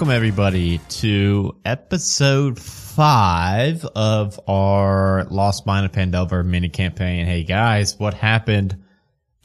Welcome 0.00 0.16
everybody 0.16 0.78
to 0.78 1.56
episode 1.62 2.58
five 2.58 3.84
of 3.84 4.40
our 4.48 5.26
Lost 5.26 5.66
Mine 5.66 5.84
of 5.84 5.92
Phandelver 5.92 6.42
mini 6.42 6.70
campaign. 6.70 7.26
Hey 7.26 7.44
guys, 7.44 7.98
what 7.98 8.14
happened 8.14 8.82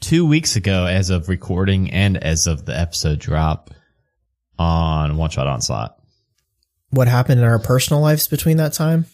two 0.00 0.24
weeks 0.24 0.56
ago 0.56 0.86
as 0.86 1.10
of 1.10 1.28
recording 1.28 1.90
and 1.90 2.16
as 2.16 2.46
of 2.46 2.64
the 2.64 2.74
episode 2.74 3.18
drop 3.18 3.68
on 4.58 5.18
One 5.18 5.28
Shot 5.28 5.46
Onslaught? 5.46 6.00
What 6.88 7.06
happened 7.06 7.38
in 7.38 7.46
our 7.46 7.58
personal 7.58 8.00
lives 8.00 8.26
between 8.26 8.56
that 8.56 8.72
time? 8.72 9.04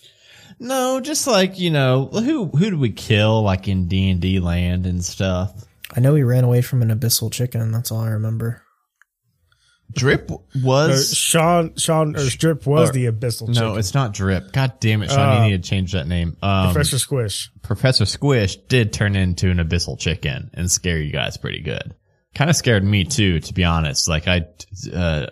No, 0.61 1.01
just 1.01 1.27
like, 1.27 1.59
you 1.59 1.71
know, 1.71 2.07
who 2.07 2.51
who 2.51 2.71
did 2.71 2.79
we 2.79 2.91
kill 2.91 3.43
like 3.43 3.67
in 3.67 3.89
D&D 3.89 4.39
land 4.39 4.87
and 4.87 5.05
stuff? 5.05 5.65
I 5.97 5.99
know 5.99 6.13
we 6.13 6.23
ran 6.23 6.45
away 6.45 6.63
from 6.63 6.83
an 6.83 6.97
abyssal 6.97 7.33
chicken. 7.33 7.73
That's 7.73 7.91
all 7.91 8.03
I 8.03 8.11
remember. 8.11 8.62
Drip 9.95 10.31
was 10.63 11.15
Sean, 11.17 11.75
Sean, 11.77 12.17
or 12.17 12.25
Drip 12.29 12.67
was 12.67 12.91
or- 12.91 12.93
the 12.93 13.07
abyssal 13.07 13.41
chicken. 13.49 13.55
No, 13.55 13.61
chicken. 13.69 13.79
it's 13.79 13.95
not 13.95 14.13
Drip. 14.15 14.53
God 14.53 14.75
damn 14.81 15.03
it, 15.03 15.11
Sean, 15.11 15.21
Uh, 15.21 15.45
you 15.45 15.51
need 15.53 15.63
to 15.63 15.69
change 15.69 15.93
that 15.93 16.07
name. 16.09 16.37
Um, 16.43 16.73
Professor 16.73 16.99
Squish. 16.99 17.51
Professor 17.63 18.05
Squish 18.07 18.57
did 18.69 18.93
turn 18.93 19.17
into 19.17 19.51
an 19.51 19.59
abyssal 19.59 19.99
chicken 19.99 20.51
and 20.55 20.71
scare 20.71 20.99
you 20.99 21.13
guys 21.13 21.37
pretty 21.37 21.61
good. 21.61 21.95
Kind 22.35 22.49
of 22.51 22.57
scared 22.57 22.85
me 22.85 23.05
too, 23.05 23.41
to 23.41 23.53
be 23.55 23.65
honest. 23.65 24.09
Like 24.09 24.27
I, 24.29 24.47
uh, 24.93 25.27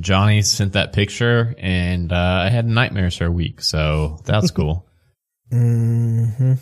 Johnny 0.00 0.42
sent 0.42 0.72
that 0.72 0.92
picture 0.92 1.54
and, 1.58 2.12
uh, 2.12 2.42
I 2.44 2.48
had 2.48 2.66
nightmares 2.66 3.16
for 3.16 3.26
a 3.26 3.30
week. 3.30 3.60
So 3.62 4.20
that's 4.24 4.50
cool. 4.52 4.86
hmm 5.50 6.54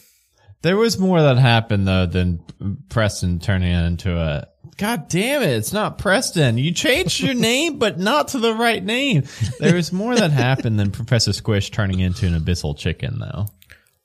there 0.62 0.76
was 0.76 0.98
more 0.98 1.22
that 1.22 1.38
happened 1.38 1.86
though 1.86 2.06
than 2.06 2.40
Preston 2.88 3.38
turning 3.38 3.70
into 3.72 4.18
a, 4.18 4.48
God 4.78 5.08
damn 5.08 5.42
it. 5.42 5.50
It's 5.50 5.72
not 5.72 5.98
Preston. 5.98 6.56
You 6.56 6.72
changed 6.72 7.20
your 7.20 7.34
name, 7.34 7.78
but 7.78 7.98
not 7.98 8.28
to 8.28 8.38
the 8.38 8.54
right 8.54 8.82
name. 8.82 9.24
There 9.58 9.74
was 9.74 9.92
more 9.92 10.14
that 10.14 10.30
happened 10.30 10.78
than 10.78 10.92
Professor 10.92 11.32
Squish 11.32 11.70
turning 11.70 11.98
into 11.98 12.26
an 12.26 12.38
abyssal 12.40 12.78
chicken 12.78 13.18
though. 13.18 13.46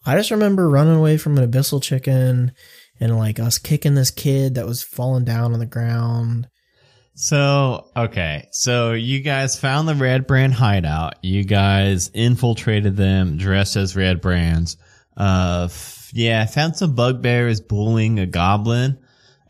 I 0.06 0.18
just 0.18 0.32
remember 0.32 0.68
running 0.68 0.96
away 0.96 1.18
from 1.18 1.38
an 1.38 1.50
abyssal 1.50 1.82
chicken 1.82 2.52
and 3.00 3.18
like 3.18 3.40
us 3.40 3.60
kicking 3.60 3.94
this 3.94 4.12
kid 4.12 4.56
that 4.56 4.66
was 4.66 4.82
falling 4.84 5.26
down 5.26 5.54
on 5.54 5.60
the 5.60 5.66
ground. 5.66 6.50
So, 7.16 7.92
okay. 7.96 8.48
So 8.52 8.94
you 8.94 9.22
guys 9.22 9.60
found 9.60 9.88
the 9.88 9.96
Red 9.96 10.26
Brand 10.26 10.56
hideout. 10.56 11.16
You 11.22 11.44
guys 11.44 12.10
infiltrated 12.14 12.98
them 12.98 13.38
dressed 13.38 13.76
as 13.76 13.96
Red 13.96 14.22
Brands. 14.22 14.78
Uh, 15.16 15.70
yeah, 16.14 16.46
found 16.48 16.76
some 16.76 16.96
bugbears 16.96 17.62
bullying 17.62 18.20
a 18.20 18.26
goblin. 18.26 18.98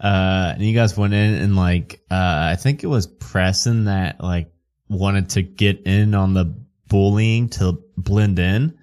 Uh, 0.04 0.52
and 0.56 0.62
you 0.62 0.76
guys 0.76 0.98
went 0.98 1.14
in 1.14 1.36
and 1.36 1.56
like, 1.56 2.02
uh, 2.12 2.50
I 2.52 2.58
think 2.58 2.84
it 2.84 2.88
was 2.88 3.08
Preston 3.08 3.86
that 3.86 4.22
like 4.22 4.52
wanted 4.90 5.30
to 5.30 5.42
get 5.42 5.84
in 5.88 6.14
on 6.14 6.34
the 6.34 6.62
bullying 6.90 7.48
to 7.50 7.82
blend 7.96 8.38
in, 8.38 8.78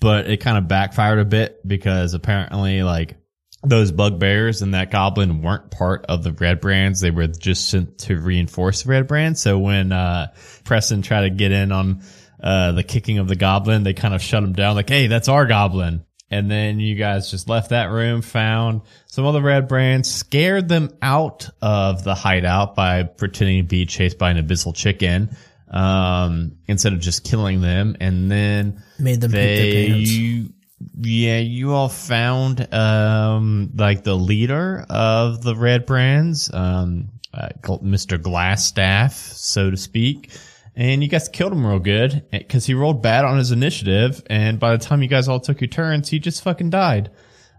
but 0.00 0.28
it 0.28 0.38
kind 0.38 0.58
of 0.58 0.66
backfired 0.66 1.20
a 1.20 1.24
bit 1.24 1.66
because 1.66 2.14
apparently 2.14 2.82
like 2.82 3.16
those 3.62 3.92
bugbears 3.92 4.62
and 4.62 4.74
that 4.74 4.90
goblin 4.90 5.42
weren't 5.42 5.70
part 5.70 6.06
of 6.06 6.24
the 6.24 6.32
red 6.32 6.60
brands. 6.60 7.00
They 7.00 7.12
were 7.12 7.28
just 7.28 7.70
sent 7.70 7.98
to 7.98 8.18
reinforce 8.18 8.82
the 8.82 8.90
red 8.90 9.06
brand. 9.06 9.38
So 9.38 9.60
when, 9.60 9.92
uh, 9.92 10.34
Preston 10.64 11.02
tried 11.02 11.28
to 11.28 11.30
get 11.30 11.52
in 11.52 11.70
on, 11.70 12.02
uh, 12.42 12.72
the 12.72 12.82
kicking 12.82 13.18
of 13.18 13.28
the 13.28 13.36
goblin, 13.36 13.84
they 13.84 13.94
kind 13.94 14.12
of 14.12 14.20
shut 14.20 14.42
him 14.42 14.54
down 14.54 14.74
like, 14.74 14.88
Hey, 14.88 15.06
that's 15.06 15.28
our 15.28 15.46
goblin. 15.46 16.04
And 16.32 16.50
then 16.50 16.80
you 16.80 16.94
guys 16.94 17.30
just 17.30 17.48
left 17.48 17.70
that 17.70 17.90
room, 17.90 18.22
found 18.22 18.80
some 19.06 19.26
other 19.26 19.42
red 19.42 19.68
brands, 19.68 20.10
scared 20.10 20.68
them 20.68 20.90
out 21.02 21.48
of 21.60 22.02
the 22.04 22.14
hideout 22.14 22.74
by 22.74 23.02
pretending 23.02 23.58
to 23.58 23.68
be 23.68 23.84
chased 23.86 24.18
by 24.18 24.30
an 24.30 24.38
abyssal 24.44 24.74
chicken, 24.74 25.36
um, 25.68 26.52
instead 26.66 26.92
of 26.94 27.00
just 27.00 27.22
killing 27.24 27.60
them. 27.60 27.96
And 28.00 28.30
then 28.30 28.82
Made 28.98 29.20
them 29.20 29.30
poop 29.30 29.36
their 29.40 29.86
pants. 29.88 30.10
you 30.10 30.52
yeah 31.00 31.38
you 31.38 31.72
all 31.72 31.88
found 31.88 32.74
um 32.74 33.70
like 33.76 34.02
the 34.02 34.16
leader 34.16 34.84
of 34.90 35.40
the 35.40 35.54
red 35.54 35.86
brands 35.86 36.50
um 36.52 37.08
uh, 37.32 37.48
mr 37.62 38.18
Glasstaff 38.18 39.12
so 39.12 39.70
to 39.70 39.76
speak 39.76 40.32
and 40.74 41.02
you 41.02 41.08
guys 41.08 41.28
killed 41.28 41.52
him 41.52 41.66
real 41.66 41.78
good 41.78 42.24
because 42.30 42.66
he 42.66 42.74
rolled 42.74 43.02
bad 43.02 43.24
on 43.24 43.38
his 43.38 43.50
initiative 43.50 44.22
and 44.28 44.58
by 44.58 44.76
the 44.76 44.84
time 44.84 45.02
you 45.02 45.08
guys 45.08 45.28
all 45.28 45.40
took 45.40 45.60
your 45.60 45.68
turns 45.68 46.08
he 46.08 46.18
just 46.18 46.42
fucking 46.42 46.70
died. 46.70 47.10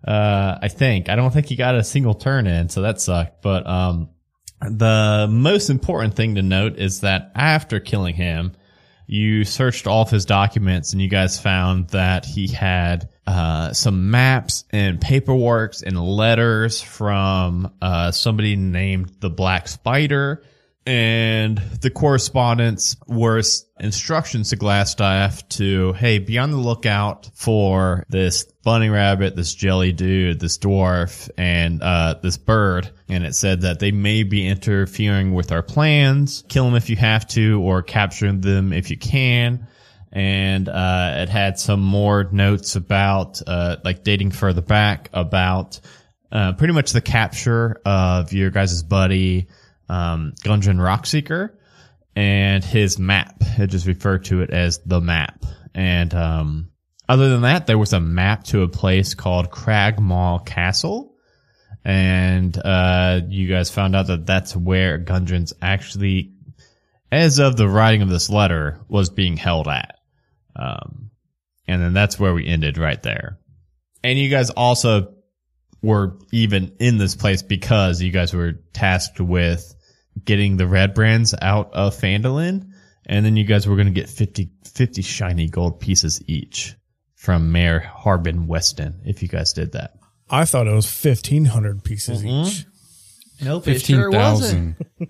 Uh 0.05 0.57
i 0.61 0.67
think. 0.67 1.09
I 1.09 1.15
don't 1.15 1.31
think 1.31 1.47
he 1.47 1.55
got 1.55 1.75
a 1.75 1.83
single 1.83 2.13
turn 2.13 2.47
in 2.47 2.69
so 2.69 2.81
that 2.81 2.99
sucked. 3.01 3.41
But 3.41 3.65
um 3.67 4.09
the 4.61 5.27
most 5.29 5.69
important 5.69 6.15
thing 6.15 6.35
to 6.35 6.41
note 6.41 6.77
is 6.77 7.01
that 7.01 7.31
after 7.35 7.79
killing 7.79 8.15
him 8.15 8.53
you 9.05 9.43
searched 9.43 9.87
all 9.87 10.03
of 10.03 10.09
his 10.09 10.25
documents 10.25 10.93
and 10.93 11.01
you 11.01 11.09
guys 11.09 11.39
found 11.39 11.89
that 11.89 12.25
he 12.25 12.47
had 12.47 13.09
uh, 13.27 13.71
some 13.73 14.11
maps 14.11 14.65
and 14.71 14.99
paperwork 14.99 15.73
and 15.85 15.99
letters 16.01 16.81
from 16.81 17.71
uh, 17.81 18.11
somebody 18.11 18.55
named 18.55 19.11
the 19.19 19.29
Black 19.29 19.67
Spider. 19.67 20.43
And 20.85 21.59
the 21.79 21.89
correspondence 21.89 22.97
were 23.07 23.41
instructions 23.79 24.49
to 24.49 24.57
Glasstaff 24.57 25.47
to, 25.49 25.93
hey, 25.93 26.19
be 26.19 26.37
on 26.37 26.51
the 26.51 26.57
lookout 26.57 27.29
for 27.35 28.05
this 28.09 28.43
bunny 28.63 28.89
rabbit, 28.89 29.35
this 29.35 29.55
jelly 29.55 29.93
dude, 29.93 30.41
this 30.41 30.57
dwarf, 30.57 31.29
and 31.37 31.81
uh, 31.81 32.15
this 32.21 32.35
bird. 32.35 32.89
And 33.07 33.23
it 33.23 33.33
said 33.33 33.61
that 33.61 33.79
they 33.79 33.91
may 33.91 34.23
be 34.23 34.45
interfering 34.45 35.33
with 35.33 35.53
our 35.53 35.63
plans. 35.63 36.43
Kill 36.49 36.65
them 36.65 36.75
if 36.75 36.89
you 36.89 36.97
have 36.97 37.27
to, 37.29 37.61
or 37.61 37.81
capture 37.81 38.31
them 38.33 38.73
if 38.73 38.91
you 38.91 38.97
can. 38.97 39.67
And 40.11 40.67
uh, 40.67 41.13
it 41.19 41.29
had 41.29 41.57
some 41.57 41.79
more 41.79 42.27
notes 42.29 42.75
about, 42.75 43.41
uh, 43.47 43.77
like 43.85 44.03
dating 44.03 44.31
further 44.31 44.61
back 44.61 45.09
about 45.13 45.79
uh, 46.29 46.53
pretty 46.53 46.73
much 46.73 46.91
the 46.91 47.01
capture 47.01 47.79
of 47.85 48.33
your 48.33 48.49
guys' 48.49 48.83
buddy, 48.83 49.47
um, 49.93 50.33
Gundren 50.43 50.77
Rockseeker 50.77 51.51
and 52.15 52.63
his 52.63 52.97
map. 52.97 53.35
It 53.59 53.67
just 53.67 53.85
referred 53.85 54.25
to 54.25 54.41
it 54.41 54.49
as 54.49 54.79
the 54.79 54.99
map. 54.99 55.45
And, 55.75 56.13
um, 56.13 56.69
other 57.07 57.29
than 57.29 57.41
that, 57.41 57.67
there 57.67 57.77
was 57.77 57.93
a 57.93 57.99
map 57.99 58.45
to 58.45 58.63
a 58.63 58.67
place 58.67 59.13
called 59.13 59.51
Cragmaw 59.51 60.45
Castle. 60.45 61.13
And, 61.85 62.57
uh, 62.57 63.21
you 63.27 63.47
guys 63.47 63.69
found 63.69 63.95
out 63.95 64.07
that 64.07 64.25
that's 64.25 64.55
where 64.55 64.97
Gundren's 64.97 65.53
actually, 65.61 66.33
as 67.11 67.39
of 67.39 67.55
the 67.55 67.67
writing 67.67 68.01
of 68.01 68.09
this 68.09 68.29
letter, 68.29 68.79
was 68.87 69.09
being 69.09 69.37
held 69.37 69.67
at. 69.67 69.99
Um, 70.55 71.11
and 71.67 71.81
then 71.81 71.93
that's 71.93 72.19
where 72.19 72.33
we 72.33 72.47
ended 72.47 72.77
right 72.77 73.01
there. 73.03 73.37
And 74.03 74.17
you 74.17 74.29
guys 74.29 74.49
also 74.49 75.13
were 75.83 76.17
even 76.31 76.77
in 76.79 76.97
this 76.97 77.15
place 77.15 77.43
because 77.43 78.01
you 78.01 78.11
guys 78.11 78.33
were 78.33 78.53
tasked 78.73 79.19
with 79.19 79.75
getting 80.25 80.57
the 80.57 80.67
red 80.67 80.93
brands 80.93 81.33
out 81.41 81.71
of 81.73 81.95
Phandalin. 81.95 82.69
And 83.05 83.25
then 83.25 83.35
you 83.35 83.43
guys 83.43 83.67
were 83.67 83.75
going 83.75 83.87
to 83.87 83.93
get 83.93 84.09
50, 84.09 84.49
50 84.65 85.01
shiny 85.01 85.49
gold 85.49 85.79
pieces 85.79 86.21
each 86.27 86.75
from 87.15 87.51
Mayor 87.51 87.79
Harbin 87.79 88.47
Wester 88.47 88.93
if 89.05 89.21
you 89.21 89.27
guys 89.27 89.51
did 89.53 89.73
that. 89.73 89.95
I 90.29 90.45
thought 90.45 90.67
it 90.67 90.73
was 90.73 90.85
1,500 90.85 91.83
pieces 91.83 92.23
Mm-hmm. 92.23 92.47
each. 92.47 92.65
Nope, 93.41 93.65
Fifteen 93.65 94.09
thousand. 94.11 94.75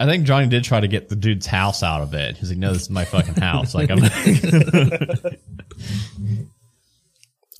I 0.00 0.06
think 0.06 0.24
Johnny 0.26 0.46
did 0.48 0.64
try 0.64 0.80
to 0.80 0.88
get 0.88 1.08
the 1.08 1.14
dude's 1.16 1.46
house 1.46 1.82
out 1.82 2.02
of 2.02 2.12
it. 2.14 2.36
He's 2.36 2.48
like, 2.50 2.58
no, 2.58 2.72
this 2.72 2.82
is 2.82 2.90
my 2.90 3.04
fucking 3.04 3.34
house. 3.34 3.74
Like, 3.74 3.90
I'm 3.90 3.98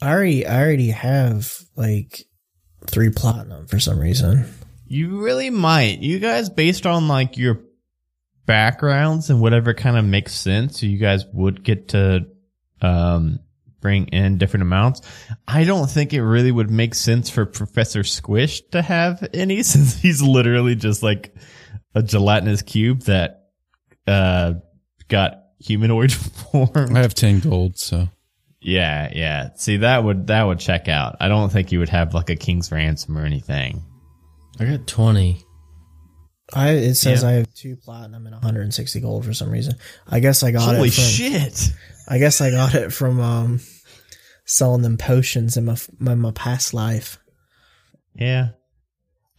I 0.03 0.11
already, 0.13 0.47
I 0.47 0.61
already 0.61 0.91
have 0.91 1.53
like 1.77 2.25
three 2.87 3.11
platinum 3.11 3.67
for 3.67 3.79
some 3.79 3.99
reason. 3.99 4.47
You 4.87 5.23
really 5.23 5.51
might. 5.51 5.99
You 5.99 6.19
guys, 6.19 6.49
based 6.49 6.87
on 6.87 7.09
like 7.09 7.37
your 7.37 7.61
backgrounds 8.47 9.31
and 9.31 9.41
whatever 9.41 9.75
kind 9.75 9.97
of 9.97 10.05
makes 10.05 10.35
sense, 10.35 10.83
you 10.83 10.99
guys 10.99 11.25
would 11.33 11.63
get 11.65 11.89
to 11.89 12.27
um, 12.81 13.41
bring 13.81 14.07
in 14.09 14.39
different 14.39 14.63
amounts. 14.63 15.03
I 15.47 15.65
don't 15.65 15.91
think 15.91 16.13
it 16.13 16.23
really 16.23 16.53
would 16.53 16.71
make 16.71 16.95
sense 16.95 17.31
for 17.31 17.45
Professor 17.47 18.05
Squish 18.05 18.63
to 18.71 18.83
have 18.83 19.27
any 19.35 19.63
since 19.65 19.97
he's 19.97 20.23
literally 20.23 20.75
just 20.75 21.03
like 21.03 21.35
a 21.95 22.03
gelatinous 22.03 22.63
cube 22.63 23.03
that 23.03 23.49
uh, 24.07 24.55
got 25.09 25.43
humanoid 25.59 26.13
form. 26.13 26.97
I 26.97 27.01
have 27.01 27.15
ten 27.15 27.41
gold, 27.41 27.79
so 27.79 28.09
Yeah, 28.61 29.11
yeah. 29.13 29.51
See, 29.57 29.79
that 29.79 30.05
would 30.05 30.29
that 30.29 30.43
would 30.45 30.59
check 30.59 30.89
out. 30.89 31.17
I 31.21 31.29
don't 31.29 31.51
think 31.51 31.73
you 31.73 31.81
would 31.81 31.89
have 31.89 32.15
like 32.15 32.31
a 32.31 32.37
king's 32.37 32.71
ransom 32.71 33.17
or 33.17 33.25
anything. 33.25 33.83
I 34.59 34.65
got 34.65 34.87
20. 34.87 35.43
I 36.55 36.71
it 36.71 36.95
says 36.95 37.23
Yeah. 37.23 37.29
I 37.29 37.33
have 37.33 37.55
two 37.55 37.77
platinum 37.77 38.27
and 38.27 38.35
160 38.35 39.01
gold 39.01 39.25
for 39.25 39.35
some 39.35 39.51
reason. 39.51 39.75
I 40.07 40.21
guess 40.21 40.43
I 40.43 40.53
got 40.53 40.75
Holy 40.77 40.89
it 40.89 40.95
from, 40.95 41.05
shit! 41.05 41.73
I 42.09 42.19
guess 42.19 42.41
I 42.41 42.51
got 42.51 42.75
it 42.75 42.93
from 42.93 43.21
um 43.21 43.61
selling 44.45 44.83
them 44.83 44.97
potions 44.97 45.57
in 45.57 45.65
my 45.65 45.77
my, 45.99 46.15
my 46.15 46.31
past 46.31 46.73
life. 46.73 47.19
Yeah. 48.15 48.51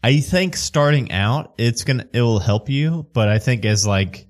I 0.04 0.20
think 0.20 0.56
starting 0.56 1.12
out, 1.12 1.54
it's 1.58 1.84
gonna 1.84 2.08
it 2.14 2.22
will 2.22 2.40
help 2.40 2.70
you, 2.70 3.08
but 3.14 3.30
I 3.30 3.40
think 3.40 3.66
as 3.66 3.88
like 3.88 4.28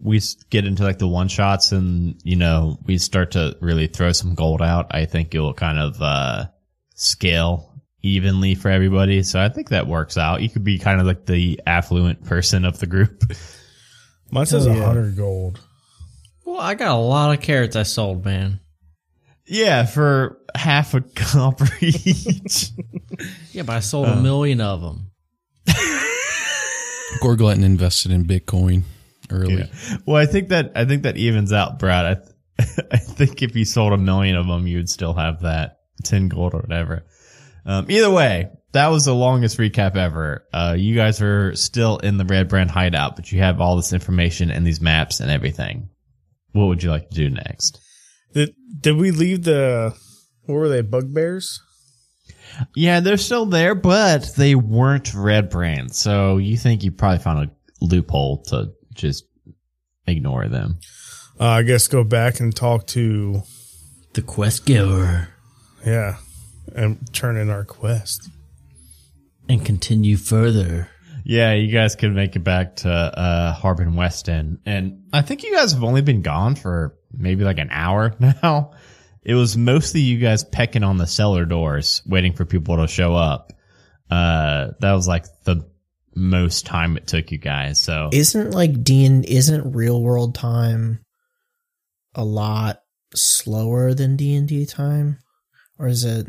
we 0.00 0.18
s- 0.18 0.34
get 0.50 0.66
into 0.66 0.82
like 0.82 0.98
the 0.98 1.08
one 1.08 1.28
shots 1.28 1.72
and 1.72 2.20
you 2.24 2.36
know 2.36 2.78
we 2.84 2.98
start 2.98 3.32
to 3.32 3.56
really 3.60 3.86
throw 3.86 4.12
some 4.12 4.34
gold 4.34 4.60
out, 4.60 4.86
I 4.90 5.06
think 5.06 5.34
it 5.34 5.40
will 5.40 5.54
kind 5.54 5.78
of 5.78 6.02
uh 6.02 6.46
scale 6.94 7.67
evenly 8.02 8.54
for 8.54 8.70
everybody. 8.70 9.22
So 9.22 9.40
I 9.40 9.48
think 9.48 9.70
that 9.70 9.86
works 9.86 10.16
out. 10.16 10.42
You 10.42 10.48
could 10.48 10.64
be 10.64 10.78
kind 10.78 11.00
of 11.00 11.06
like 11.06 11.26
the 11.26 11.60
affluent 11.66 12.24
person 12.24 12.64
of 12.64 12.78
the 12.78 12.86
group. 12.86 13.22
Mine 14.30 14.46
says 14.46 14.66
Oh, 14.66 14.70
a 14.70 14.74
yeah. 14.74 14.86
100 14.86 15.16
gold. 15.16 15.60
Well, 16.44 16.60
I 16.60 16.74
got 16.74 16.90
a 16.90 16.98
lot 17.00 17.36
of 17.36 17.42
carrots 17.42 17.76
I 17.76 17.82
sold, 17.82 18.24
man. 18.24 18.60
Yeah, 19.46 19.86
for 19.86 20.38
half 20.54 20.92
a 20.94 21.00
copper 21.00 21.68
each. 21.80 22.70
Yeah, 23.52 23.62
but 23.62 23.76
I 23.76 23.80
sold 23.80 24.08
a 24.08 24.12
uh. 24.12 24.20
million 24.20 24.60
of 24.60 24.80
them. 24.82 25.10
Gorgletton 27.22 27.64
invested 27.64 28.12
in 28.12 28.24
Bitcoin 28.26 28.82
early. 29.30 29.56
Yeah. 29.56 29.98
Well, 30.06 30.16
I 30.16 30.26
think 30.26 30.48
that 30.48 30.72
I 30.74 30.84
think 30.84 31.02
that 31.04 31.16
evens 31.16 31.52
out, 31.52 31.78
Brad. 31.78 32.04
I 32.06 32.14
th- 32.14 32.88
I 32.92 32.96
think 32.98 33.42
if 33.42 33.56
you 33.56 33.64
sold 33.64 33.92
a 33.92 33.98
million 33.98 34.36
of 34.36 34.46
them, 34.46 34.66
you'd 34.66 34.88
still 34.90 35.14
have 35.14 35.40
that 35.42 35.78
ten 36.04 36.28
gold 36.28 36.54
or 36.54 36.58
whatever. 36.60 37.04
Um, 37.68 37.86
either 37.90 38.10
way, 38.10 38.48
that 38.72 38.88
was 38.88 39.04
the 39.04 39.14
longest 39.14 39.58
recap 39.58 39.94
ever. 39.96 40.44
Uh, 40.52 40.74
you 40.76 40.94
guys 40.94 41.20
are 41.22 41.54
still 41.54 41.98
in 41.98 42.16
the 42.16 42.24
Red 42.24 42.48
Brand 42.48 42.70
hideout, 42.70 43.14
but 43.14 43.30
you 43.30 43.40
have 43.40 43.60
all 43.60 43.76
this 43.76 43.92
information 43.92 44.50
and 44.50 44.66
these 44.66 44.80
maps 44.80 45.20
and 45.20 45.30
everything. 45.30 45.90
What 46.52 46.66
would 46.66 46.82
you 46.82 46.90
like 46.90 47.10
to 47.10 47.14
do 47.14 47.30
next? 47.30 47.78
Did, 48.34 48.54
did 48.80 48.96
we 48.96 49.10
leave 49.10 49.44
the, 49.44 49.94
what 50.46 50.54
were 50.54 50.68
they, 50.68 50.80
bugbears? 50.80 51.60
Yeah, 52.74 53.00
they're 53.00 53.18
still 53.18 53.46
there, 53.46 53.74
but 53.74 54.30
they 54.36 54.54
weren't 54.54 55.12
Red 55.14 55.50
Brand, 55.50 55.94
so 55.94 56.38
you 56.38 56.56
think 56.56 56.82
you 56.82 56.90
probably 56.90 57.18
found 57.22 57.50
a 57.50 57.84
loophole 57.84 58.42
to 58.44 58.70
just 58.94 59.24
ignore 60.06 60.48
them. 60.48 60.78
Uh, 61.38 61.44
I 61.48 61.62
guess 61.62 61.86
go 61.86 62.02
back 62.02 62.40
and 62.40 62.54
talk 62.56 62.86
to, 62.88 63.42
The 64.14 64.22
quest 64.22 64.64
giver. 64.66 65.28
yeah, 65.86 66.16
and 66.78 67.12
turn 67.12 67.36
in 67.36 67.50
our 67.50 67.64
quest. 67.64 68.28
And 69.48 69.64
continue 69.64 70.16
further. 70.16 70.88
Yeah, 71.24 71.52
you 71.52 71.72
guys 71.72 71.96
could 71.96 72.14
make 72.14 72.36
it 72.36 72.44
back 72.44 72.76
to 72.76 72.90
uh, 72.90 73.52
Harbin 73.52 73.94
Wester. 73.94 74.56
And 74.64 75.02
I 75.12 75.22
think 75.22 75.42
you 75.42 75.54
guys 75.54 75.72
have 75.72 75.84
only 75.84 76.00
been 76.02 76.22
gone 76.22 76.54
for 76.54 76.96
maybe 77.12 77.44
like 77.44 77.58
an 77.58 77.68
hour 77.70 78.14
now. 78.20 78.72
It 79.22 79.34
was 79.34 79.56
mostly 79.56 80.00
you 80.00 80.18
guys 80.18 80.44
pecking 80.44 80.84
on 80.84 80.96
the 80.96 81.06
cellar 81.06 81.44
doors, 81.44 82.02
waiting 82.06 82.32
for 82.32 82.44
people 82.44 82.76
to 82.78 82.86
show 82.86 83.14
up. 83.14 83.52
Uh, 84.10 84.68
that 84.80 84.92
was 84.92 85.06
like 85.06 85.24
the 85.44 85.68
most 86.14 86.64
time 86.64 86.96
it 86.96 87.06
took 87.06 87.30
you 87.30 87.38
guys. 87.38 87.80
So 87.80 88.08
Isn't 88.12 88.52
like 88.52 88.82
D 88.82 89.04
and 89.04 89.24
isn't 89.24 89.74
real 89.74 90.02
world 90.02 90.34
time 90.34 91.00
a 92.14 92.24
lot 92.24 92.80
slower 93.14 93.92
than 93.92 94.16
D 94.16 94.34
and 94.34 94.48
D 94.48 94.64
time, 94.64 95.18
or 95.78 95.88
is 95.88 96.04
it? 96.04 96.28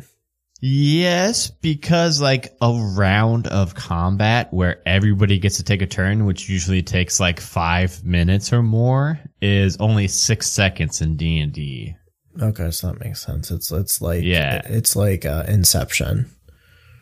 Yes, 0.60 1.50
because 1.50 2.22
like 2.22 2.56
a 2.62 2.74
round 2.96 3.48
of 3.48 3.76
combat 3.76 4.54
where 4.54 4.82
everybody 4.88 5.40
gets 5.40 5.58
to 5.58 5.64
take 5.64 5.82
a 5.82 5.88
turn, 5.88 6.26
which 6.26 6.50
usually 6.50 6.82
takes 6.84 7.20
like 7.20 7.40
five 7.40 8.04
minutes 8.04 8.52
or 8.54 8.62
more, 8.64 9.20
is 9.42 9.78
only 9.78 10.08
six 10.08 10.48
seconds 10.48 11.02
in 11.02 11.16
D 11.16 11.40
and 11.40 11.54
D. 11.54 11.96
Okay, 12.42 12.72
so 12.72 12.88
that 12.88 13.00
makes 13.00 13.26
sense. 13.26 13.52
It's 13.52 13.72
it's 13.72 14.02
like 14.02 14.24
Yeah. 14.24 14.62
it's 14.66 14.96
like 14.96 15.26
uh, 15.26 15.44
Inception. 15.48 16.30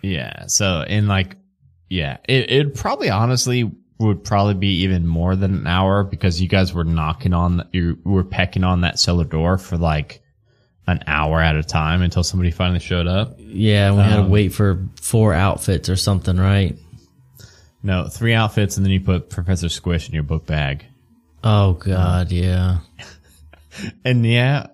Yeah. 0.02 0.48
So 0.48 0.84
in 0.88 1.08
like, 1.08 1.36
yeah, 1.90 2.18
it 2.28 2.50
it 2.52 2.76
probably 2.76 3.10
honestly 3.10 3.70
would 4.00 4.24
probably 4.24 4.54
be 4.54 4.82
even 4.84 5.08
more 5.08 5.36
than 5.36 5.56
an 5.56 5.68
hour 5.68 6.04
because 6.04 6.40
you 6.40 6.48
guys 6.48 6.72
were 6.74 6.84
knocking 6.84 7.34
on, 7.34 7.68
you 7.74 7.98
were 8.04 8.24
pecking 8.24 8.64
on 8.64 8.82
that 8.82 9.00
cellar 9.00 9.24
door 9.26 9.58
for 9.58 9.76
like 9.76 10.22
an 10.88 11.04
hour 11.06 11.42
at 11.42 11.56
a 11.56 11.64
time 11.64 12.02
until 12.02 12.24
somebody 12.24 12.50
finally 12.52 12.80
showed 12.80 13.08
up. 13.08 13.36
Yeah, 13.38 13.92
we 13.92 13.98
had 13.98 14.16
to 14.16 14.22
Um, 14.24 14.30
wait 14.30 14.54
for 14.54 14.88
four 15.02 15.34
outfits 15.34 15.90
or 15.90 15.96
something, 15.98 16.38
right? 16.38 16.78
No, 17.84 18.08
three 18.08 18.34
outfits 18.34 18.78
and 18.78 18.86
then 18.86 18.92
you 18.94 19.02
put 19.02 19.30
Professor 19.30 19.70
Squish 19.70 20.08
in 20.08 20.14
your 20.14 20.24
book 20.24 20.46
bag. 20.46 20.86
Oh 21.44 21.74
God, 21.74 22.32
yeah. 22.32 22.80
And 24.04 24.26
yeah, 24.26 24.68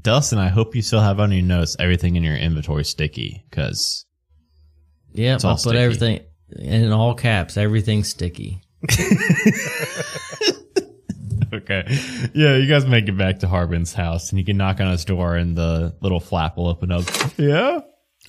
Dustin, 0.00 0.38
I 0.38 0.48
hope 0.48 0.74
you 0.74 0.80
still 0.80 1.00
have 1.02 1.20
on 1.20 1.30
your 1.32 1.42
notes 1.42 1.76
everything 1.78 2.16
in 2.16 2.22
your 2.22 2.34
inventory 2.36 2.84
sticky 2.84 3.44
because 3.50 4.06
yeah, 5.12 5.36
I'll 5.44 5.54
put 5.54 5.60
sticky. 5.60 5.76
everything 5.78 6.20
in 6.56 6.90
all 6.92 7.14
caps. 7.14 7.58
Everything's 7.58 8.08
sticky. 8.08 8.62
Okay. 11.52 11.84
Yeah, 12.34 12.56
you 12.56 12.66
guys 12.68 12.86
make 12.86 13.08
it 13.08 13.16
back 13.16 13.38
to 13.40 13.48
Harbin's 13.48 13.94
house 13.94 14.30
and 14.30 14.38
you 14.38 14.44
can 14.44 14.56
knock 14.56 14.80
on 14.80 14.90
his 14.90 15.04
door 15.04 15.36
and 15.36 15.56
the 15.56 15.94
little 16.00 16.20
flap 16.20 16.56
will 16.56 16.68
open 16.68 16.92
up. 16.92 17.04
Yeah? 17.36 17.80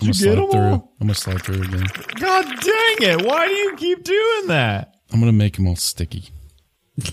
I'm 0.02 0.08
gonna 0.08 0.14
you 0.14 0.14
get 0.14 0.16
slide 0.16 0.52
through. 0.52 0.74
I'm 0.74 0.84
gonna 1.02 1.14
slide 1.16 1.42
through 1.42 1.62
again. 1.64 1.88
God 2.16 2.46
dang 2.46 3.10
it. 3.10 3.26
Why 3.26 3.48
do 3.48 3.54
you 3.54 3.76
keep 3.76 4.04
doing 4.04 4.48
that? 4.48 4.96
I'm 5.12 5.20
gonna 5.20 5.32
make 5.34 5.56
them 5.56 5.68
all 5.68 5.76
sticky. 5.76 6.30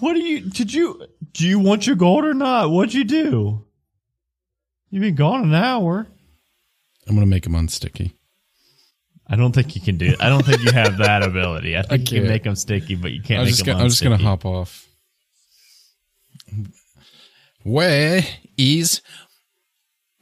What 0.00 0.14
do 0.14 0.20
you, 0.20 0.40
did 0.40 0.72
you, 0.72 1.06
do 1.34 1.46
you 1.46 1.58
want 1.58 1.86
your 1.86 1.94
gold 1.94 2.24
or 2.24 2.32
not? 2.32 2.70
What'd 2.70 2.94
you 2.94 3.04
do? 3.04 3.66
You've 4.88 5.02
been 5.02 5.14
gone 5.14 5.42
an 5.44 5.54
hour. 5.54 6.06
I'm 7.06 7.14
gonna 7.14 7.26
make 7.26 7.44
them 7.44 7.52
unsticky. 7.52 8.12
I 9.26 9.36
don't 9.36 9.52
think 9.52 9.76
you 9.76 9.80
can 9.80 9.96
do 9.98 10.06
it. 10.06 10.22
I 10.22 10.28
don't 10.28 10.44
think 10.44 10.64
you 10.64 10.72
have 10.72 10.98
that 10.98 11.22
ability. 11.26 11.76
I 11.76 11.82
think 11.82 12.10
you 12.10 12.20
can 12.20 12.28
make 12.28 12.42
them 12.42 12.56
sticky, 12.56 12.96
but 12.96 13.12
you 13.12 13.22
can't 13.22 13.40
I'm 13.40 13.44
make 13.44 13.54
just, 13.54 13.64
them 13.64 13.74
gonna, 13.74 13.84
I'm 13.84 13.90
just 13.90 14.02
gonna 14.02 14.16
hop 14.16 14.44
off. 14.44 14.88
Where 17.62 18.24
is 18.56 19.02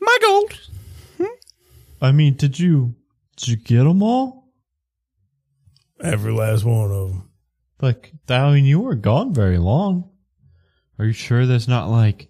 my 0.01 0.19
gold? 0.23 0.53
Hmm? 1.19 1.25
I 2.01 2.13
mean, 2.13 2.35
did 2.35 2.59
you, 2.59 2.95
did 3.37 3.49
you 3.49 3.57
get 3.57 3.85
them 3.85 4.03
all? 4.03 4.49
Every 6.01 6.33
last 6.33 6.65
one 6.65 6.91
of 6.91 7.11
them. 7.11 7.31
Like, 7.81 8.13
I 8.29 8.53
mean, 8.53 8.65
you 8.65 8.81
weren't 8.81 9.03
gone 9.03 9.33
very 9.33 9.59
long. 9.59 10.11
Are 10.99 11.05
you 11.05 11.13
sure 11.13 11.47
there's 11.47 11.69
not 11.69 11.89
like, 11.89 12.29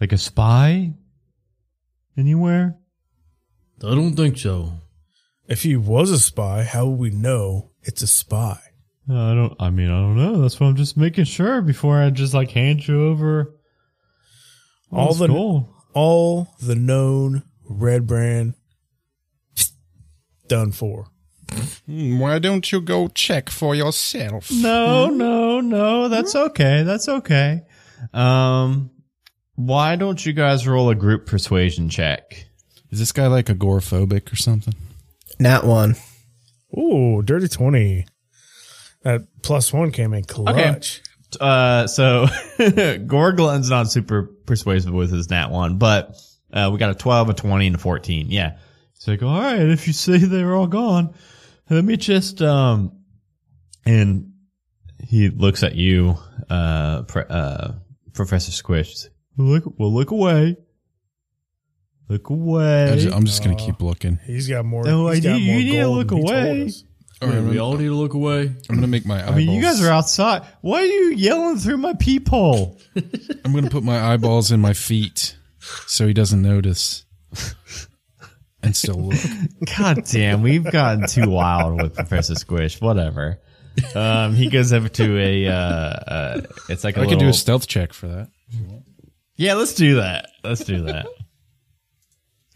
like 0.00 0.12
a 0.12 0.18
spy 0.18 0.94
anywhere? 2.16 2.76
I 3.84 3.94
don't 3.94 4.14
think 4.14 4.38
so. 4.38 4.80
If 5.46 5.62
he 5.62 5.76
was 5.76 6.10
a 6.10 6.18
spy, 6.18 6.64
how 6.64 6.86
would 6.86 6.98
we 6.98 7.10
know 7.10 7.70
it's 7.82 8.02
a 8.02 8.08
spy? 8.08 8.58
No, 9.08 9.32
I 9.32 9.34
don't. 9.34 9.56
I 9.58 9.70
mean, 9.70 9.90
I 9.90 9.98
don't 10.00 10.16
know. 10.16 10.42
That's 10.42 10.60
why 10.60 10.66
I'm 10.66 10.76
just 10.76 10.96
making 10.96 11.24
sure 11.24 11.62
before 11.62 11.98
I 11.98 12.10
just 12.10 12.34
like 12.34 12.50
hand 12.50 12.86
you 12.86 13.06
over 13.08 13.54
All 14.92 15.08
this 15.08 15.18
the- 15.18 15.28
gold. 15.28 15.74
All 15.94 16.48
the 16.60 16.74
known 16.76 17.42
red 17.64 18.06
brand 18.06 18.54
done 20.46 20.72
for. 20.72 21.06
Hmm, 21.86 22.18
Why 22.18 22.38
don't 22.38 22.70
you 22.70 22.80
go 22.80 23.08
check 23.08 23.48
for 23.48 23.74
yourself? 23.74 24.50
No, 24.52 25.06
no, 25.08 25.60
no. 25.60 26.08
That's 26.08 26.34
okay. 26.36 26.82
That's 26.82 27.08
okay. 27.08 27.62
Um, 28.12 28.90
why 29.54 29.96
don't 29.96 30.24
you 30.24 30.32
guys 30.34 30.68
roll 30.68 30.90
a 30.90 30.94
group 30.94 31.26
persuasion 31.26 31.88
check? 31.88 32.46
Is 32.90 32.98
this 32.98 33.12
guy 33.12 33.26
like 33.26 33.46
agoraphobic 33.46 34.30
or 34.32 34.36
something? 34.36 34.74
Nat 35.40 35.64
one. 35.64 35.96
Ooh, 36.78 37.22
dirty 37.22 37.48
20. 37.48 38.06
That 39.08 39.26
plus 39.40 39.72
one 39.72 39.90
came 39.90 40.12
in 40.12 40.22
clutch. 40.24 41.00
Uh, 41.40 41.86
so 41.86 42.26
Gorglun's 42.58 43.70
not 43.70 43.90
super 43.90 44.24
persuasive 44.44 44.92
with 44.92 45.10
his 45.10 45.30
nat 45.30 45.50
one, 45.50 45.78
but 45.78 46.14
uh, 46.52 46.68
we 46.70 46.78
got 46.78 46.90
a 46.90 46.94
12, 46.94 47.30
a 47.30 47.32
20, 47.32 47.66
and 47.68 47.76
a 47.76 47.78
14. 47.78 48.26
Yeah. 48.28 48.58
It's 48.96 49.08
like, 49.08 49.22
all 49.22 49.40
right, 49.40 49.60
if 49.60 49.86
you 49.86 49.94
say 49.94 50.18
they're 50.18 50.54
all 50.54 50.66
gone, 50.66 51.14
let 51.70 51.86
me 51.86 51.96
just, 51.96 52.42
um, 52.42 52.98
and 53.86 54.30
he 55.02 55.30
looks 55.30 55.62
at 55.62 55.74
you, 55.74 56.16
uh, 56.50 57.04
pre- 57.04 57.24
uh, 57.30 57.72
Professor 58.12 58.52
Squish. 58.52 59.06
Look, 59.38 59.64
well, 59.78 59.90
look 59.94 60.10
away. 60.10 60.58
Look 62.10 62.28
away. 62.28 62.92
I 62.92 62.96
ju- 62.98 63.12
I'm 63.12 63.24
just 63.24 63.42
gonna 63.42 63.56
keep 63.56 63.80
looking. 63.80 64.18
He's 64.26 64.48
got 64.48 64.64
more. 64.66 64.84
No, 64.84 65.08
he's 65.08 65.24
I 65.24 65.30
got 65.30 65.38
need- 65.38 65.44
you 65.46 65.52
more 65.52 65.60
need 65.62 65.78
to 65.80 65.88
look 65.88 66.08
than 66.08 66.18
he 66.18 66.22
away. 66.24 66.72
Us. 67.22 67.28
All 67.28 67.34
right, 67.34 67.42
we 67.42 67.58
all 67.58 67.76
need 67.76 67.86
to 67.86 67.94
look 67.94 68.14
away. 68.14 68.52
I'm 68.68 68.74
gonna 68.76 68.86
make 68.86 69.06
my. 69.06 69.26
I 69.26 69.34
mean, 69.34 69.50
you 69.50 69.62
guys 69.62 69.82
are 69.82 69.90
outside. 69.90 70.42
Why 70.60 70.80
are 70.80 70.84
you 70.84 71.10
yelling 71.14 71.56
through 71.58 71.78
my 71.78 71.94
peephole? 71.94 72.78
I'm 73.44 73.52
gonna 73.52 73.70
put 73.70 73.82
my 73.84 74.12
eyeballs 74.12 74.52
in 74.52 74.60
my 74.60 74.72
feet 74.72 75.36
so 75.86 76.06
he 76.06 76.12
doesn't 76.14 76.40
notice, 76.42 77.04
and 78.62 78.74
still 78.76 78.96
look. 78.96 79.18
God 79.78 80.04
damn, 80.04 80.42
we've 80.42 80.64
gotten 80.64 81.06
too 81.06 81.28
wild 81.30 81.80
with 81.82 81.94
Professor 81.94 82.34
Squish. 82.34 82.80
Whatever. 82.80 83.38
Um, 83.94 84.34
he 84.34 84.48
goes 84.48 84.72
over 84.72 84.88
to 84.88 85.18
a, 85.20 85.46
uh, 85.46 85.52
uh, 85.52 86.40
it's 86.68 86.82
like 86.82 86.96
a 86.96 87.00
I 87.00 87.02
little, 87.02 87.16
could 87.16 87.24
do 87.24 87.28
a 87.28 87.32
stealth 87.32 87.68
check 87.68 87.92
for 87.92 88.08
that. 88.08 88.28
yeah, 89.36 89.54
let's 89.54 89.74
do 89.74 89.96
that. 89.96 90.30
Let's 90.42 90.64
do 90.64 90.82
that. 90.82 91.06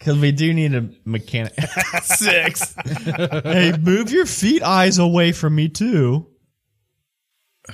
Because 0.02 0.18
we 0.18 0.32
do 0.32 0.52
need 0.52 0.74
a 0.74 0.88
mechanic. 1.04 1.52
Six. 2.02 2.74
hey, 2.74 3.72
move 3.80 4.10
your 4.10 4.26
feet 4.26 4.60
eyes 4.60 4.98
away 4.98 5.30
from 5.30 5.54
me 5.54 5.68
too. 5.68 6.26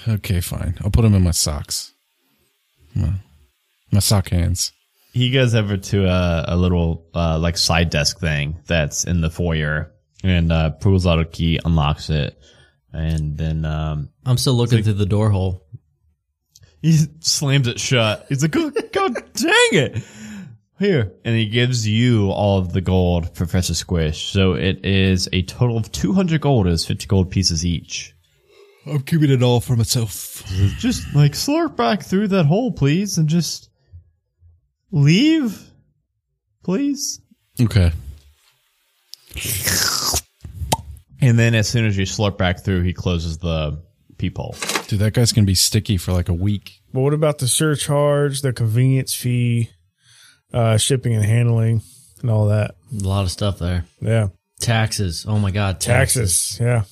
Okay, 0.07 0.43
fine. 0.43 0.77
I'll 0.85 0.91
put 0.91 1.03
them 1.03 1.15
in 1.15 1.23
my 1.23 1.31
socks. 1.31 1.95
My, 2.95 3.15
my 3.91 4.01
sock 4.01 4.29
hands. 4.29 4.73
He 5.15 5.31
goes 5.31 5.55
over 5.55 5.79
to 5.79 6.05
a, 6.05 6.45
a 6.49 6.57
little 6.57 7.07
uh, 7.15 7.39
like 7.39 7.57
side 7.57 7.89
desk 7.89 8.21
thing 8.21 8.59
that's 8.67 9.05
in 9.05 9.23
the 9.23 9.31
foyer 9.31 9.91
and 10.23 10.53
uh, 10.53 10.69
pulls 10.69 11.07
out 11.07 11.21
a 11.21 11.25
key, 11.25 11.59
unlocks 11.65 12.11
it, 12.11 12.39
and 12.93 13.39
then 13.39 13.65
um, 13.65 14.11
I'm 14.27 14.37
still 14.37 14.53
looking 14.53 14.83
through 14.83 14.93
the 14.93 15.07
door 15.07 15.31
hole. 15.31 15.67
he 16.83 16.99
slams 17.21 17.69
it 17.69 17.81
shut. 17.81 18.27
He's 18.29 18.43
like, 18.43 18.51
"God, 18.51 18.75
God 18.93 19.15
dang 19.33 19.53
it!" 19.73 20.05
Here, 20.79 21.13
and 21.25 21.35
he 21.35 21.47
gives 21.47 21.89
you 21.89 22.31
all 22.31 22.59
of 22.59 22.73
the 22.73 22.81
gold, 22.81 23.35
Professor 23.35 23.75
Squish. 23.75 24.31
So 24.31 24.53
it 24.53 24.85
is 24.85 25.29
a 25.33 25.43
total 25.43 25.77
of 25.77 25.91
200 25.91 26.41
gold. 26.41 26.69
Is 26.69 26.87
50 26.87 27.07
gold 27.07 27.31
pieces 27.31 27.67
each. 27.67 28.15
I'm 28.87 29.03
keeping 29.03 29.31
it 29.31 29.43
all 29.43 29.61
for 29.61 29.75
myself. 29.75 30.45
Just 30.79 31.15
like 31.15 31.33
slurp 31.33 31.77
back 31.77 32.03
through 32.03 32.29
that 32.29 32.47
hole, 32.47 32.73
please, 32.73 33.19
and 33.19 33.29
just 33.29 33.71
leave, 34.93 35.61
please. 36.63 37.21
Okay. 37.61 37.93
And 41.21 41.37
then 41.37 41.57
as 41.57 41.69
soon 41.69 41.87
as 41.87 41.99
you 41.99 42.05
slurp 42.05 42.39
back 42.39 42.61
through, 42.65 42.83
he 42.83 42.93
closes 42.93 43.39
the 43.39 43.83
peephole. 44.17 44.55
Dude, 44.87 45.01
that 45.01 45.13
guy's 45.13 45.33
gonna 45.33 45.45
be 45.45 45.57
sticky 45.57 45.97
for 45.97 46.13
like 46.13 46.29
a 46.29 46.35
week. 46.35 46.81
But 46.93 47.01
what 47.01 47.15
about 47.15 47.39
the 47.39 47.49
surcharge, 47.49 48.43
the 48.43 48.53
convenience 48.53 49.13
fee, 49.13 49.71
uh, 50.53 50.77
shipping 50.77 51.15
and 51.15 51.25
handling, 51.25 51.83
and 52.21 52.31
all 52.31 52.47
that? 52.49 52.75
A 52.93 53.05
lot 53.07 53.23
of 53.25 53.31
stuff 53.31 53.59
there. 53.59 53.85
Yeah, 54.01 54.29
Taxes. 54.61 55.25
Oh 55.29 55.39
my 55.39 55.51
god, 55.51 55.81
taxes. 55.81 56.57
taxes. 56.57 56.61
Yeah, 56.61 56.83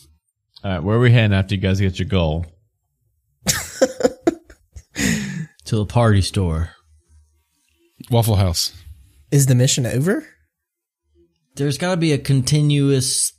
All 0.64 0.70
right, 0.72 0.82
where 0.82 0.96
are 0.96 1.00
we 1.00 1.10
heading 1.12 1.34
after 1.36 1.54
you 1.54 1.60
guys 1.60 1.80
get 1.80 1.98
your 1.98 2.08
goal? 2.08 2.46
To 5.66 5.75
the 5.78 5.84
party 5.86 6.22
store. 6.22 6.70
Waffle 8.08 8.36
House. 8.36 8.72
Is 9.32 9.46
the 9.46 9.56
mission 9.56 9.84
over? 9.84 10.25
There's 11.56 11.76
got 11.76 11.90
to 11.90 11.96
be 11.96 12.12
a 12.12 12.18
continuous 12.18 13.32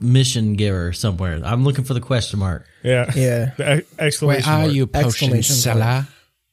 mission 0.00 0.54
giver 0.54 0.94
somewhere. 0.94 1.38
I'm 1.44 1.64
looking 1.64 1.84
for 1.84 1.92
the 1.92 2.00
question 2.00 2.38
mark. 2.38 2.66
yeah, 2.82 3.12
Yeah. 3.14 3.50
The 3.58 3.68
ex- 3.68 3.94
exclamation 3.98 4.50
mark. 4.86 4.92
potion 4.92 5.42
seller? 5.42 6.06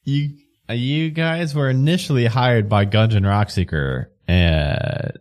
You 0.03 0.32
you 0.74 1.10
guys 1.12 1.56
were 1.56 1.70
initially 1.70 2.25
hired 2.25 2.68
by 2.70 2.86
Gundren 2.86 3.24
Rockseeker 3.24 4.08
uh, 4.27 5.18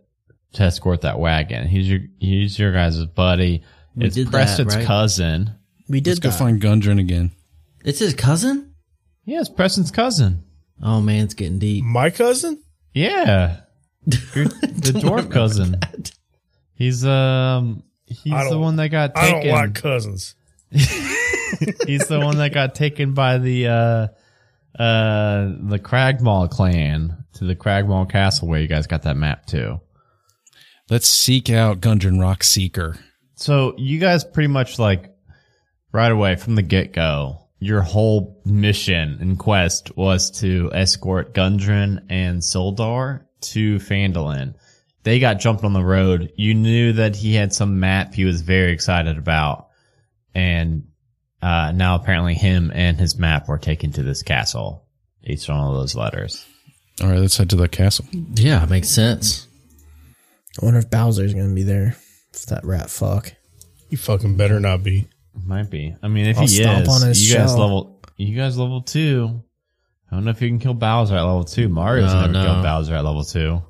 to 0.53 0.63
escort 0.63 1.01
that 1.01 1.19
wagon. 1.19 1.67
He's 1.67 1.89
your 1.89 1.99
he's 2.19 2.57
your 2.59 2.71
guys' 2.73 3.05
buddy. 3.05 3.63
We 3.95 4.05
it's 4.05 4.15
did 4.15 4.27
that, 4.27 4.31
Preston's 4.31 4.75
right? 4.75 4.85
cousin. 4.85 5.51
We 5.87 5.99
did 6.01 6.11
Let's 6.11 6.19
go 6.19 6.29
that. 6.29 6.37
find 6.39 6.61
Gundren 6.61 6.99
again. 6.99 7.31
It's 7.83 7.99
his 7.99 8.13
cousin? 8.13 8.73
Yeah, 9.25 9.39
it's 9.41 9.49
Preston's 9.49 9.91
cousin. 9.91 10.43
Oh 10.81 11.01
man, 11.01 11.23
it's 11.25 11.33
getting 11.33 11.59
deep. 11.59 11.83
My 11.83 12.09
cousin? 12.09 12.61
Yeah, 12.93 13.61
Your- 14.05 14.45
the 14.45 14.93
dwarf 15.01 15.31
cousin. 15.31 15.79
He's 16.75 17.05
um 17.05 17.83
he's 18.05 18.49
the 18.49 18.59
one 18.59 18.75
that 18.77 18.89
got 18.89 19.15
taken. 19.15 19.29
I 19.29 19.31
taken. 19.41 19.49
don't 19.49 19.59
like 19.59 19.75
cousins. 19.75 20.35
He's 21.85 22.07
the 22.07 22.19
one 22.19 22.37
that 22.37 22.51
got 22.53 22.73
taken 22.73 23.13
by 23.13 23.37
the 23.37 23.67
uh 23.67 24.07
uh 24.77 25.51
the 25.59 25.79
Cragmaw 25.79 26.49
clan 26.49 27.25
to 27.33 27.45
the 27.45 27.55
Cragmaw 27.55 28.09
Castle 28.09 28.47
where 28.47 28.59
you 28.59 28.67
guys 28.67 28.87
got 28.87 29.03
that 29.03 29.17
map 29.17 29.45
too. 29.45 29.79
Let's 30.89 31.07
seek 31.07 31.49
out 31.49 31.79
Gundren 31.79 32.19
Rock 32.19 32.43
Seeker. 32.43 32.97
So 33.35 33.73
you 33.77 33.99
guys 33.99 34.23
pretty 34.23 34.47
much 34.47 34.79
like 34.79 35.13
right 35.91 36.11
away 36.11 36.35
from 36.35 36.55
the 36.55 36.61
get 36.61 36.93
go, 36.93 37.47
your 37.59 37.81
whole 37.81 38.41
mission 38.45 39.17
and 39.21 39.39
quest 39.39 39.95
was 39.95 40.31
to 40.39 40.69
escort 40.73 41.33
Gundren 41.33 42.05
and 42.09 42.41
Sildar 42.41 43.25
to 43.41 43.77
Phandalin. 43.77 44.55
They 45.03 45.19
got 45.19 45.39
jumped 45.39 45.63
on 45.63 45.73
the 45.73 45.83
road. 45.83 46.31
You 46.35 46.53
knew 46.53 46.93
that 46.93 47.15
he 47.15 47.35
had 47.35 47.53
some 47.53 47.79
map 47.79 48.13
he 48.13 48.25
was 48.25 48.41
very 48.41 48.71
excited 48.71 49.17
about. 49.17 49.67
And 50.33 50.87
uh, 51.43 51.71
now 51.73 51.95
apparently 51.95 52.33
him 52.33 52.71
and 52.73 52.97
his 52.97 53.17
map 53.17 53.47
were 53.47 53.57
taken 53.57 53.91
to 53.93 54.03
this 54.03 54.23
castle 54.23 54.85
based 55.23 55.49
on 55.49 55.57
all 55.57 55.73
those 55.73 55.95
letters. 55.95 56.45
All 57.01 57.07
right, 57.09 57.19
let's 57.19 57.37
head 57.37 57.49
to 57.49 57.55
the 57.55 57.67
castle. 57.67 58.05
Yeah, 58.35 58.65
makes 58.65 58.89
sense. 58.89 59.47
I 60.61 60.65
wonder 60.65 60.79
if 60.79 60.89
Bowser's 60.89 61.33
gonna 61.33 61.53
be 61.53 61.63
there. 61.63 61.95
If 62.33 62.45
that 62.47 62.63
rat 62.65 62.89
fuck. 62.89 63.33
You 63.89 63.97
fucking 63.97 64.37
better 64.37 64.59
not 64.59 64.83
be. 64.83 65.07
Might 65.45 65.69
be. 65.69 65.95
I 66.01 66.07
mean, 66.07 66.27
if 66.27 66.37
I'll 66.37 66.43
he 66.43 66.47
stomp 66.63 66.83
is, 66.87 66.89
on 67.01 67.07
his 67.07 67.29
you 67.31 67.37
guys 67.37 67.49
shell. 67.49 67.59
level, 67.59 67.99
you 68.17 68.35
guys 68.35 68.57
level 68.57 68.81
two. 68.81 69.43
I 70.11 70.15
don't 70.15 70.25
know 70.25 70.31
if 70.31 70.41
you 70.41 70.47
can 70.49 70.59
kill 70.59 70.75
Bowser 70.75 71.15
at 71.15 71.21
level 71.23 71.43
two. 71.43 71.69
Mario's 71.69 72.13
No, 72.13 72.21
never 72.21 72.33
no. 72.33 72.43
killed 72.45 72.63
Bowser 72.63 72.93
at 72.95 73.03
level 73.03 73.23
two. 73.23 73.61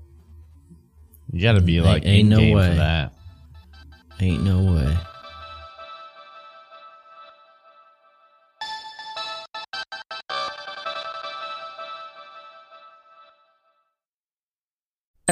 You 1.32 1.42
got 1.42 1.54
to 1.54 1.62
be 1.62 1.80
like 1.82 2.06
ain't 2.06 2.26
in 2.26 2.30
no 2.30 2.38
game 2.38 2.56
way. 2.56 2.70
for 2.70 2.76
that. 2.76 3.14
Ain't 4.20 4.44
no 4.44 4.74
way. 4.74 4.98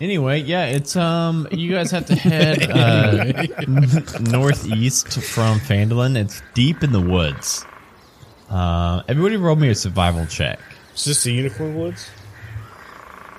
Anyway, 0.00 0.40
yeah, 0.40 0.66
it's 0.66 0.96
um, 0.96 1.46
you 1.52 1.72
guys 1.72 1.90
have 1.92 2.06
to 2.06 2.16
head 2.16 2.68
uh, 2.70 3.24
northeast 4.20 5.20
from 5.22 5.60
Phandalin. 5.60 6.16
It's 6.16 6.42
deep 6.52 6.82
in 6.82 6.90
the 6.92 7.00
woods. 7.00 7.64
Uh, 8.50 9.02
everybody, 9.08 9.36
roll 9.36 9.56
me 9.56 9.68
a 9.68 9.74
survival 9.74 10.26
check. 10.26 10.58
Is 10.96 11.04
this 11.04 11.22
the 11.22 11.32
Unicorn 11.32 11.76
Woods? 11.76 12.08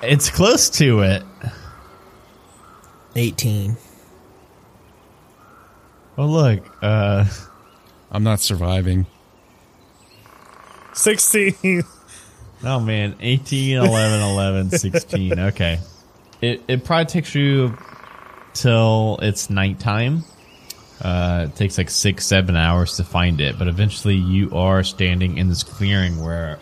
It's 0.02 0.30
close 0.30 0.70
to 0.72 1.02
it. 1.02 1.24
18. 3.16 3.78
Oh 6.18 6.26
look, 6.26 6.64
uh, 6.82 7.26
I'm 8.12 8.24
not 8.24 8.40
surviving. 8.40 9.06
16. 10.94 11.84
Oh 12.64 12.80
man, 12.80 13.16
18, 13.20 13.78
11, 13.78 14.22
11, 14.22 14.70
16. 14.72 15.40
Okay. 15.40 15.80
It 16.46 16.62
it 16.68 16.84
probably 16.86 17.06
takes 17.06 17.34
you 17.34 17.78
till 18.54 19.20
it's 19.22 19.50
nighttime. 19.50 20.24
Uh, 21.02 21.48
it 21.50 21.56
takes 21.56 21.78
like 21.78 21.90
six, 21.90 22.26
seven 22.26 22.56
hours 22.56 22.98
to 22.98 23.04
find 23.04 23.42
it, 23.42 23.60
but 23.60 23.68
eventually 23.68 24.16
you 24.16 24.56
are 24.56 24.84
standing 24.84 25.38
in 25.38 25.50
this 25.50 25.64
clearing 25.64 26.24
where 26.24 26.60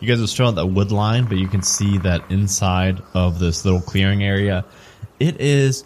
you 0.00 0.08
guys 0.08 0.20
are 0.20 0.26
still 0.26 0.48
at 0.48 0.54
the 0.54 0.66
wood 0.66 0.92
line, 0.92 1.26
but 1.26 1.38
you 1.38 1.48
can 1.48 1.62
see 1.62 1.98
that 1.98 2.30
inside 2.30 3.02
of 3.14 3.38
this 3.38 3.64
little 3.64 3.80
clearing 3.80 4.22
area, 4.22 4.64
it 5.18 5.40
is 5.40 5.84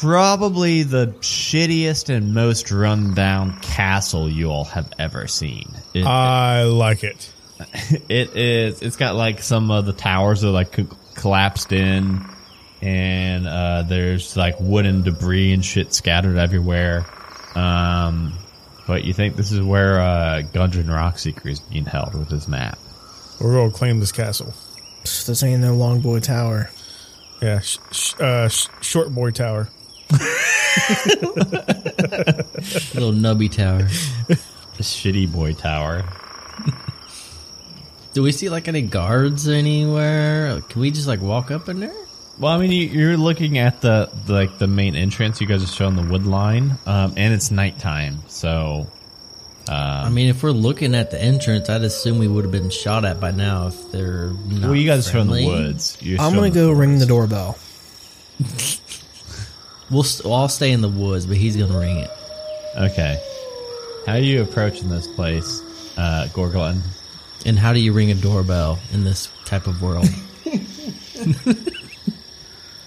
probably 0.00 0.82
the 0.82 1.08
shittiest 1.20 2.14
and 2.14 2.32
most 2.32 2.70
run 2.70 3.14
down 3.14 3.58
castle 3.60 4.28
you 4.28 4.50
all 4.50 4.64
have 4.64 4.90
ever 4.98 5.26
seen. 5.26 5.68
It, 5.92 6.04
I 6.04 6.64
like 6.64 7.04
it. 7.04 7.32
it 8.08 8.36
is. 8.36 8.82
It's 8.82 8.96
got 8.96 9.14
like 9.14 9.42
some 9.42 9.70
of 9.70 9.86
the 9.86 9.92
towers 9.92 10.44
are 10.44 10.50
like 10.50 10.78
collapsed 11.24 11.72
in, 11.72 12.22
and 12.82 13.48
uh, 13.48 13.82
there's 13.82 14.36
like 14.36 14.56
wooden 14.60 15.00
debris 15.02 15.54
and 15.54 15.64
shit 15.64 15.94
scattered 15.94 16.36
everywhere. 16.36 17.06
Um, 17.54 18.34
but 18.86 19.04
you 19.04 19.14
think 19.14 19.36
this 19.36 19.50
is 19.50 19.62
where 19.62 19.98
uh, 20.00 20.42
Gundren 20.52 20.84
Rockseeker 20.84 21.46
is 21.50 21.60
being 21.60 21.86
held 21.86 22.12
with 22.14 22.28
his 22.28 22.46
map? 22.46 22.78
We're 23.40 23.54
going 23.54 23.70
to 23.70 23.76
claim 23.76 24.00
this 24.00 24.12
castle. 24.12 24.52
Psst, 25.04 25.24
This 25.24 25.42
ain't 25.42 25.62
no 25.62 25.74
Long 25.74 26.02
Boy 26.02 26.20
Tower. 26.20 26.68
Yeah, 27.40 27.60
sh- 27.60 27.78
sh- 27.90 28.20
uh, 28.20 28.48
sh- 28.48 28.68
short 28.82 29.14
boy 29.14 29.30
tower. 29.30 29.70
Little 30.10 30.20
nubby 33.12 33.50
tower. 33.50 33.88
The 34.76 34.82
shitty 34.82 35.32
boy 35.32 35.52
tower. 35.52 36.02
Do 38.14 38.22
we 38.22 38.32
see 38.32 38.48
like 38.48 38.68
any 38.68 38.82
guards 38.82 39.48
anywhere? 39.48 40.60
Can 40.68 40.80
we 40.80 40.90
just 40.90 41.06
like 41.08 41.20
walk 41.20 41.50
up 41.50 41.68
in 41.68 41.80
there? 41.80 41.94
Well, 42.38 42.52
I 42.52 42.58
mean, 42.58 42.70
you, 42.72 42.86
you're 42.86 43.16
looking 43.16 43.58
at 43.58 43.80
the, 43.80 44.08
the 44.26 44.32
like 44.32 44.58
the 44.58 44.66
main 44.66 44.96
entrance. 44.96 45.40
You 45.40 45.46
guys 45.46 45.62
are 45.62 45.66
showing 45.66 45.96
the 45.96 46.02
wood 46.02 46.26
line, 46.26 46.78
um, 46.86 47.14
and 47.16 47.34
it's 47.34 47.50
nighttime. 47.50 48.20
So, 48.28 48.88
I 49.68 50.08
mean, 50.10 50.28
if 50.30 50.42
we're 50.42 50.50
looking 50.50 50.94
at 50.94 51.10
the 51.10 51.20
entrance, 51.20 51.68
I'd 51.68 51.82
assume 51.82 52.18
we 52.18 52.26
would 52.28 52.44
have 52.44 52.52
been 52.52 52.70
shot 52.70 53.04
at 53.04 53.20
by 53.20 53.30
now 53.30 53.68
if 53.68 53.92
they're 53.92 54.30
not. 54.48 54.62
well, 54.62 54.74
you 54.74 54.86
guys 54.86 55.08
are 55.08 55.12
showing 55.12 55.30
the 55.30 55.46
woods. 55.46 55.98
You're 56.00 56.20
I'm 56.20 56.34
gonna 56.34 56.50
the 56.50 56.54
go 56.54 56.70
ring 56.72 56.98
the 56.98 57.06
doorbell. 57.06 57.58
We'll, 59.90 60.02
st- 60.02 60.32
I'll 60.32 60.48
stay 60.48 60.72
in 60.72 60.80
the 60.80 60.88
woods, 60.88 61.26
but 61.26 61.36
he's 61.36 61.56
gonna 61.58 61.78
ring 61.78 61.98
it. 61.98 62.10
Okay. 62.74 63.22
How 64.06 64.14
are 64.14 64.18
you 64.18 64.42
approaching 64.42 64.88
this 64.88 65.06
place, 65.06 65.60
uh, 65.98 66.26
Gorglin? 66.32 66.80
And 67.44 67.58
how 67.58 67.72
do 67.72 67.78
you 67.80 67.92
ring 67.92 68.10
a 68.10 68.14
doorbell 68.14 68.78
in 68.92 69.04
this 69.04 69.28
type 69.44 69.66
of 69.66 69.82
world? 69.82 70.06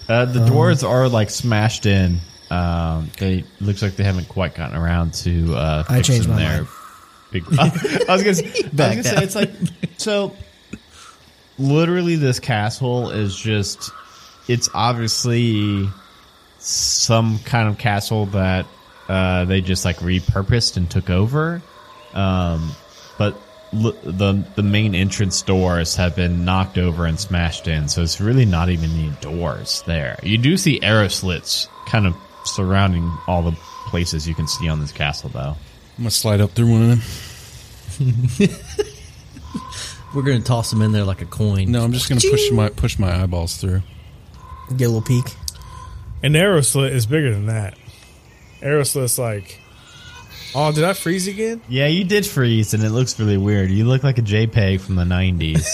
Uh, 0.08 0.24
the 0.24 0.46
doors 0.46 0.82
are 0.84 1.06
like 1.06 1.28
smashed 1.28 1.84
in. 1.84 2.20
Um, 2.50 3.10
they 3.18 3.44
looks 3.60 3.82
like 3.82 3.96
they 3.96 4.04
haven't 4.04 4.26
quite 4.28 4.54
gotten 4.54 4.74
around 4.74 5.12
to 5.14 5.54
uh, 5.54 5.84
I 5.86 5.96
fixing 5.96 6.14
changed 6.14 6.28
my 6.30 6.36
their 6.36 6.56
mind. 6.62 6.68
big. 7.30 7.44
I 7.58 8.12
was 8.14 8.22
gonna, 8.22 8.34
say- 8.34 8.44
I 8.78 8.96
was 8.96 8.96
gonna 8.96 9.02
say 9.04 9.22
it's 9.24 9.34
like 9.34 9.50
so. 9.98 10.34
Literally, 11.58 12.16
this 12.16 12.40
castle 12.40 13.10
is 13.10 13.36
just. 13.36 13.90
It's 14.48 14.70
obviously 14.72 15.86
some 16.58 17.38
kind 17.40 17.68
of 17.68 17.76
castle 17.76 18.26
that 18.26 18.64
uh, 19.10 19.44
they 19.44 19.60
just 19.60 19.84
like 19.84 19.98
repurposed 19.98 20.78
and 20.78 20.90
took 20.90 21.10
over. 21.10 21.60
Um, 22.14 22.72
but 23.18 23.34
l- 23.34 23.42
the 23.72 24.44
the 24.54 24.62
main 24.62 24.94
entrance 24.94 25.42
doors 25.42 25.96
have 25.96 26.16
been 26.16 26.44
knocked 26.44 26.78
over 26.78 27.06
and 27.06 27.18
smashed 27.18 27.68
in, 27.68 27.88
so 27.88 28.02
it's 28.02 28.20
really 28.20 28.44
not 28.44 28.70
even 28.70 28.90
any 28.90 29.10
doors 29.20 29.82
there. 29.86 30.18
You 30.22 30.38
do 30.38 30.56
see 30.56 30.80
arrow 30.80 31.08
slits 31.08 31.68
kind 31.86 32.06
of 32.06 32.16
surrounding 32.44 33.10
all 33.26 33.42
the 33.42 33.52
places 33.88 34.26
you 34.26 34.34
can 34.34 34.48
see 34.48 34.68
on 34.68 34.80
this 34.80 34.92
castle, 34.92 35.30
though. 35.30 35.56
I'm 35.96 36.04
gonna 36.04 36.10
slide 36.10 36.40
up 36.40 36.52
through 36.52 36.70
one 36.70 36.82
of 36.82 37.98
them. 37.98 38.48
We're 40.14 40.22
gonna 40.22 40.40
toss 40.40 40.70
them 40.70 40.80
in 40.82 40.92
there 40.92 41.04
like 41.04 41.20
a 41.20 41.26
coin. 41.26 41.70
No, 41.70 41.84
I'm 41.84 41.92
just 41.92 42.08
gonna 42.08 42.20
push 42.20 42.50
my 42.50 42.68
push 42.70 42.98
my 42.98 43.22
eyeballs 43.22 43.56
through. 43.56 43.82
Get 44.76 44.84
a 44.84 44.88
little 44.88 45.02
peek. 45.02 45.34
An 46.22 46.34
arrow 46.34 46.60
slit 46.60 46.92
is 46.92 47.06
bigger 47.06 47.32
than 47.32 47.46
that. 47.46 47.76
Arrow 48.62 48.82
slit's 48.82 49.18
like. 49.18 49.60
Oh, 50.54 50.72
did 50.72 50.84
I 50.84 50.94
freeze 50.94 51.28
again? 51.28 51.60
Yeah, 51.68 51.86
you 51.86 52.04
did 52.04 52.26
freeze, 52.26 52.74
and 52.74 52.82
it 52.82 52.90
looks 52.90 53.18
really 53.20 53.36
weird. 53.36 53.70
You 53.70 53.84
look 53.84 54.02
like 54.02 54.18
a 54.18 54.22
JPEG 54.22 54.80
from 54.80 54.96
the 54.96 55.04
'90s. 55.04 55.64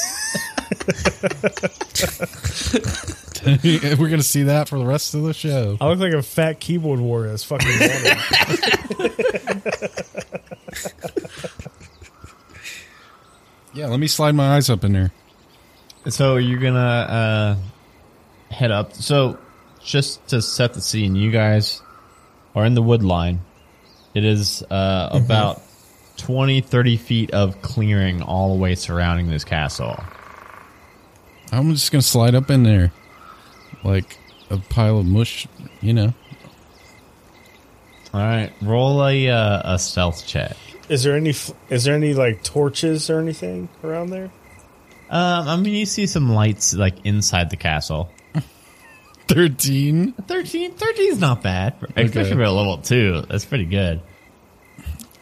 We're 3.99 4.09
gonna 4.09 4.23
see 4.23 4.45
that 4.45 4.69
for 4.69 4.79
the 4.79 4.87
rest 4.87 5.15
of 5.15 5.23
the 5.23 5.35
show. 5.35 5.77
I 5.81 5.89
look 5.89 5.99
like 5.99 6.13
a 6.13 6.23
fat 6.23 6.61
keyboard 6.61 7.01
warrior 7.01 7.31
that's 7.31 7.45
fucking. 7.45 7.69
Yeah, 13.75 13.89
let 13.89 13.99
me 13.99 14.07
slide 14.07 14.37
my 14.37 14.55
eyes 14.55 14.71
up 14.71 14.85
in 14.85 14.93
there. 14.93 15.11
So 16.09 16.37
you're 16.37 16.61
gonna 16.61 16.79
uh, 16.79 17.57
head 18.55 18.71
up. 18.71 18.95
So 18.95 19.37
just 19.83 20.27
to 20.29 20.41
set 20.41 20.75
the 20.75 20.81
scene, 20.81 21.17
you 21.17 21.33
guys 21.33 21.83
are 22.55 22.65
in 22.65 22.75
the 22.75 22.83
wood 22.83 23.03
line. 23.03 23.41
It 24.15 24.25
is 24.25 24.63
uh, 24.71 25.11
about 25.13 25.61
20, 26.19 26.61
30 26.61 26.97
feet 26.97 27.31
of 27.33 27.61
clearing 27.63 28.23
all 28.23 28.55
the 28.55 28.61
way 28.61 28.75
surrounding 28.77 29.29
this 29.29 29.45
castle. 29.45 29.97
I'm 31.53 31.73
just 31.73 31.91
gonna 31.93 32.03
slide 32.03 32.35
up 32.35 32.51
in 32.51 32.63
there, 32.63 32.93
like 33.83 34.19
a 34.51 34.57
pile 34.57 34.99
of 34.99 35.07
mush. 35.07 35.47
You 35.81 35.93
know, 35.93 36.15
All 38.13 38.21
right, 38.21 38.53
roll 38.63 39.05
a 39.07 39.29
uh, 39.29 39.75
a 39.75 39.79
stealth 39.79 40.27
check. 40.27 40.57
is 40.89 41.03
there 41.03 41.17
any? 41.17 41.35
Is 41.71 41.85
there 41.85 41.95
any 41.95 42.15
like 42.15 42.43
torches 42.43 43.11
or 43.11 43.19
anything 43.21 43.69
around 43.83 44.11
there? 44.11 44.31
Um, 45.11 45.49
I 45.49 45.57
mean, 45.57 45.75
you 45.75 45.87
see 45.87 46.07
some 46.07 46.33
lights 46.33 46.75
like 46.75 47.05
inside 47.05 47.51
the 47.51 47.57
castle. 47.57 48.11
Thirteen. 49.29 50.13
13, 50.13 50.73
13 50.75 51.13
is 51.13 51.19
not 51.19 51.43
bad, 51.43 51.75
especially 51.97 52.35
for 52.35 52.43
a 52.43 52.51
level 52.51 52.79
two. 52.79 53.23
That's 53.29 53.45
pretty 53.45 53.65
good. 53.65 54.01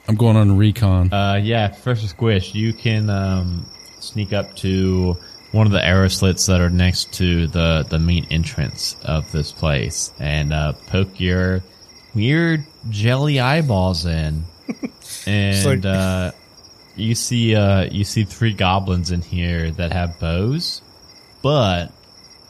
I'm 0.09 0.17
going 0.17 0.37
on 0.37 0.57
recon. 0.57 1.12
Uh, 1.12 1.41
yeah, 1.43 1.69
Professor 1.69 2.09
Squish, 2.09 2.55
you 2.55 2.73
can 2.73 3.09
um, 3.09 3.67
sneak 4.01 4.33
up 4.33 4.55
to 4.57 5.17
one 5.53 5.67
of 5.67 5.73
the 5.73 5.85
arrow 5.85 6.09
slits 6.09 6.47
that 6.47 6.61
are 6.61 6.71
next 6.71 7.12
to 7.15 7.47
the 7.47 7.87
the 7.88 7.99
main 7.99 8.27
entrance 8.31 8.97
of 9.05 9.31
this 9.33 9.53
place 9.53 10.12
and 10.19 10.53
uh, 10.53 10.73
poke 10.88 11.21
your 11.21 11.62
weird 12.15 12.65
jelly 12.91 13.38
eyeballs 13.38 14.05
in, 14.07 14.45
and 15.27 15.65
like- 15.85 15.85
uh, 15.85 16.33
you 16.97 17.15
see 17.15 17.55
uh, 17.55 17.85
you 17.91 18.03
see 18.05 18.25
three 18.25 18.53
goblins 18.55 19.11
in 19.12 19.23
here 19.23 19.71
that 19.73 19.93
have 19.93 20.19
bows, 20.19 20.83
but 21.43 21.93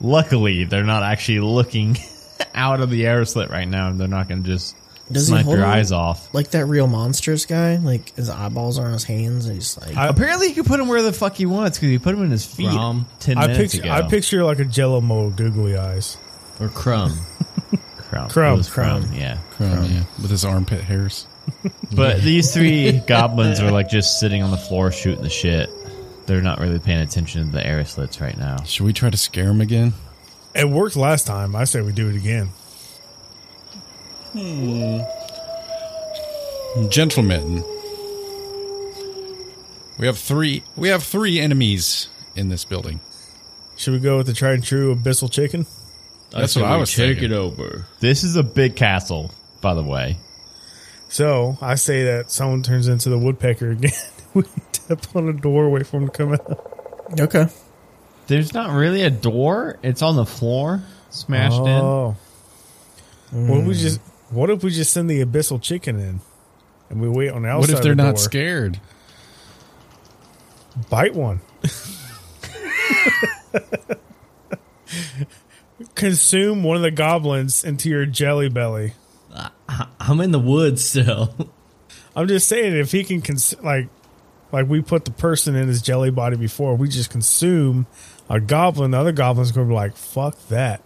luckily 0.03 0.65
they're 0.65 0.85
not 0.85 1.03
actually 1.03 1.41
looking 1.41 1.97
out 2.55 2.81
of 2.81 2.91
the 2.91 3.07
air 3.07 3.25
slit 3.25 3.49
right 3.51 3.67
now, 3.69 3.89
and 3.89 3.99
they're 3.99 4.09
not 4.09 4.29
going 4.29 4.43
to 4.43 4.49
just 4.51 4.77
Does 5.11 5.29
he 5.29 5.33
snipe 5.33 5.45
hold 5.45 5.57
your 5.57 5.65
them? 5.67 5.75
eyes 5.75 5.93
off. 5.93 6.35
Like 6.35 6.51
that 6.51 6.67
real 6.67 6.87
monsters 6.89 7.47
guy. 7.47 7.77
Like 7.77 8.15
his 8.17 8.29
eyeballs 8.29 8.79
are 8.79 8.87
on 8.87 8.93
his 8.93 9.05
hands. 9.05 9.47
And 9.47 9.55
he's 9.55 9.79
like, 9.79 9.97
I- 9.97 10.09
Apparently, 10.09 10.49
he 10.49 10.55
can 10.55 10.65
put 10.65 10.81
him 10.81 10.89
where 10.89 11.01
the 11.03 11.13
fuck 11.13 11.35
he 11.37 11.47
wants 11.47 11.79
because 11.79 11.89
he 11.91 11.99
put 11.99 12.15
him 12.15 12.23
in 12.25 12.31
his 12.31 12.45
feet 12.45 12.67
Rom. 12.67 13.07
ten 13.21 13.39
I 13.39 13.47
minutes 13.47 13.75
picture. 13.75 13.87
ago. 13.89 13.95
I 13.95 14.03
picture 14.09 14.45
like 14.45 14.59
a 14.59 14.65
Jello 14.65 15.01
mold 15.01 15.37
googly 15.37 15.77
eyes. 15.77 16.19
Or 16.61 16.69
crumb. 16.69 17.13
Crumb. 18.13 18.29
Crumb. 18.29 18.55
It 18.55 18.57
was 18.59 18.69
Crumb, 18.69 19.11
yeah. 19.15 19.39
Crumb, 19.53 19.85
yeah, 19.91 20.05
with 20.21 20.31
his 20.31 20.45
armpit 20.45 20.83
hairs. 20.83 21.27
But 21.97 22.21
these 22.23 22.53
three 22.53 22.99
goblins 23.07 23.59
are 23.61 23.71
like 23.71 23.89
just 23.89 24.21
sitting 24.21 24.43
on 24.43 24.51
the 24.51 24.59
floor 24.59 24.93
shooting 24.93 25.23
the 25.23 25.31
shit. 25.31 25.71
They're 26.33 26.41
not 26.41 26.61
really 26.61 26.79
paying 26.79 27.03
attention 27.03 27.45
to 27.45 27.53
the 27.53 27.67
arrow 27.67 27.85
slits 27.85 28.19
right 28.19 28.39
now. 28.39 28.63
Should 28.63 28.87
we 28.87 28.95
try 28.95 29.11
to 29.11 29.19
scare 29.19 29.49
them 29.49 29.61
again? 29.61 29.93
It 30.55 30.67
worked 30.67 30.97
last 30.97 31.27
time. 31.27 31.55
I 31.55 31.65
say 31.65 31.83
we 31.83 31.93
do 31.93 32.09
it 32.09 32.17
again. 32.17 32.47
Hmm. 34.33 35.01
Gentlemen, 36.89 37.63
we 39.99 40.07
have 40.07 40.17
three. 40.17 40.63
We 40.75 40.89
have 40.89 41.03
three 41.03 41.39
enemies 41.39 42.09
in 42.35 42.49
this 42.49 42.65
building. 42.65 43.01
Should 43.77 43.93
we 43.93 44.01
go 44.01 44.17
with 44.17 44.27
the 44.27 44.33
tried 44.33 44.55
and 44.55 44.65
true 44.65 44.95
abyssal 44.95 45.31
chicken? 45.31 45.67
That's 46.31 46.57
what 46.57 46.65
I 46.65 46.79
was 46.79 46.95
Take 46.95 47.19
thinking. 47.19 47.33
it 47.33 47.37
over. 47.37 47.85
This 48.01 48.25
is 48.25 48.37
a 48.37 48.43
big 48.43 48.75
castle, 48.75 49.33
by 49.61 49.75
the 49.75 49.83
way. 49.83 50.17
So 51.11 51.59
I 51.61 51.75
say 51.75 52.05
that 52.05 52.31
someone 52.31 52.63
turns 52.63 52.89
into 52.89 53.11
the 53.11 53.19
woodpecker 53.19 53.73
again. 53.73 53.93
we 54.89 54.97
tap 54.97 55.17
on 55.17 55.29
a 55.29 55.33
door, 55.33 55.69
wait 55.71 55.87
for 55.87 55.99
him 55.99 56.09
to 56.09 56.13
come 56.13 56.33
out. 56.33 57.21
okay. 57.21 57.47
There's 58.27 58.55
not 58.55 58.71
really 58.71 59.03
a 59.03 59.11
door. 59.11 59.79
It's 59.83 60.03
on 60.03 60.17
the 60.17 60.27
floor, 60.27 60.83
smashed 61.11 61.61
in. 61.61 61.67
Oh, 61.69 62.17
hmm. 63.31 63.49
what 63.49 63.61
if 63.61 63.67
we 63.67 63.75
just 63.75 64.01
what 64.31 64.51
if 64.51 64.65
we 64.65 64.71
just 64.71 64.93
send 64.93 65.11
the 65.11 65.25
abyssal 65.25 65.61
chicken 65.61 65.99
in, 65.99 66.21
and 66.89 67.01
we 67.01 67.09
wait 67.09 67.31
on 67.31 67.43
the 67.43 67.49
outside? 67.49 67.73
What 67.73 67.79
if 67.79 67.83
they're 67.83 67.95
the 67.95 68.03
not 68.03 68.19
scared? 68.19 68.81
Bite 70.89 71.15
one. 71.15 71.41
Consume 75.95 76.63
one 76.63 76.77
of 76.77 76.83
the 76.83 76.91
goblins 76.91 77.65
into 77.65 77.91
your 77.91 78.07
jelly 78.07 78.49
belly. 78.49 78.95
I'm 80.01 80.21
in 80.21 80.31
the 80.31 80.39
woods 80.39 80.85
still. 80.85 81.35
I'm 82.17 82.29
just 82.29 82.49
saying, 82.49 82.77
if 82.77 82.93
he 82.93 83.05
can 83.05 83.23
cons- 83.23 83.55
like, 83.63 83.89
like 84.53 84.69
we 84.69 84.81
put 84.83 85.05
the 85.07 85.11
person 85.11 85.57
in 85.57 85.67
his 85.67 85.83
jelly 85.83 86.11
body 86.11 86.37
before, 86.37 86.77
we 86.77 86.89
just 86.89 87.11
consume 87.11 87.87
a 88.29 88.39
goblin. 88.39 88.93
The 88.93 88.99
other 88.99 89.13
goblin's 89.13 89.51
going 89.53 89.67
to 89.67 89.71
be 89.71 89.75
like, 89.75 89.97
"Fuck 89.97 90.37
that." 90.49 90.83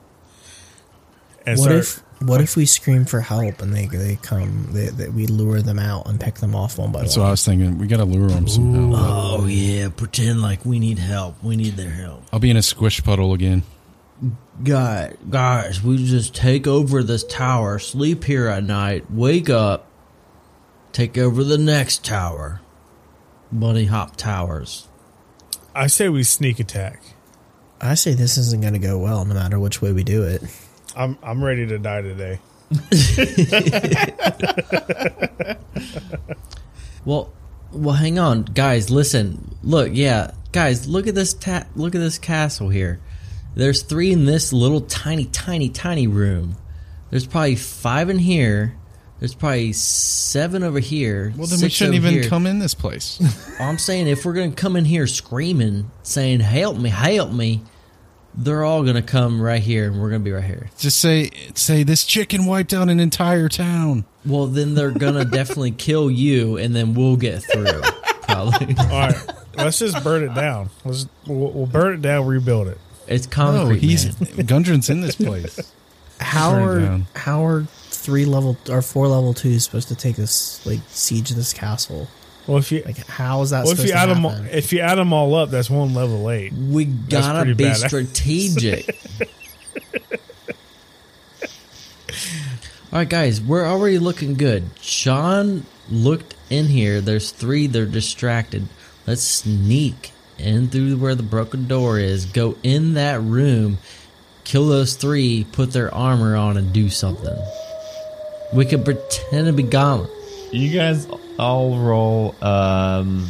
And 1.45 1.59
What 1.59 1.65
start, 1.65 1.79
if 1.79 2.03
what 2.23 2.41
if 2.41 2.57
we 2.57 2.65
scream 2.67 3.05
for 3.05 3.21
help 3.21 3.61
and 3.63 3.73
they 3.75 3.87
they 3.87 4.17
come 4.17 4.69
they, 4.73 4.87
they 4.89 5.09
we 5.09 5.27
lure 5.27 5.61
them 5.63 5.79
out 5.79 6.09
and 6.09 6.19
pick 6.19 6.37
them 6.37 6.55
off 6.57 6.79
one 6.79 6.91
by 6.91 7.03
That's 7.03 7.17
one? 7.17 7.25
what 7.25 7.29
I 7.29 7.31
was 7.33 7.45
thinking. 7.45 7.79
We 7.79 7.87
got 7.87 7.99
to 7.99 8.05
lure 8.05 8.29
them 8.29 8.49
somehow. 8.49 8.93
oh 8.97 9.47
yeah, 9.47 9.89
pretend 9.91 10.43
like 10.43 10.65
we 10.65 10.79
need 10.79 10.99
help. 10.99 11.43
We 11.45 11.57
need 11.57 11.77
their 11.77 11.91
help. 11.91 12.25
I'll 12.33 12.41
be 12.41 12.51
in 12.51 12.57
a 12.57 12.63
squish 12.63 13.03
puddle 13.05 13.33
again. 13.33 13.63
Guys, 14.65 15.15
guys, 15.29 15.83
we 15.83 15.99
just 16.05 16.35
take 16.35 16.67
over 16.67 17.03
this 17.03 17.23
tower, 17.25 17.79
sleep 17.79 18.25
here 18.25 18.49
at 18.49 18.65
night, 18.65 19.11
wake 19.11 19.51
up, 19.51 19.87
take 20.93 21.19
over 21.19 21.45
the 21.45 21.59
next 21.59 22.03
tower. 22.05 22.63
Bunny 23.53 23.87
hop 23.87 24.17
towers. 24.17 24.89
I 25.75 25.89
say 25.89 26.09
we 26.09 26.23
sneak 26.23 26.59
attack. 26.61 27.03
I 27.81 27.95
say 27.95 28.15
this 28.15 28.39
isn't 28.39 28.63
going 28.63 28.73
to 28.73 28.79
go 28.79 28.99
well 28.99 29.25
no 29.25 29.35
matter 29.35 29.59
which 29.61 29.83
way 29.83 29.93
we 29.93 30.03
do 30.05 30.23
it. 30.25 30.43
I'm 30.97 31.19
I'm 31.23 31.45
ready 31.45 31.67
to 31.67 31.79
die 31.79 32.03
today. 32.03 32.39
Well, 37.05 37.33
well, 37.73 37.95
hang 37.95 38.19
on, 38.19 38.43
guys. 38.43 38.91
Listen, 38.91 39.55
look, 39.63 39.91
yeah, 39.93 40.33
guys, 40.51 40.89
look 40.89 41.07
at 41.07 41.15
this. 41.15 41.35
Ta- 41.35 41.67
look 41.77 41.95
at 41.95 42.01
this 42.01 42.19
castle 42.19 42.69
here. 42.69 42.99
There's 43.55 43.83
three 43.83 44.13
in 44.13 44.25
this 44.27 44.53
little 44.53 44.81
tiny, 44.81 45.27
tiny, 45.27 45.69
tiny 45.69 46.09
room. 46.09 46.57
There's 47.11 47.27
probably 47.27 47.55
five 47.55 48.11
in 48.11 48.19
here. 48.19 48.77
There's 49.19 49.35
probably 49.35 49.73
seven 49.73 50.63
over 50.63 50.79
here. 50.79 51.33
Well, 51.37 51.47
then 51.47 51.61
we 51.61 51.71
shouldn't 51.71 51.95
even 51.97 52.13
here. 52.13 52.29
come 52.29 52.47
in 52.47 52.59
this 52.59 52.75
place. 52.75 53.19
I'm 53.61 53.79
saying 53.79 54.09
if 54.09 54.25
we're 54.25 54.35
gonna 54.35 54.53
come 54.53 54.77
in 54.77 54.85
here 54.85 55.07
screaming, 55.07 55.91
saying 56.03 56.41
"Help 56.41 56.77
me, 56.77 56.91
help 56.91 57.33
me," 57.33 57.63
they're 58.35 58.63
all 58.63 58.85
gonna 58.85 59.01
come 59.01 59.41
right 59.41 59.63
here, 59.63 59.87
and 59.91 60.01
we're 60.01 60.11
gonna 60.11 60.23
be 60.23 60.33
right 60.33 60.45
here. 60.45 60.69
Just 60.79 60.99
say, 61.01 61.31
say 61.55 61.83
this 61.83 62.05
chicken 62.05 62.45
wiped 62.45 62.75
out 62.75 62.91
an 62.91 63.01
entire 63.01 63.49
town. 63.49 64.05
Well, 64.27 64.47
then 64.49 64.75
they're 64.75 64.91
gonna 64.91 65.25
definitely 65.31 65.71
kill 65.71 66.11
you, 66.11 66.59
and 66.59 66.77
then 66.77 66.93
we'll 66.93 67.17
get 67.17 67.43
through. 67.43 67.81
Probably. 68.23 68.75
All 68.79 68.87
right, 68.87 69.17
let's 69.57 69.79
just 69.79 70.05
burn 70.05 70.25
it 70.25 70.35
down. 70.35 70.69
Let's 70.85 71.07
we'll, 71.27 71.53
we'll 71.53 71.67
burn 71.67 71.95
it 71.95 72.03
down, 72.03 72.27
rebuild 72.27 72.69
it. 72.69 72.79
It's 73.09 73.27
Oh, 73.29 73.31
concrete. 73.31 73.79
he's 73.81 74.05
man. 74.21 74.47
Gundren's 74.47 74.91
in 74.91 75.01
this 75.01 75.17
place. 75.17 75.73
How 76.21 76.51
Turn 76.53 76.63
are 76.69 76.81
down. 76.81 77.07
how 77.15 77.47
are 77.47 77.67
three 78.07 78.25
level 78.25 78.57
or 78.71 78.81
four 78.81 79.09
level 79.09 79.35
two 79.35 79.49
is 79.49 79.65
supposed 79.65 79.89
to 79.89 79.97
take 79.97 80.15
this 80.15 80.65
like 80.65 80.79
siege 80.89 81.31
this 81.31 81.53
castle? 81.53 82.09
Well, 82.47 82.59
if 82.59 82.71
you 82.71 82.83
Like 82.87 83.05
how 83.09 83.43
is 83.43 83.51
that 83.51 83.65
well, 83.65 83.73
if 83.73 83.81
you 83.81 83.89
to 83.89 83.95
add 83.95 84.09
them 84.09 84.25
all, 84.25 84.33
if 84.53 84.73
you 84.73 84.79
add 84.79 84.95
them 84.95 85.13
all 85.13 85.35
up, 85.35 85.51
that's 85.51 85.69
one 85.69 85.93
level 85.93 86.31
eight. 86.31 86.53
We 86.53 86.85
gotta 86.85 87.55
be 87.55 87.65
bad. 87.65 87.77
strategic. 87.77 88.97
All 92.93 93.01
right, 93.01 93.09
guys, 93.09 93.43
we're 93.43 93.67
already 93.67 93.99
looking 93.99 94.35
good. 94.35 94.71
Sean 94.81 95.67
looked 95.91 96.35
in 96.49 96.67
here. 96.67 97.01
There's 97.01 97.33
three. 97.33 97.67
They're 97.67 97.85
distracted. 97.85 98.69
Let's 99.07 99.23
sneak 99.23 100.13
in 100.39 100.69
through 100.69 100.97
where 100.97 101.17
the 101.17 101.23
broken 101.25 101.67
door 101.67 101.99
is. 101.99 102.25
Go 102.27 102.57
in 102.63 102.95
that 102.95 103.21
room. 103.21 103.79
Kill 104.45 104.69
those 104.69 104.95
three. 104.95 105.45
Put 105.51 105.73
their 105.73 105.93
armor 105.93 106.37
on 106.37 106.57
and 106.57 106.73
do 106.73 106.89
something. 106.89 107.37
We 108.53 108.65
could 108.65 108.85
pretend 108.85 109.47
to 109.47 109.53
be 109.53 109.63
gone. 109.63 110.09
You 110.53 110.73
guys 110.77 111.09
all 111.39 111.79
roll. 111.79 112.35
Um, 112.43 113.29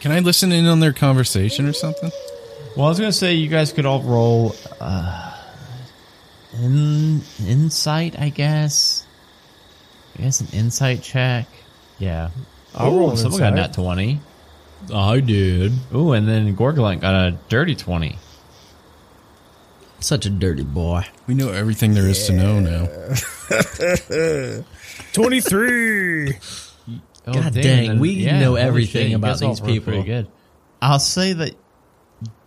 Can 0.00 0.12
I 0.12 0.20
listen 0.20 0.52
in 0.52 0.66
on 0.66 0.80
their 0.80 0.92
conversation 0.92 1.66
or 1.66 1.72
something? 1.72 2.10
well, 2.76 2.86
I 2.86 2.88
was 2.90 2.98
gonna 3.00 3.12
say 3.12 3.34
you 3.34 3.48
guys 3.48 3.72
could 3.72 3.86
all 3.86 4.02
roll 4.02 4.54
uh, 4.80 5.34
in 6.60 7.20
insight. 7.46 8.18
I 8.18 8.28
guess. 8.28 9.04
I 10.18 10.22
guess 10.22 10.40
an 10.40 10.48
insight 10.52 11.02
check. 11.02 11.46
Yeah. 11.98 12.30
I'll 12.74 12.92
Ooh, 12.94 12.98
roll 12.98 13.10
an 13.10 13.16
Someone 13.16 13.40
got 13.40 13.52
a 13.52 13.56
insight. 13.56 13.70
nat 13.70 13.82
twenty. 13.82 14.20
I 14.94 15.20
did. 15.20 15.72
Ooh, 15.94 16.12
and 16.12 16.28
then 16.28 16.54
Gorgolent 16.56 17.00
got 17.00 17.14
a 17.14 17.36
dirty 17.48 17.74
twenty. 17.74 18.18
Such 20.00 20.26
a 20.26 20.30
dirty 20.30 20.62
boy. 20.62 21.06
We 21.26 21.34
know 21.34 21.50
everything 21.50 21.94
there 21.94 22.06
is 22.06 22.26
to 22.26 22.32
know 22.32 22.60
now. 22.60 22.86
Twenty 25.12 25.40
three. 25.40 26.34
Oh, 27.28 27.32
God 27.32 27.54
damn, 27.54 27.62
dang, 27.62 27.88
then- 27.88 27.98
we 27.98 28.10
yeah, 28.10 28.38
know 28.38 28.54
everything 28.54 29.10
you 29.10 29.16
about 29.16 29.40
these 29.40 29.58
people. 29.60 29.92
Pretty 29.92 30.06
good. 30.06 30.28
I'll 30.80 31.00
say 31.00 31.32
that 31.32 31.54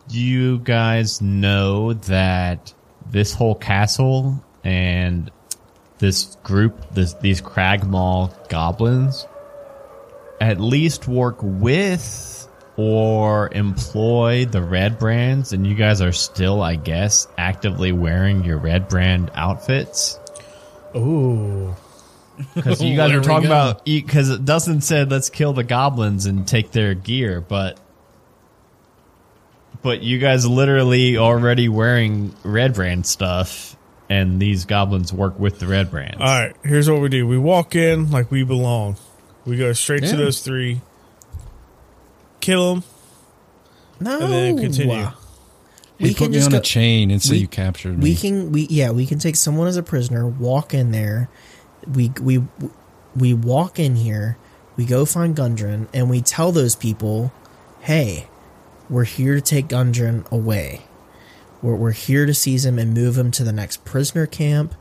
you 0.09 0.59
guys 0.59 1.21
know 1.21 1.93
that 1.93 2.73
this 3.09 3.33
whole 3.33 3.55
castle 3.55 4.41
and 4.63 5.29
this 5.97 6.37
group, 6.43 6.93
this 6.93 7.13
these 7.15 7.41
Cragmaw 7.41 8.47
goblins, 8.47 9.27
at 10.39 10.61
least 10.61 11.07
work 11.07 11.37
with 11.41 12.38
or 12.79 13.49
employ 13.51 14.45
the 14.45 14.61
red 14.61 14.97
brands, 14.99 15.51
and 15.51 15.67
you 15.67 15.75
guys 15.75 16.01
are 16.01 16.13
still, 16.13 16.61
I 16.61 16.75
guess, 16.77 17.27
actively 17.37 17.91
wearing 17.91 18.45
your 18.45 18.57
red 18.57 18.87
brand 18.87 19.29
outfits. 19.35 20.17
Ooh. 20.95 21.75
Because 22.55 22.81
you 22.81 22.95
guys 22.95 23.09
There 23.09 23.19
were 23.19 23.23
talking 23.25 23.47
about 23.47 23.83
because 23.83 24.39
Dustin 24.39 24.79
said 24.79 25.11
let's 25.11 25.29
kill 25.29 25.51
the 25.51 25.65
goblins 25.65 26.25
and 26.25 26.47
take 26.47 26.71
their 26.71 26.93
gear, 26.93 27.41
but 27.41 27.77
but 29.81 30.01
you 30.01 30.19
guys 30.19 30.47
literally 30.47 31.17
already 31.17 31.67
wearing 31.67 32.33
red 32.43 32.73
brand 32.75 33.05
stuff, 33.05 33.75
and 34.09 34.41
these 34.41 34.63
goblins 34.63 35.11
work 35.11 35.37
with 35.37 35.59
the 35.59 35.67
red 35.67 35.91
brands. 35.91 36.15
All 36.21 36.25
right, 36.27 36.55
here's 36.63 36.89
what 36.89 37.01
we 37.01 37.09
do. 37.09 37.27
We 37.27 37.37
walk 37.37 37.75
in 37.75 38.09
like 38.09 38.31
we 38.31 38.43
belong. 38.45 38.95
We 39.45 39.57
go 39.57 39.73
straight 39.73 40.03
Yeah. 40.03 40.11
to 40.11 40.15
those 40.17 40.39
three, 40.39 40.79
kill 42.41 42.75
him, 42.75 42.83
no, 43.99 44.19
and 44.19 44.31
then 44.33 44.57
continue. 44.57 45.07
He 45.97 46.05
We 46.05 46.09
put 46.11 46.17
can 46.17 46.31
me 46.31 46.37
just 46.37 46.45
on 46.47 46.51
go, 46.53 46.57
a 46.59 46.61
chain 46.61 47.11
and 47.11 47.21
say 47.21 47.33
we- 47.33 47.39
you 47.39 47.47
captured 47.47 47.97
me. 47.97 48.03
we 48.03 48.15
can 48.15 48.51
we 48.51 48.67
yeah 48.69 48.91
we 48.91 49.05
can 49.05 49.19
take 49.19 49.35
someone 49.35 49.67
as 49.67 49.75
a 49.77 49.83
prisoner, 49.83 50.25
walk 50.25 50.73
in 50.73 50.91
there, 50.91 51.29
we 51.93 52.11
we 52.21 52.41
we 53.15 53.33
walk 53.33 53.79
in 53.79 53.95
here, 53.97 54.37
we 54.77 54.85
go 54.85 55.05
find 55.05 55.35
Gundren, 55.35 55.87
and 55.93 56.09
we 56.09 56.21
tell 56.21 56.51
those 56.53 56.75
people, 56.75 57.33
hey, 57.81 58.27
we're 58.89 59.03
here 59.03 59.35
to 59.35 59.41
take 59.41 59.67
Gundren 59.67 60.29
away. 60.31 60.83
We're 61.61 61.75
we're 61.75 61.91
here 61.91 62.25
to 62.25 62.33
seize 62.33 62.65
him 62.65 62.79
and 62.79 62.93
move 62.93 63.17
him 63.17 63.31
to 63.31 63.43
the 63.43 63.51
next 63.51 63.83
prisoner 63.83 64.25
camp. 64.25 64.73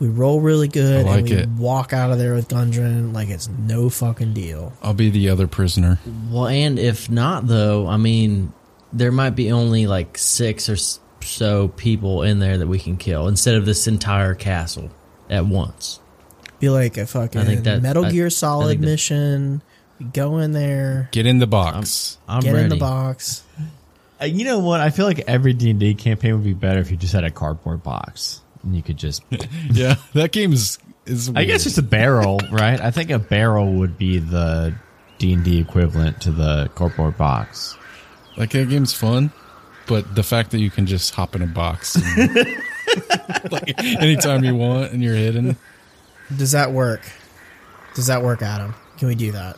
We 0.00 0.08
roll 0.08 0.40
really 0.40 0.68
good, 0.68 1.06
I 1.06 1.10
like 1.10 1.18
and 1.20 1.30
we 1.30 1.36
it. 1.36 1.48
walk 1.48 1.92
out 1.92 2.10
of 2.12 2.18
there 2.18 2.34
with 2.34 2.48
Gundren 2.48 3.12
like 3.12 3.28
it's 3.28 3.48
no 3.48 3.88
fucking 3.90 4.32
deal. 4.32 4.72
I'll 4.82 4.94
be 4.94 5.10
the 5.10 5.28
other 5.30 5.46
prisoner. 5.48 5.98
Well, 6.30 6.46
and 6.46 6.78
if 6.78 7.10
not, 7.10 7.46
though, 7.48 7.86
I 7.88 7.96
mean, 7.96 8.52
there 8.92 9.10
might 9.12 9.30
be 9.30 9.50
only 9.50 9.86
like 9.88 10.16
six 10.16 10.68
or 10.68 10.76
so 11.20 11.68
people 11.68 12.22
in 12.22 12.38
there 12.38 12.58
that 12.58 12.68
we 12.68 12.78
can 12.78 12.96
kill 12.96 13.26
instead 13.28 13.56
of 13.56 13.66
this 13.66 13.88
entire 13.88 14.34
castle 14.34 14.90
at 15.28 15.44
once. 15.46 15.98
Be 16.60 16.68
like 16.70 16.96
a 16.96 17.06
fucking 17.06 17.40
I 17.40 17.44
think 17.44 17.64
that- 17.64 17.82
Metal 17.82 18.04
I- 18.06 18.10
Gear 18.12 18.26
I 18.26 18.28
Solid 18.30 18.68
think 18.68 18.80
that- 18.82 18.86
mission. 18.86 19.62
We 19.98 20.06
go 20.06 20.38
in 20.38 20.52
there, 20.52 21.08
Get 21.10 21.26
in 21.26 21.40
the 21.40 21.48
box. 21.48 22.18
I'm 22.28 22.40
get 22.40 22.52
ready. 22.52 22.64
in 22.64 22.68
the 22.70 22.76
box. 22.76 23.42
Uh, 24.22 24.26
you 24.26 24.44
know 24.44 24.60
what? 24.60 24.78
I 24.80 24.90
feel 24.90 25.06
like 25.06 25.24
every 25.26 25.52
D 25.54 25.70
and 25.70 25.80
D 25.80 25.94
campaign 25.94 26.34
would 26.34 26.44
be 26.44 26.52
better 26.54 26.78
if 26.78 26.92
you 26.92 26.96
just 26.96 27.12
had 27.12 27.24
a 27.24 27.32
cardboard 27.32 27.82
box 27.82 28.40
and 28.47 28.47
you 28.74 28.82
could 28.82 28.96
just. 28.96 29.22
yeah, 29.70 29.96
that 30.14 30.32
game 30.32 30.52
is 30.52 30.78
is. 31.06 31.28
I 31.30 31.44
guess 31.44 31.48
weird. 31.48 31.60
just 31.60 31.78
a 31.78 31.82
barrel, 31.82 32.40
right? 32.50 32.80
I 32.80 32.90
think 32.90 33.10
a 33.10 33.18
barrel 33.18 33.74
would 33.74 33.98
be 33.98 34.18
the 34.18 34.74
D 35.18 35.32
and 35.32 35.44
D 35.44 35.60
equivalent 35.60 36.20
to 36.22 36.30
the 36.30 36.70
cardboard 36.74 37.16
box. 37.16 37.76
like 38.36 38.50
that 38.50 38.68
game's 38.68 38.92
fun, 38.92 39.32
but 39.86 40.14
the 40.14 40.22
fact 40.22 40.50
that 40.52 40.60
you 40.60 40.70
can 40.70 40.86
just 40.86 41.14
hop 41.14 41.34
in 41.34 41.42
a 41.42 41.46
box 41.46 41.96
and, 41.96 42.36
like 43.50 43.82
anytime 43.84 44.44
you 44.44 44.54
want 44.54 44.92
and 44.92 45.02
you're 45.02 45.14
hidden. 45.14 45.56
Does 46.36 46.52
that 46.52 46.72
work? 46.72 47.02
Does 47.94 48.06
that 48.06 48.22
work, 48.22 48.42
Adam? 48.42 48.74
Can 48.98 49.08
we 49.08 49.14
do 49.14 49.32
that? 49.32 49.56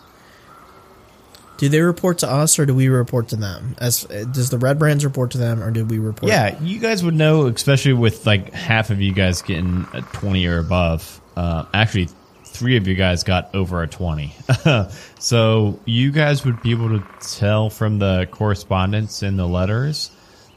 Do 1.61 1.69
they 1.69 1.83
report 1.83 2.17
to 2.21 2.31
us 2.31 2.59
or 2.59 2.65
do 2.65 2.75
we 2.75 2.89
report 2.89 3.29
to 3.29 3.37
them? 3.37 3.77
As 3.79 4.05
does 4.05 4.49
the 4.49 4.57
red 4.57 4.79
brands 4.79 5.05
report 5.05 5.33
to 5.33 5.39
them 5.39 5.63
or 5.63 5.71
did 5.71 5.91
we 5.91 5.99
report? 5.99 6.33
Yeah, 6.33 6.59
you 6.63 6.81
guys 6.81 7.05
would 7.05 7.13
know, 7.13 7.49
especially 7.49 7.93
with 7.93 8.25
like 8.25 8.51
half 8.55 8.89
of 8.89 9.03
you 9.03 9.13
guys 9.13 9.43
getting 9.43 9.87
a 9.93 10.01
20 10.01 10.47
or 10.47 10.57
above. 10.57 11.21
Uh, 11.37 11.67
actually, 11.75 12.09
three 12.47 12.79
of 12.79 12.89
you 12.89 12.95
guys 12.95 13.25
got 13.25 13.55
over 13.55 13.83
a 13.83 13.87
20. 13.87 14.35
so 15.19 15.79
you 15.85 16.11
guys 16.13 16.47
would 16.47 16.63
be 16.63 16.71
able 16.71 16.99
to 16.99 17.05
tell 17.21 17.69
from 17.69 17.99
the 17.99 18.27
correspondence 18.31 19.23
in 19.23 19.37
the 19.37 19.47
letters 19.47 20.11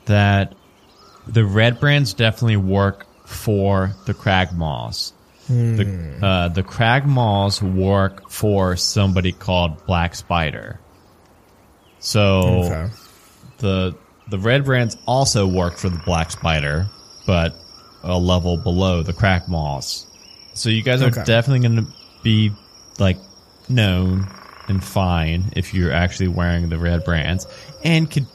that 0.05 0.55
the 1.27 1.43
red 1.43 1.81
brands 1.81 2.13
definitely 2.13 2.55
work 2.55 3.05
for 3.27 3.91
the 4.05 4.13
Cragmaws. 4.13 5.11
The, 5.49 6.25
uh, 6.25 6.47
the 6.47 6.63
Cragmaws 6.63 7.61
work 7.61 8.29
for 8.29 8.77
somebody 8.77 9.33
called 9.33 9.85
Black 9.85 10.15
Spider. 10.15 10.79
So 12.03 12.63
Okay. 12.65 12.93
the 13.59 13.95
the 14.29 14.37
red 14.37 14.65
brands 14.65 14.95
also 15.05 15.47
work 15.47 15.77
for 15.77 15.89
the 15.89 16.01
black 16.05 16.31
spider 16.31 16.85
but 17.25 17.55
a 18.03 18.17
level 18.17 18.57
below 18.57 19.01
the 19.03 19.13
Cragmaws 19.13 20.05
so 20.53 20.69
you 20.69 20.81
guys 20.83 21.01
are 21.01 21.07
Okay. 21.07 21.23
definitely 21.23 21.67
going 21.67 21.85
to 21.85 21.91
be 22.23 22.51
like 22.99 23.17
known 23.69 24.27
and 24.67 24.83
fine 24.83 25.51
if 25.55 25.73
you're 25.73 25.91
actually 25.91 26.27
wearing 26.29 26.69
the 26.69 26.77
red 26.77 27.03
brands 27.05 27.45
and 27.83 28.09
could 28.09 28.27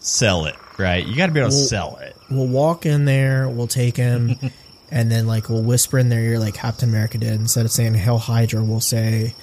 sell 0.00 0.44
it 0.46 0.56
right 0.78 1.06
you 1.06 1.16
got 1.16 1.26
to 1.26 1.32
be 1.32 1.40
able 1.40 1.50
to 1.50 1.56
sell 1.56 1.96
it 1.96 2.14
We'll 2.30 2.46
walk 2.46 2.84
in 2.84 3.06
there. 3.06 3.48
We'll 3.48 3.68
take 3.68 3.96
him, 3.96 4.36
and 4.90 5.10
then 5.10 5.26
like 5.26 5.48
we'll 5.48 5.62
whisper 5.62 5.98
in 5.98 6.10
their 6.10 6.20
ear 6.20 6.38
like 6.38 6.52
Captain 6.52 6.90
America 6.90 7.16
did. 7.16 7.32
Instead 7.32 7.64
of 7.64 7.72
saying 7.72 7.94
"Hail 7.94 8.18
Hydra," 8.18 8.62
we'll 8.62 8.80
say, 8.80 9.34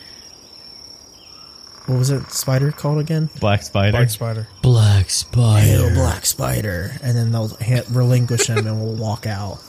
what 1.87 1.97
was 1.99 2.09
it? 2.09 2.29
Spider 2.31 2.71
called 2.71 2.99
again? 2.99 3.29
Black 3.39 3.61
spider. 3.63 3.91
Black 3.97 4.09
spider. 4.09 4.47
Black 4.61 5.09
spider. 5.09 5.65
Hail 5.65 5.93
Black 5.93 6.25
Spider, 6.25 6.91
and 7.03 7.15
then 7.17 7.31
they'll 7.31 7.49
ha- 7.49 7.83
relinquish 7.91 8.47
him, 8.47 8.65
and 8.65 8.81
we'll 8.81 8.95
walk 8.95 9.25
out. 9.27 9.59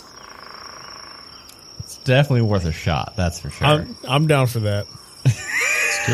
It's 1.80 1.96
definitely 1.98 2.42
worth 2.42 2.64
a 2.64 2.72
shot. 2.72 3.14
That's 3.16 3.38
for 3.40 3.50
sure. 3.50 3.66
I'm 3.66 3.96
I'm 4.08 4.26
down 4.26 4.46
for 4.46 4.60
that. 4.60 4.86
Let's 5.24 6.06
do 6.06 6.12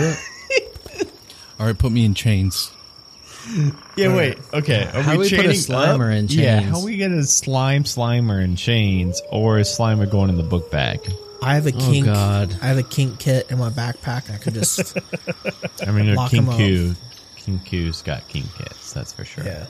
it. 1.01 1.09
All 1.61 1.67
right, 1.67 1.79
put 1.79 1.93
me 1.93 2.05
in 2.05 2.15
chains. 2.15 2.71
yeah, 3.97 4.15
wait. 4.15 4.39
Okay, 4.53 4.85
are 4.93 5.03
How 5.03 5.17
we 5.19 5.29
do 5.29 5.37
we 5.37 5.43
put 5.43 5.47
a 5.47 5.53
chaining 5.53 5.57
Slimer 5.57 6.13
up? 6.13 6.19
in 6.19 6.27
Yeah, 6.29 6.61
how 6.61 6.85
we 6.85 6.97
get 6.97 7.11
a 7.11 7.23
slime 7.25 7.85
Slimer 7.85 8.43
in 8.43 8.57
chains, 8.57 9.21
or 9.31 9.59
is 9.59 9.69
Slimer 9.69 10.11
going 10.11 10.29
in 10.31 10.37
the 10.37 10.43
book 10.43 10.71
bag? 10.71 11.01
I 11.43 11.55
have 11.55 11.67
a 11.67 11.73
oh, 11.75 11.79
kink. 11.79 12.07
God. 12.07 12.57
I 12.63 12.67
have 12.67 12.79
a 12.79 12.83
kink 12.83 13.19
kit 13.19 13.51
in 13.51 13.59
my 13.59 13.71
backpack. 13.71 14.33
I 14.33 14.39
could 14.39 14.55
just 14.55 14.97
I 15.87 15.91
mean, 15.91 16.07
your 16.07 16.17
Lock 16.17 16.33
'em 16.35 16.49
up. 16.49 16.59
Kinku, 16.59 16.95
Kinku's 17.37 18.03
got 18.03 18.27
king 18.29 18.45
kits. 18.57 18.93
That's 18.93 19.13
for 19.13 19.25
sure. 19.25 19.45
yeah. 19.45 19.67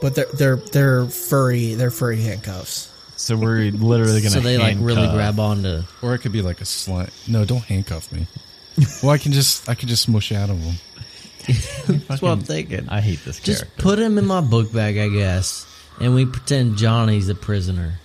But 0.00 0.14
they're 0.14 0.26
they're 0.34 0.56
they're 0.56 1.06
furry. 1.06 1.74
They're 1.74 1.90
furry 1.90 2.20
handcuffs. 2.22 2.92
So 3.16 3.36
we're 3.36 3.70
literally 3.72 4.20
gonna. 4.20 4.30
So 4.30 4.40
they 4.40 4.58
like 4.58 4.76
really 4.78 5.08
grab 5.08 5.40
onto. 5.40 5.82
Or 6.02 6.14
it 6.14 6.18
could 6.18 6.32
be 6.32 6.42
like 6.42 6.60
a 6.60 6.64
slime. 6.64 7.10
No, 7.26 7.44
don't 7.44 7.64
handcuff 7.64 8.12
me. 8.12 8.26
well, 9.02 9.10
I 9.10 9.18
can 9.18 9.32
just 9.32 9.68
I 9.68 9.74
can 9.74 9.88
just 9.88 10.04
smush 10.04 10.30
out 10.30 10.50
of 10.50 10.64
them. 10.64 10.74
That's 12.08 12.22
what 12.22 12.30
I'm 12.30 12.42
thinking. 12.42 12.88
I 12.88 13.00
hate 13.00 13.24
this 13.24 13.40
Just 13.40 13.62
character. 13.62 13.82
put 13.82 13.98
him 13.98 14.18
in 14.18 14.26
my 14.26 14.40
book 14.40 14.72
bag, 14.72 14.98
I 14.98 15.08
guess, 15.08 15.66
and 16.00 16.14
we 16.14 16.26
pretend 16.26 16.76
Johnny's 16.76 17.28
a 17.28 17.34
prisoner. 17.34 17.98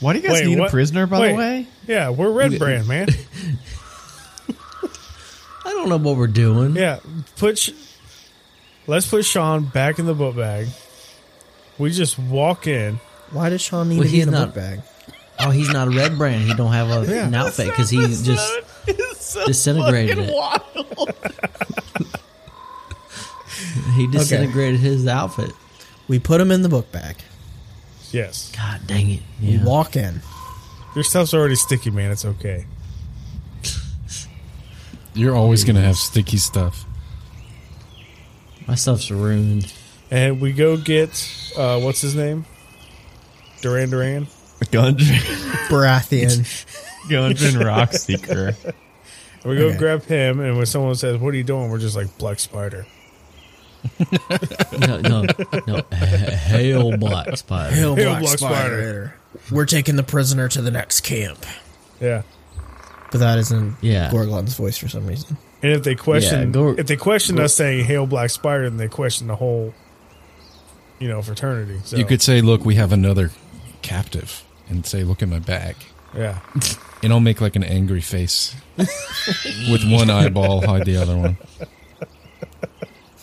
Why 0.00 0.14
do 0.14 0.20
you 0.20 0.28
guys 0.28 0.40
Wait, 0.40 0.46
need 0.48 0.58
what? 0.58 0.68
a 0.68 0.70
prisoner? 0.70 1.06
By 1.06 1.20
Wait. 1.20 1.28
the 1.32 1.36
way, 1.36 1.66
Yeah, 1.86 2.10
we're 2.10 2.30
Red 2.30 2.58
Brand, 2.58 2.88
man. 2.88 3.08
I 5.64 5.70
don't 5.72 5.88
know 5.88 5.98
what 5.98 6.16
we're 6.16 6.26
doing. 6.26 6.74
Yeah, 6.74 7.00
put. 7.36 7.58
Sh- 7.58 7.70
Let's 8.86 9.08
put 9.08 9.24
Sean 9.24 9.64
back 9.66 9.98
in 9.98 10.06
the 10.06 10.14
book 10.14 10.36
bag. 10.36 10.68
We 11.78 11.90
just 11.90 12.18
walk 12.18 12.66
in. 12.66 12.98
Why 13.30 13.50
does 13.50 13.60
Sean 13.60 13.88
need 13.88 13.98
Well, 13.98 14.06
to 14.06 14.10
be 14.10 14.16
he's 14.16 14.26
in 14.26 14.34
a 14.34 14.38
not- 14.38 14.46
book 14.48 14.54
bag? 14.56 14.80
Oh, 15.38 15.50
he's 15.50 15.72
not 15.72 15.88
a 15.88 15.90
red 15.90 16.18
brand. 16.18 16.42
He 16.42 16.54
don't 16.54 16.72
have 16.72 16.90
a, 16.90 17.10
Yeah. 17.10 17.26
an 17.28 17.34
outfit 17.34 17.68
because 17.68 17.88
he 17.88 17.98
just 17.98 18.26
disintegrated 19.46 20.18
it. 20.18 20.30
he 23.96 24.06
disintegrated 24.08 24.80
his 24.80 25.06
outfit. 25.06 25.52
We 26.08 26.18
put 26.18 26.40
him 26.40 26.50
in 26.50 26.62
the 26.62 26.68
book 26.68 26.90
bag. 26.92 27.16
Yes, 28.12 28.52
God 28.56 28.80
dang 28.86 29.10
it! 29.10 29.22
We 29.40 29.48
Yeah. 29.52 29.64
walk 29.64 29.96
in. 29.96 30.20
your 30.94 31.04
stuff's 31.04 31.32
already 31.34 31.54
sticky, 31.54 31.90
man. 31.90 32.10
It's 32.10 32.24
okay. 32.24 32.66
You're 35.14 35.34
always 35.34 35.64
gonna 35.64 35.80
have 35.82 35.96
sticky 35.96 36.36
stuff. 36.38 36.84
My 38.66 38.74
stuff's 38.76 39.10
ruined. 39.10 39.72
And 40.10 40.40
we 40.40 40.52
go 40.52 40.76
get 40.76 41.10
uh, 41.56 41.80
what's 41.80 42.00
his 42.00 42.14
name? 42.14 42.44
Duran 43.60 43.90
Duran. 43.90 44.26
Gundren, 44.66 45.18
Baratheon. 45.68 46.44
Gundren 47.08 47.62
Rockseeker. 47.62 48.56
And 49.42 49.50
we 49.50 49.56
go 49.56 49.68
Okay. 49.68 49.78
grab 49.78 50.04
him, 50.04 50.38
and 50.40 50.58
when 50.58 50.66
someone 50.66 50.94
says, 50.96 51.16
"What 51.16 51.32
are 51.32 51.36
you 51.38 51.42
doing?" 51.44 51.70
We're 51.70 51.78
just 51.78 51.96
like 51.96 52.18
Black 52.18 52.38
Spider. 52.38 52.84
No, 54.78 55.00
no, 55.00 55.26
no. 55.66 55.82
Hail 55.96 56.96
Black 56.96 57.36
Spider. 57.36 57.74
Hail 57.74 57.94
Hail 57.96 58.10
Black, 58.10 58.22
Black 58.22 58.38
Spider. 58.38 59.14
We're 59.50 59.66
taking 59.66 59.96
the 59.96 60.02
prisoner 60.02 60.48
to 60.48 60.62
the 60.62 60.70
next 60.70 61.00
camp. 61.00 61.44
Yeah. 62.00 62.22
But 63.10 63.18
that 63.18 63.38
isn't 63.38 63.76
Yeah. 63.80 64.10
Gorglon's 64.10 64.54
voice 64.54 64.78
for 64.78 64.88
some 64.88 65.06
reason. 65.06 65.36
And 65.62 65.72
if 65.72 65.82
they 65.82 65.94
question, 65.94 66.40
Yeah, 66.40 66.46
go- 66.46 66.74
if 66.78 66.86
they 66.86 66.96
question 66.96 67.36
go- 67.36 67.44
us 67.44 67.54
saying 67.54 67.84
"Hail 67.84 68.06
Black 68.06 68.30
Spider," 68.30 68.70
then 68.70 68.78
they 68.78 68.88
question 68.88 69.26
the 69.26 69.36
whole, 69.36 69.74
you 70.98 71.08
know, 71.08 71.20
fraternity. 71.20 71.80
So 71.84 71.96
You 71.96 72.04
could 72.06 72.22
say, 72.22 72.40
"Look, 72.40 72.64
we 72.64 72.76
have 72.76 72.92
another 72.92 73.30
captive," 73.82 74.42
and 74.68 74.86
say, 74.86 75.02
"Look 75.04 75.22
at 75.22 75.28
my 75.28 75.38
bag," 75.38 75.76
yeah. 76.16 76.38
and 77.02 77.12
I'll 77.12 77.20
make 77.20 77.40
like 77.42 77.56
an 77.56 77.64
angry 77.64 78.00
face 78.00 78.54
with 78.78 79.84
one 79.86 80.08
eyeball, 80.08 80.64
hide 80.66 80.86
the 80.86 80.96
other 80.96 81.16
one. 81.16 81.36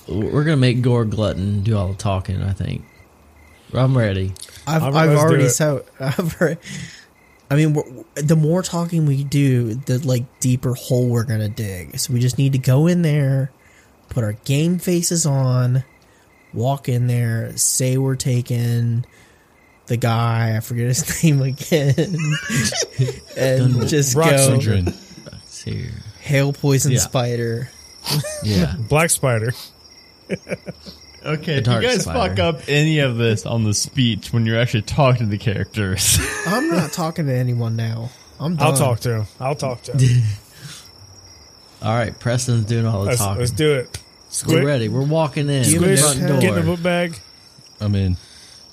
We're 0.09 0.43
gonna 0.43 0.57
make 0.57 0.81
Gore 0.81 1.05
Glutton 1.05 1.61
do 1.63 1.77
all 1.77 1.89
the 1.89 1.95
talking. 1.95 2.41
I 2.41 2.53
think. 2.53 2.83
I'm 3.73 3.97
ready. 3.97 4.33
I've, 4.65 4.81
I've 4.83 4.93
right, 4.93 5.09
let's 5.09 5.19
already 5.21 5.49
so 5.49 5.83
I've 5.99 6.39
already, 6.41 6.59
I 7.51 7.55
mean, 7.55 7.73
we're, 7.73 7.83
the 8.15 8.35
more 8.37 8.61
talking 8.63 9.05
we 9.05 9.23
do, 9.25 9.75
the 9.75 9.99
like 9.99 10.39
deeper 10.39 10.73
hole 10.73 11.09
we're 11.09 11.23
gonna 11.25 11.49
dig. 11.49 11.99
So 11.99 12.13
we 12.13 12.19
just 12.19 12.37
need 12.37 12.53
to 12.53 12.59
go 12.59 12.87
in 12.87 13.01
there, 13.01 13.51
put 14.09 14.23
our 14.23 14.33
game 14.33 14.79
faces 14.79 15.25
on, 15.25 15.83
walk 16.53 16.87
in 16.87 17.07
there, 17.07 17.55
say 17.57 17.97
we're 17.97 18.15
taking 18.15 19.05
the 19.87 19.97
guy. 19.97 20.55
I 20.55 20.61
forget 20.61 20.87
his 20.87 21.23
name 21.23 21.41
again, 21.41 21.93
and 23.37 23.87
just 23.87 24.15
Rock 24.15 24.31
go 24.31 24.37
Syndrome. 24.37 24.85
Children. 24.85 24.93
Here. 25.65 25.91
hail 26.21 26.53
poison 26.53 26.93
Yeah. 26.93 26.99
spider. 26.99 27.67
Yeah. 28.41 28.75
Black 28.87 29.09
Spider. 29.09 29.51
Okay, 31.25 31.59
The 31.59 31.71
if 31.71 31.81
you 31.81 31.81
guys 31.89 32.03
spider. 32.03 32.35
fuck 32.35 32.39
up 32.39 32.61
any 32.69 32.99
of 32.99 33.17
this 33.17 33.45
on 33.45 33.65
the 33.65 33.73
speech 33.73 34.31
when 34.31 34.45
you're 34.45 34.57
actually 34.59 34.83
talking 34.83 35.25
to 35.25 35.25
the 35.25 35.37
characters, 35.37 36.17
I'm 36.47 36.69
not 36.69 36.93
talking 36.93 37.25
to 37.25 37.33
anyone 37.33 37.75
now. 37.75 38.11
I'm 38.39 38.55
done. 38.55 38.67
I'll 38.67 38.77
talk 38.77 38.99
to 39.01 39.13
him. 39.15 39.25
I'll 39.39 39.55
talk 39.55 39.81
to 39.83 39.97
him. 39.97 40.23
All 41.81 41.93
right, 41.93 42.17
Preston's 42.17 42.65
doing 42.65 42.85
all 42.85 43.01
the 43.01 43.07
let's, 43.07 43.17
talking. 43.19 43.39
let's 43.39 43.51
do 43.51 43.73
it. 43.73 44.01
We're 44.47 44.65
ready. 44.65 44.89
We're 44.89 45.05
walking 45.05 45.49
in. 45.49 45.63
Give 45.63 45.81
the 45.81 45.87
me 45.89 45.95
Squish, 45.97 46.15
the 46.15 46.27
front 46.27 46.41
get 46.41 46.49
in 46.57 46.65
the 46.65 46.71
book 46.71 46.81
bag. 46.81 47.19
I'm 47.79 47.93
in. 47.93 48.17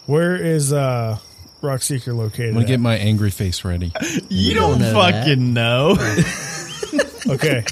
Where 0.07 0.37
is 0.37 0.73
uh, 0.73 1.19
Rock 1.61 1.83
Seeker 1.83 2.15
located? 2.15 2.49
I'm 2.49 2.55
gonna 2.55 2.65
at? 2.65 2.69
get 2.69 2.81
my 2.81 2.97
angry 2.97 3.31
face 3.31 3.65
ready. 3.65 3.93
you 4.29 4.55
don't 4.55 4.79
don't, 4.79 4.81
know 4.81 5.03
that. 5.03 5.25
fucking 5.27 5.53
know. 5.53 5.97
okay. 7.35 7.65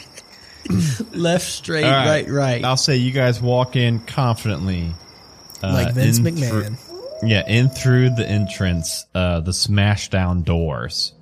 Left, 1.12 1.44
straight, 1.44 1.84
right. 1.84 2.28
right. 2.28 2.64
I'll 2.64 2.76
say 2.76 2.96
you 2.96 3.10
guys 3.12 3.40
walk 3.40 3.76
in 3.76 4.00
confidently, 4.00 4.92
uh, 5.62 5.72
like 5.72 5.94
Vince 5.94 6.18
McMahon. 6.20 6.78
yeah, 7.22 7.46
in 7.46 7.68
through 7.68 8.10
the 8.10 8.26
entrance, 8.28 9.06
uh, 9.14 9.40
the 9.40 9.52
smash 9.52 10.08
down 10.10 10.42
doors, 10.42 11.14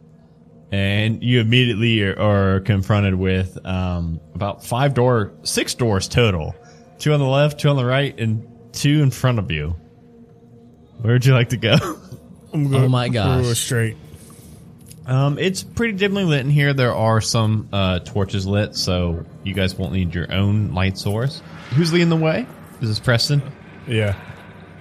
and 0.71 1.23
you 1.23 1.41
immediately 1.41 2.03
are, 2.03 2.19
are 2.19 2.61
confronted 2.61 3.15
with 3.15 3.59
um, 3.67 4.21
about 4.35 4.65
five 4.65 4.95
door, 4.95 5.33
six 5.43 5.75
doors 5.75 6.07
total, 6.09 6.55
two 6.99 7.13
on 7.13 7.21
the 7.21 7.27
left, 7.27 7.61
two 7.61 7.69
on 7.69 7.77
the 7.77 7.85
right, 7.85 8.19
and 8.19 8.47
two 8.73 9.03
in 9.03 9.11
front 9.11 9.39
of 9.39 9.51
you. 9.51 9.75
Where 11.01 11.15
would 11.15 11.25
you 11.25 11.33
like 11.33 11.49
to 11.51 11.57
go? 11.57 11.77
I'm 12.53 12.75
Oh 12.75 12.89
my 12.89 13.07
we're 13.09 13.13
gosh. 13.15 13.59
straight. 13.59 13.97
Um, 15.07 15.39
it's 15.39 15.63
pretty 15.63 15.95
dimly 15.95 16.25
lit 16.25 16.41
in 16.41 16.51
here. 16.51 16.73
There 16.73 16.95
are 16.95 17.21
some 17.21 17.69
uh, 17.73 18.01
torches 18.01 18.47
lit, 18.47 18.77
so 18.77 19.25
you 19.43 19.55
guys 19.55 19.75
won't 19.75 19.93
need 19.93 20.15
your 20.15 20.33
own 20.33 20.73
light 20.73 20.99
source. 20.99 21.43
Who's 21.71 21.93
leading 21.93 22.11
the 22.11 22.17
way? 22.17 22.47
Is 22.81 22.89
this 22.89 22.99
Preston? 23.01 23.43
Yeah. 23.89 24.15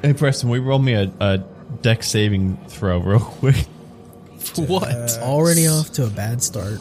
Hey, 0.01 0.13
Preston, 0.13 0.49
we 0.49 0.59
roll 0.59 0.79
me 0.79 0.93
a, 0.93 1.11
a 1.19 1.37
Dex 1.81 2.07
saving 2.07 2.57
throw 2.67 2.99
real 3.03 3.19
quick. 3.19 3.55
what? 4.55 5.17
Already 5.21 5.67
off 5.67 5.91
to 5.93 6.05
a 6.05 6.09
bad 6.09 6.41
start. 6.43 6.79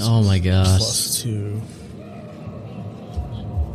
oh 0.00 0.22
my 0.22 0.38
gosh. 0.38 0.78
Plus 0.78 1.22
two. 1.22 1.60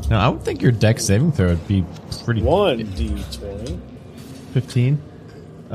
Now, 0.10 0.24
I 0.24 0.30
would 0.30 0.44
think 0.44 0.62
your 0.62 0.72
Dex 0.72 1.06
saving 1.06 1.32
throw 1.32 1.48
would 1.50 1.68
be 1.68 1.84
pretty 2.24 2.42
One 2.44 2.78
D 2.92 3.24
twenty. 3.32 3.80
15. 4.54 5.02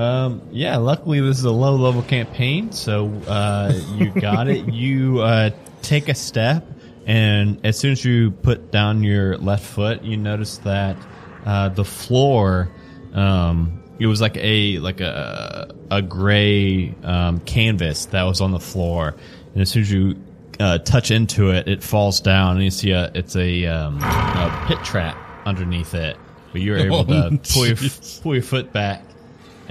Um, 0.01 0.41
yeah, 0.51 0.77
luckily 0.79 1.21
this 1.21 1.39
is 1.39 1.45
a 1.45 1.51
low 1.51 1.77
level 1.77 2.03
campaign, 2.03 2.73
so 2.73 3.09
uh, 3.29 3.73
you 3.97 4.11
got 4.11 4.49
it. 4.49 4.65
You 4.73 5.21
uh, 5.21 5.51
take 5.83 6.09
a 6.09 6.15
step, 6.15 6.67
and 7.07 7.61
as 7.67 7.79
soon 7.79 7.93
as 7.93 8.05
you 8.05 8.31
put 8.31 8.71
down 8.71 9.03
your 9.03 9.37
left 9.37 9.67
foot, 9.67 10.03
you 10.03 10.17
notice 10.17 10.59
that 10.59 10.97
uh, 11.45 11.69
the 11.69 11.85
floor. 11.85 12.71
Um, 13.13 13.83
it 13.99 14.07
was 14.07 14.21
like 14.23 14.37
a 14.39 14.79
like 14.79 15.01
a 15.03 15.75
a 15.91 16.01
gray 16.01 16.95
um, 17.03 17.41
canvas 17.41 18.07
that 18.07 18.23
was 18.23 18.41
on 18.41 18.53
the 18.53 18.61
floor, 18.61 19.15
and 19.53 19.61
as 19.61 19.69
soon 19.71 19.83
as 19.83 19.93
you 19.93 20.17
uh, 20.61 20.79
touch 20.79 21.11
into 21.11 21.51
it, 21.51 21.69
it 21.69 21.83
falls 21.83 22.21
down, 22.21 22.57
and 22.57 22.65
you 22.65 22.71
see 22.71 22.93
a 22.93 23.11
it's 23.15 23.37
a, 23.37 23.67
um, 23.67 23.99
a 24.03 24.65
pit 24.67 24.79
trap 24.85 25.17
underneath 25.45 25.93
it. 25.95 26.17
But 26.53 26.63
you're 26.63 26.79
able 26.87 27.05
to 27.05 27.31
Oh, 27.33 27.39
pull 27.53 27.67
your 27.67 27.77
pull 28.23 28.35
your 28.35 28.43
foot 28.43 28.73
back, 28.73 29.03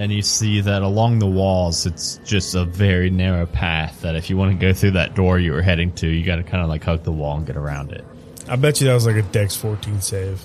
and 0.00 0.10
you 0.10 0.22
see 0.22 0.62
that 0.62 0.80
along 0.82 1.18
the 1.18 1.26
walls, 1.26 1.84
it's 1.84 2.18
just 2.24 2.54
a 2.54 2.64
very 2.64 3.10
narrow 3.10 3.44
path. 3.44 4.00
That 4.00 4.16
if 4.16 4.30
you 4.30 4.36
want 4.38 4.52
to 4.52 4.58
go 4.58 4.72
through 4.72 4.92
that 4.92 5.14
door 5.14 5.38
you 5.38 5.52
were 5.52 5.60
heading 5.62 5.92
to, 5.96 6.06
you 6.08 6.24
got 6.24 6.36
to 6.36 6.42
kind 6.42 6.62
of 6.62 6.68
like 6.70 6.82
hug 6.82 7.02
the 7.04 7.12
wall 7.12 7.36
and 7.36 7.46
get 7.46 7.56
around 7.56 7.92
it. 7.92 8.02
I 8.48 8.56
bet 8.56 8.80
you 8.80 8.86
that 8.88 8.94
was 8.94 9.06
like 9.06 9.16
a 9.16 9.22
Dex 9.22 9.54
fourteen 9.54 10.00
save. 10.00 10.44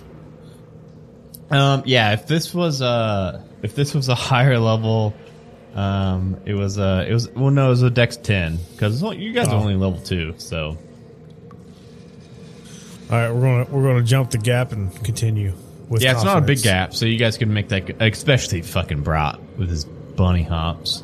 Um, 1.49 1.83
yeah, 1.85 2.11
if 2.13 2.27
this 2.27 2.53
was 2.53 2.81
uh 2.81 3.41
if 3.63 3.75
this 3.75 3.93
was 3.95 4.09
a 4.09 4.15
higher 4.29 4.59
level, 4.59 5.13
um, 5.73 6.37
it 6.45 6.53
was 6.53 6.77
uh 6.77 7.05
it 7.07 7.13
was 7.13 7.29
well 7.31 7.49
no, 7.51 7.67
it 7.67 7.69
was 7.69 7.81
a 7.81 7.89
Dex 7.89 8.17
ten 8.17 8.57
because 8.73 9.01
you 9.01 9.31
guys 9.31 9.47
are 9.47 9.55
Oh. 9.55 9.59
only 9.59 9.75
level 9.75 9.99
two, 10.01 10.33
so 10.37 10.77
All 13.09 13.17
right, 13.17 13.31
we're 13.31 13.41
gonna 13.41 13.65
we're 13.71 13.83
gonna 13.83 14.03
jump 14.03 14.31
the 14.31 14.37
gap 14.37 14.71
and 14.73 14.93
continue. 15.03 15.53
With 15.89 16.01
Yeah, 16.01 16.13
it's 16.13 16.23
not 16.23 16.37
a 16.37 16.41
big 16.41 16.61
gap, 16.61 16.93
so 16.93 17.05
you 17.05 17.17
guys 17.17 17.37
can 17.37 17.53
make 17.53 17.69
that, 17.69 18.01
especially 18.01 18.61
fucking 18.61 19.03
Brat 19.03 19.39
with 19.57 19.69
his 19.69 19.85
bunny 19.85 20.43
hops. 20.43 21.03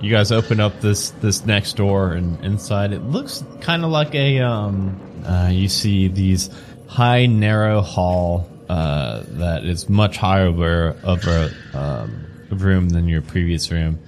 You 0.00 0.10
guys 0.10 0.32
open 0.32 0.60
up 0.60 0.80
this 0.80 1.10
this 1.10 1.44
next 1.44 1.76
door, 1.76 2.12
and 2.12 2.42
inside 2.44 2.92
it 2.92 3.02
looks 3.02 3.44
kind 3.60 3.84
of 3.84 3.90
like 3.90 4.14
a 4.14 4.40
um. 4.40 5.00
Uh, 5.24 5.50
you 5.52 5.68
see 5.68 6.08
these 6.08 6.48
high, 6.88 7.26
narrow 7.26 7.82
hall 7.82 8.48
uh, 8.70 9.22
that 9.26 9.64
is 9.64 9.88
much 9.88 10.16
higher 10.16 10.46
over 10.46 10.96
of 11.02 11.26
a 11.26 11.50
um, 11.74 12.24
room 12.50 12.88
than 12.88 13.08
your 13.08 13.20
previous 13.20 13.70
room. 13.70 13.98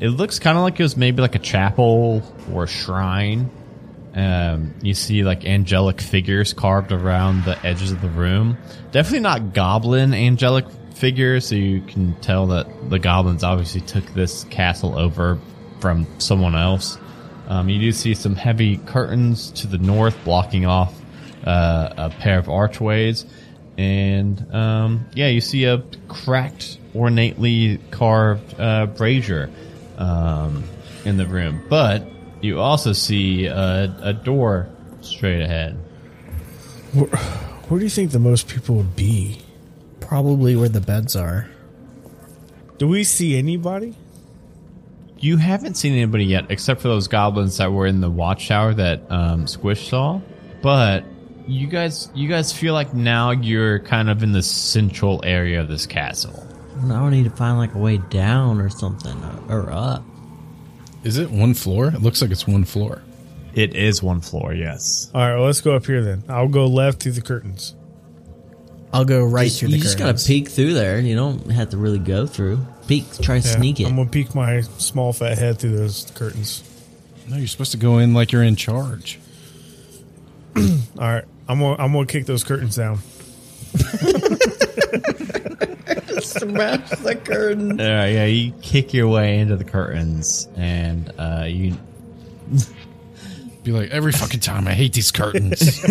It 0.00 0.08
looks 0.08 0.38
kind 0.38 0.56
of 0.56 0.64
like 0.64 0.80
it 0.80 0.82
was 0.82 0.96
maybe 0.96 1.22
like 1.22 1.34
a 1.34 1.40
chapel 1.40 2.22
or 2.52 2.64
a 2.64 2.68
shrine. 2.68 3.50
Um, 4.14 4.74
you 4.82 4.92
see 4.94 5.24
like 5.24 5.44
angelic 5.44 6.00
figures 6.00 6.52
carved 6.52 6.92
around 6.92 7.44
the 7.44 7.58
edges 7.64 7.92
of 7.92 8.02
the 8.02 8.10
room. 8.10 8.58
Definitely 8.90 9.20
not 9.20 9.54
goblin 9.54 10.12
angelic 10.12 10.66
figures, 10.94 11.46
so 11.46 11.54
you 11.54 11.80
can 11.80 12.14
tell 12.20 12.48
that 12.48 12.90
the 12.90 12.98
goblins 12.98 13.42
obviously 13.42 13.80
took 13.80 14.04
this 14.12 14.44
castle 14.44 14.98
over 14.98 15.38
from 15.80 16.06
someone 16.20 16.54
else. 16.54 16.98
Um, 17.48 17.68
you 17.68 17.80
do 17.80 17.92
see 17.92 18.14
some 18.14 18.36
heavy 18.36 18.76
curtains 18.78 19.50
to 19.52 19.66
the 19.66 19.78
north 19.78 20.16
blocking 20.24 20.66
off 20.66 20.94
uh, 21.44 21.92
a 21.96 22.10
pair 22.10 22.38
of 22.38 22.48
archways. 22.48 23.26
And 23.78 24.54
um, 24.54 25.06
yeah, 25.14 25.28
you 25.28 25.40
see 25.40 25.64
a 25.64 25.82
cracked, 26.08 26.78
ornately 26.94 27.78
carved 27.90 28.60
uh, 28.60 28.86
brazier 28.86 29.50
um, 29.98 30.64
in 31.04 31.16
the 31.16 31.26
room. 31.26 31.62
But 31.68 32.06
you 32.42 32.60
also 32.60 32.92
see 32.92 33.46
a, 33.46 33.94
a 34.02 34.12
door 34.12 34.68
straight 35.00 35.40
ahead. 35.40 35.74
Where, 36.92 37.08
where 37.68 37.78
do 37.78 37.84
you 37.84 37.90
think 37.90 38.10
the 38.10 38.18
most 38.18 38.48
people 38.48 38.76
would 38.76 38.96
be? 38.96 39.38
Probably 40.00 40.56
where 40.56 40.68
the 40.68 40.80
beds 40.80 41.16
are. 41.16 41.48
Do 42.78 42.88
we 42.88 43.04
see 43.04 43.38
anybody? 43.38 43.94
You 45.18 45.36
haven't 45.36 45.76
seen 45.76 45.92
anybody 45.92 46.24
yet, 46.24 46.46
except 46.50 46.82
for 46.82 46.88
those 46.88 47.06
goblins 47.06 47.58
that 47.58 47.72
were 47.72 47.86
in 47.86 48.00
the 48.00 48.10
watchtower 48.10 48.74
that 48.74 49.08
um, 49.08 49.46
Squish 49.46 49.88
saw. 49.88 50.20
But 50.62 51.04
you 51.46 51.68
guys, 51.68 52.10
you 52.14 52.28
guys 52.28 52.52
feel 52.52 52.74
like 52.74 52.92
now 52.92 53.30
you're 53.30 53.78
kind 53.78 54.10
of 54.10 54.24
in 54.24 54.32
the 54.32 54.42
central 54.42 55.20
area 55.24 55.60
of 55.60 55.68
this 55.68 55.86
castle. 55.86 56.46
Now 56.82 57.06
I 57.06 57.10
need 57.10 57.24
to 57.24 57.30
find 57.30 57.56
like 57.56 57.74
a 57.74 57.78
way 57.78 57.98
down 57.98 58.60
or 58.60 58.68
something 58.68 59.16
or 59.48 59.70
up. 59.70 60.04
Is 61.04 61.18
it 61.18 61.30
one 61.30 61.54
floor? 61.54 61.88
It 61.88 62.00
looks 62.02 62.22
like 62.22 62.30
it's 62.30 62.46
one 62.46 62.64
floor. 62.64 63.02
It 63.54 63.74
is 63.74 64.02
one 64.02 64.20
floor, 64.20 64.54
yes. 64.54 65.10
All 65.14 65.20
right, 65.20 65.34
well, 65.36 65.44
let's 65.46 65.60
go 65.60 65.74
up 65.76 65.84
here 65.86 66.02
then. 66.02 66.22
I'll 66.28 66.48
go 66.48 66.66
left 66.66 67.02
through 67.02 67.12
the 67.12 67.20
curtains. 67.22 67.74
I'll 68.92 69.04
go 69.04 69.24
right 69.24 69.44
Just- 69.44 69.60
through 69.60 69.70
you 69.70 69.76
the 69.78 69.82
just 69.82 69.98
gotta 69.98 70.22
peek 70.22 70.48
through 70.48 70.74
there. 70.74 71.00
You 71.00 71.16
don't 71.16 71.50
have 71.50 71.70
to 71.70 71.76
really 71.76 71.98
go 71.98 72.26
through. 72.26 72.58
Peek, 72.86 73.04
try 73.20 73.40
to 73.40 73.46
Yeah, 73.48 73.54
sneak 73.56 73.80
it. 73.80 73.86
I'm 73.86 73.96
gonna 73.96 74.08
peek 74.10 74.34
my 74.34 74.60
small 74.62 75.12
fat 75.12 75.38
head 75.38 75.58
through 75.58 75.76
those 75.76 76.10
curtains. 76.14 76.62
No, 77.28 77.36
you're 77.36 77.46
supposed 77.46 77.72
to 77.72 77.78
go 77.78 77.98
in 77.98 78.12
like 78.14 78.32
you're 78.32 78.42
in 78.42 78.56
charge. 78.56 79.18
All 80.56 80.62
right, 80.98 81.24
I'm 81.48 81.58
gonna 81.60 81.82
I'm 81.82 81.92
gonna 81.92 82.06
kick 82.06 82.26
those 82.26 82.44
curtains 82.44 82.76
down. 82.76 82.98
Smash 86.24 86.90
the 86.90 87.16
curtain. 87.16 87.72
Uh, 87.80 88.06
yeah, 88.06 88.26
you 88.26 88.52
kick 88.62 88.94
your 88.94 89.08
way 89.08 89.38
into 89.38 89.56
the 89.56 89.64
curtains, 89.64 90.48
and 90.56 91.12
uh, 91.18 91.44
you 91.46 91.76
Be 93.62 93.72
like 93.72 93.90
every 93.90 94.12
fucking 94.12 94.40
time. 94.40 94.66
I 94.66 94.74
hate 94.74 94.92
these 94.92 95.10
curtains. 95.10 95.82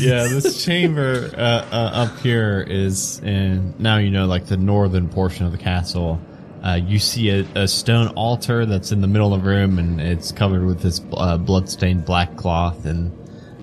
yeah, 0.00 0.26
this 0.28 0.64
chamber 0.64 1.30
uh, 1.36 1.66
uh, 1.70 1.90
up 1.94 2.18
here 2.18 2.64
is 2.66 3.20
in 3.20 3.74
now 3.78 3.98
you 3.98 4.10
know 4.10 4.26
like 4.26 4.46
the 4.46 4.56
northern 4.56 5.08
portion 5.08 5.46
of 5.46 5.52
the 5.52 5.58
castle. 5.58 6.20
Uh, 6.62 6.74
you 6.74 6.98
see 6.98 7.30
a, 7.30 7.46
a 7.54 7.66
stone 7.66 8.08
altar 8.08 8.66
that's 8.66 8.92
in 8.92 9.00
the 9.00 9.08
middle 9.08 9.32
of 9.32 9.42
the 9.42 9.48
room, 9.48 9.78
and 9.78 10.00
it's 10.00 10.30
covered 10.30 10.64
with 10.64 10.80
this 10.80 11.00
uh, 11.14 11.38
bloodstained 11.38 12.04
black 12.04 12.36
cloth, 12.36 12.84
and 12.84 13.12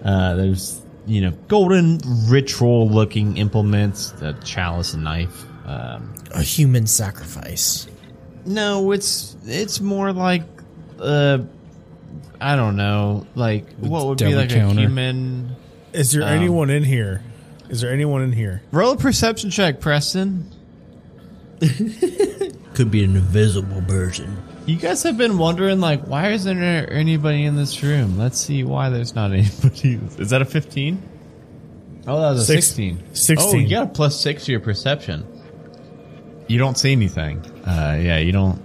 uh, 0.08 0.36
there's 0.36 0.82
you 1.06 1.22
know 1.22 1.32
golden 1.48 2.00
ritual-looking 2.28 3.38
implements, 3.38 4.14
a 4.22 4.34
chalice 4.44 4.94
and 4.94 5.04
knife. 5.04 5.46
Um, 5.66 6.14
a 6.32 6.42
human 6.42 6.88
sacrifice. 6.88 7.88
no, 8.46 8.92
it's 8.92 9.36
it's 9.46 9.82
more 9.82 10.14
like 10.14 10.44
uh, 11.00 11.40
I 12.40 12.56
don't 12.56 12.76
know, 12.78 13.28
like 13.36 13.70
what 13.76 14.06
would 14.08 14.18
be 14.20 14.34
like 14.34 14.50
counter. 14.50 14.80
a 14.80 14.82
human. 14.84 15.56
Is 15.94 16.12
there 16.12 16.24
anyone 16.24 16.70
in 16.70 16.84
here? 16.84 17.24
Is 17.70 17.82
there 17.82 17.92
anyone 17.92 18.22
in 18.22 18.32
here? 18.32 18.62
Roll 18.72 18.92
a 18.94 18.98
perception 18.98 19.50
check, 19.50 19.82
Preston. 19.82 20.50
Could 21.60 22.92
be 22.92 23.04
an 23.04 23.16
invisible 23.16 23.82
version. 23.82 24.38
You 24.68 24.76
guys 24.76 25.02
have 25.04 25.18
been 25.18 25.38
wondering, 25.38 25.80
like, 25.80 26.06
why 26.08 26.32
isn't 26.32 26.60
there 26.60 26.92
anybody 26.92 27.46
in 27.46 27.56
this 27.56 27.82
room? 27.82 28.18
Let's 28.18 28.38
see 28.38 28.64
why 28.66 28.90
there's 28.90 29.16
not 29.16 29.32
anybody. 29.34 30.00
Is 30.20 30.30
that 30.32 30.42
a 30.42 30.46
15? 30.46 31.02
Oh, 32.06 32.20
that 32.22 32.30
was 32.32 32.42
a 32.42 32.46
Six- 32.46 32.68
16. 32.68 33.04
16. 33.16 33.56
Oh, 33.56 33.58
you 33.60 33.70
got 33.70 33.84
a 33.84 33.90
plus 33.90 34.20
six 34.20 34.46
to 34.46 34.52
your 34.52 34.60
perception. 34.62 35.26
You 36.48 36.58
don't 36.58 36.78
see 36.78 36.92
anything. 36.92 37.40
Uh, 37.66 37.98
yeah, 38.02 38.18
you 38.20 38.32
don't. 38.32 38.62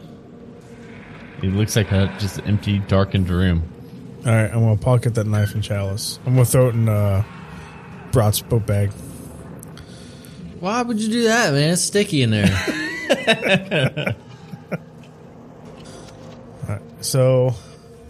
It 1.42 1.48
looks 1.54 1.74
like 1.74 1.90
a 1.92 2.14
just 2.20 2.40
empty, 2.46 2.78
darkened 2.80 3.28
room. 3.28 3.62
All 4.24 4.32
right, 4.32 4.44
I'm 4.52 4.60
gonna 4.60 4.76
pocket 4.76 5.16
that 5.16 5.26
knife 5.26 5.54
and 5.54 5.64
chalice. 5.64 6.20
I'm 6.24 6.34
gonna 6.34 6.44
throw 6.44 6.68
it 6.68 6.74
in 6.76 6.88
uh, 6.88 7.24
Brat's 8.12 8.40
boat 8.40 8.64
bag. 8.66 8.92
Why 10.60 10.82
would 10.82 11.00
you 11.00 11.08
do 11.10 11.24
that, 11.24 11.52
man? 11.52 11.72
It's 11.72 11.82
sticky 11.82 12.22
in 12.22 12.30
there. 12.30 12.46
So 17.02 17.54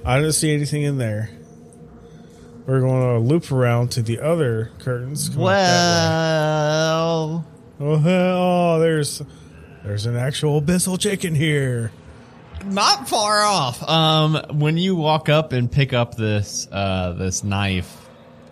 I 0.04 0.18
didn't 0.18 0.32
see 0.32 0.54
anything 0.54 0.82
in 0.82 0.98
there. 0.98 1.30
We're 2.66 2.80
going 2.80 3.02
to 3.02 3.18
loop 3.18 3.50
around 3.50 3.90
to 3.92 4.02
the 4.02 4.20
other 4.20 4.70
curtains. 4.78 5.30
Come 5.30 5.42
Well, 5.42 7.44
oh! 7.80 7.84
Oh, 7.84 8.78
there's 8.78 9.20
there's 9.82 10.06
an 10.06 10.16
actual 10.16 10.60
Bissell 10.60 10.96
chicken 10.96 11.34
here. 11.34 11.90
not 12.64 13.08
far 13.08 13.42
off. 13.42 13.82
Um, 13.88 14.40
when 14.52 14.78
you 14.78 14.94
walk 14.94 15.28
up 15.28 15.52
and 15.52 15.70
pick 15.70 15.92
up 15.92 16.14
this 16.14 16.68
uh 16.70 17.14
this 17.14 17.42
knife, 17.42 18.08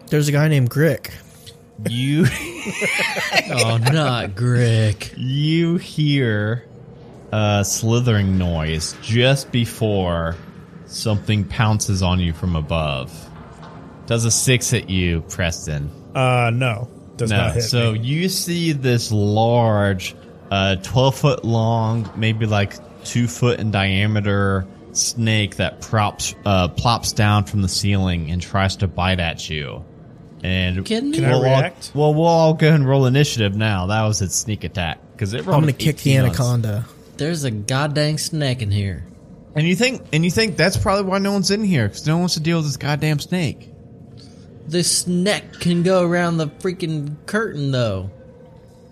There's 0.09 0.27
a 0.27 0.33
guy 0.33 0.49
named 0.49 0.71
Grick. 0.71 1.13
you 1.89 2.23
oh, 3.53 3.79
not 3.93 4.31
Grick. 4.31 5.15
you 5.17 5.77
hear 5.77 6.65
a 7.33 7.65
slithering 7.65 8.39
noise 8.39 8.97
just 9.03 9.51
before 9.53 10.37
something 10.87 11.45
pounces 11.45 12.03
on 12.03 12.19
you 12.21 12.33
from 12.33 12.57
above. 12.57 13.13
Does 14.07 14.25
a 14.25 14.31
six 14.31 14.71
hit 14.71 14.91
you, 14.91 15.21
Preston? 15.23 15.91
Uh, 16.15 16.51
no, 16.53 16.89
does 17.17 17.31
no. 17.31 17.37
not 17.37 17.55
hit 17.55 17.63
so 17.63 17.93
me. 17.93 18.01
you 18.01 18.29
see 18.29 18.73
this 18.73 19.13
large, 19.13 20.17
uh, 20.51 20.77
twelve 20.77 21.17
foot 21.17 21.45
long, 21.45 22.11
maybe 22.17 22.47
like 22.47 22.75
two 23.05 23.29
foot 23.29 23.61
in 23.61 23.71
diameter 23.71 24.67
snake 24.93 25.57
that 25.57 25.81
props 25.81 26.35
uh, 26.45 26.67
plops 26.67 27.13
down 27.13 27.45
from 27.45 27.63
the 27.63 27.69
ceiling 27.69 28.31
and 28.33 28.43
tries 28.43 28.77
to 28.77 28.89
bite 28.89 29.21
at 29.21 29.49
you. 29.49 29.85
And 30.43 30.85
kidding 30.85 31.11
me? 31.11 31.19
Can 31.19 31.27
I 31.27 31.29
we'll 31.29 31.37
all- 31.37 31.43
react? 31.45 31.93
well, 31.95 32.15
we'll 32.15 32.27
all 32.27 32.55
go 32.55 32.73
and 32.75 32.89
roll 32.89 33.07
initiative 33.07 33.55
now. 33.55 33.87
That 33.87 34.03
was 34.03 34.23
its 34.23 34.35
sneak 34.35 34.65
attack 34.65 34.99
because 35.13 35.35
it 35.35 35.45
rolled. 35.47 35.55
I'm 35.55 35.61
gonna 35.61 35.73
kick 35.75 35.99
the 35.99 36.15
18 36.15 36.21
on- 36.21 36.27
anaconda. 36.27 36.85
There's 37.21 37.45
a 37.45 37.51
goddamn 37.51 38.19
snake 38.19 38.63
in 38.63 38.71
here. 38.71 39.05
And 39.55 39.67
you 39.67 39.77
think, 39.77 40.03
and 40.13 40.25
you 40.25 40.31
think 40.31 40.57
that's 40.57 40.77
probably 40.77 41.05
why 41.05 41.19
no 41.19 41.33
one's 41.33 41.51
in 41.51 41.63
here 41.63 41.87
because 41.87 42.07
no 42.07 42.15
one 42.15 42.21
wants 42.23 42.35
to 42.35 42.41
deal 42.41 42.57
with 42.59 42.67
this 42.67 42.77
goddamn 42.79 43.19
snake. 43.19 43.69
This 44.67 44.99
snake 45.01 45.61
can 45.61 45.83
go 45.83 46.03
around 46.03 46.39
the 46.39 46.47
freaking 46.47 47.17
curtain, 47.27 47.73
though. 47.73 48.11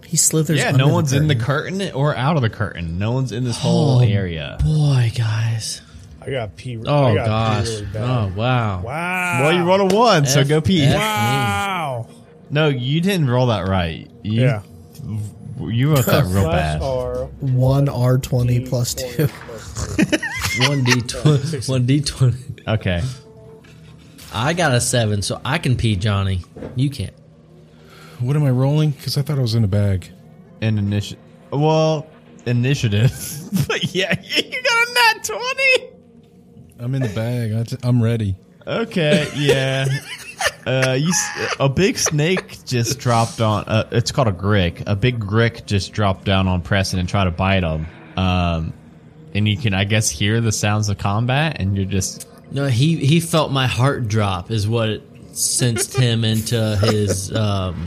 He 0.05 0.17
slithers. 0.17 0.59
yeah, 0.59 0.69
under 0.69 0.79
no 0.79 0.89
one's 0.89 1.13
in 1.13 1.27
the 1.29 1.37
curtain. 1.37 1.79
curtain 1.79 1.95
or 1.95 2.15
out 2.15 2.37
of 2.37 2.43
the 2.43 2.51
curtain. 2.51 2.99
No 2.99 3.13
one's 3.13 3.33
in 3.33 3.45
this 3.45 3.57
whole 3.59 4.01
Oh, 4.01 4.03
area. 4.03 4.59
Boy, 4.65 5.11
guys. 5.17 5.81
I 6.21 6.31
got 6.31 6.57
pee. 6.57 6.77
Oh, 6.79 7.15
got 7.15 7.27
gosh. 7.27 7.67
Pee 7.69 7.85
really 7.95 7.99
oh, 7.99 8.33
wow. 8.37 8.83
Wow. 8.83 9.43
Well, 9.43 9.53
you 9.55 9.63
rolled 9.65 9.93
a 9.93 9.97
one, 9.97 10.27
so 10.27 10.45
go 10.45 10.61
pee. 10.61 10.83
F- 10.83 10.95
Wow. 10.97 12.09
No, 12.51 12.69
you 12.69 13.01
didn't 13.01 13.29
roll 13.31 13.47
that 13.47 13.69
right. 13.69 14.11
You, 14.23 14.43
Yeah. 14.43 14.63
You 15.61 15.95
wrote 15.95 16.07
that 16.07 16.25
real 16.27 16.45
bad. 16.51 16.81
One 17.41 17.89
R 17.89 18.19
twenty 18.19 18.61
plus 18.67 18.95
two. 18.95 19.29
1d20. 20.59 21.87
1d20. 21.87 22.69
Okay. 22.69 23.03
I 24.33 24.53
got 24.53 24.75
a 24.75 24.81
7, 24.81 25.23
so 25.23 25.41
I 25.45 25.59
can 25.59 25.77
pee 25.77 25.97
Johnny. 25.97 26.43
You 26.75 26.91
can't. 26.91 27.15
what 28.19 28.37
am 28.37 28.45
I 28.45 28.51
rolling? 28.51 28.91
Because 28.91 29.17
I 29.17 29.23
thought 29.23 29.39
I 29.39 29.43
was 29.43 29.55
in 29.55 29.65
a 29.65 29.69
bag. 29.69 30.11
And 30.61 30.79
initiative. 30.79 31.23
Well, 31.53 32.07
initiative. 32.45 33.11
but 33.69 33.95
yeah, 33.95 34.15
you 34.21 34.43
got 34.63 34.89
a 34.89 34.93
nat 34.95 35.25
20. 35.25 35.89
I'm 36.81 36.95
in 36.95 37.03
the 37.03 37.09
bag. 37.15 37.53
I 37.53 37.63
t- 37.63 37.77
I'm 37.83 38.03
ready. 38.03 38.37
Okay, 38.67 39.29
yeah. 39.37 39.87
uh, 40.69 40.93
you, 40.93 41.09
s- 41.11 41.57
a 41.59 41.69
big 41.69 41.99
snake 41.99 42.65
just 42.67 42.99
dropped 42.99 43.41
on. 43.41 43.65
Uh, 43.67 43.89
it's 43.93 44.13
called 44.13 44.29
a 44.29 44.33
grick. 44.33 44.83
A 44.87 44.95
big 44.95 45.19
grick 45.19 45.65
just 45.67 45.93
dropped 45.93 46.25
down 46.25 46.47
on 46.49 46.63
Preston 46.63 46.99
and 46.99 47.09
tried 47.09 47.25
to 47.25 47.31
bite 47.31 47.63
him. 47.65 47.87
Um, 48.17 48.73
and 49.35 49.49
you 49.49 49.57
can, 49.57 49.75
I 49.75 49.85
guess, 49.85 50.09
hear 50.11 50.41
the 50.41 50.53
sounds 50.53 50.89
of 50.89 50.99
combat, 50.99 51.57
and 51.61 51.77
you're 51.77 51.85
just 51.87 52.29
No, 52.51 52.67
he 52.67 52.97
he 52.97 53.21
felt 53.21 53.51
my 53.53 53.67
heart 53.67 54.09
drop 54.09 54.51
is 54.51 54.67
what 54.69 54.89
it 54.89 55.03
sensed 55.33 55.97
him 55.97 56.25
into 56.25 56.77
his 56.83 57.33
um, 57.35 57.85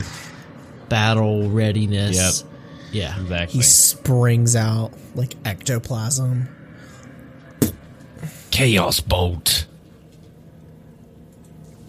battle 0.88 1.48
readiness. 1.50 2.42
Yep. 2.42 2.50
Yeah. 2.92 3.20
exactly. 3.20 3.58
He 3.58 3.62
springs 3.62 4.54
out 4.56 4.92
like 5.14 5.34
ectoplasm. 5.44 6.48
Chaos 8.50 9.00
bolt. 9.00 9.66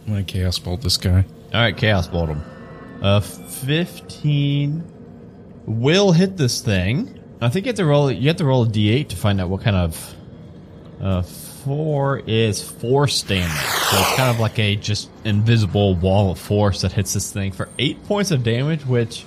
My 0.08 0.24
chaos 0.24 0.60
bolt. 0.60 0.82
This 0.82 0.98
guy. 0.98 1.26
All 1.54 1.62
right, 1.62 1.76
chaos 1.76 2.08
bolt 2.08 2.30
him. 2.30 2.44
Uh, 3.02 3.20
fifteen 3.20 4.84
will 5.66 6.12
hit 6.12 6.38
this 6.38 6.62
thing. 6.62 7.20
I 7.42 7.50
think 7.50 7.66
you 7.66 7.70
have 7.70 7.78
to 7.78 7.86
roll. 7.86 8.12
You 8.12 8.28
have 8.30 8.38
to 8.38 8.46
roll 8.46 8.64
a 8.64 8.68
d8 8.68 9.10
to 9.10 9.16
find 9.16 9.40
out 9.42 9.50
what 9.50 9.62
kind 9.62 9.76
of. 9.76 10.16
Uh, 11.02 11.22
four 11.22 12.20
is 12.28 12.62
force 12.62 13.22
damage, 13.24 13.50
so 13.52 13.98
it's 13.98 14.16
kind 14.16 14.30
of 14.30 14.40
like 14.40 14.58
a 14.60 14.76
just 14.76 15.10
invisible 15.26 15.96
wall 15.96 16.32
of 16.32 16.40
force 16.40 16.82
that 16.82 16.92
hits 16.92 17.14
this 17.14 17.32
thing 17.32 17.52
for 17.52 17.70
eight 17.80 18.04
points 18.06 18.32
of 18.32 18.44
damage. 18.44 18.86
Which, 18.86 19.26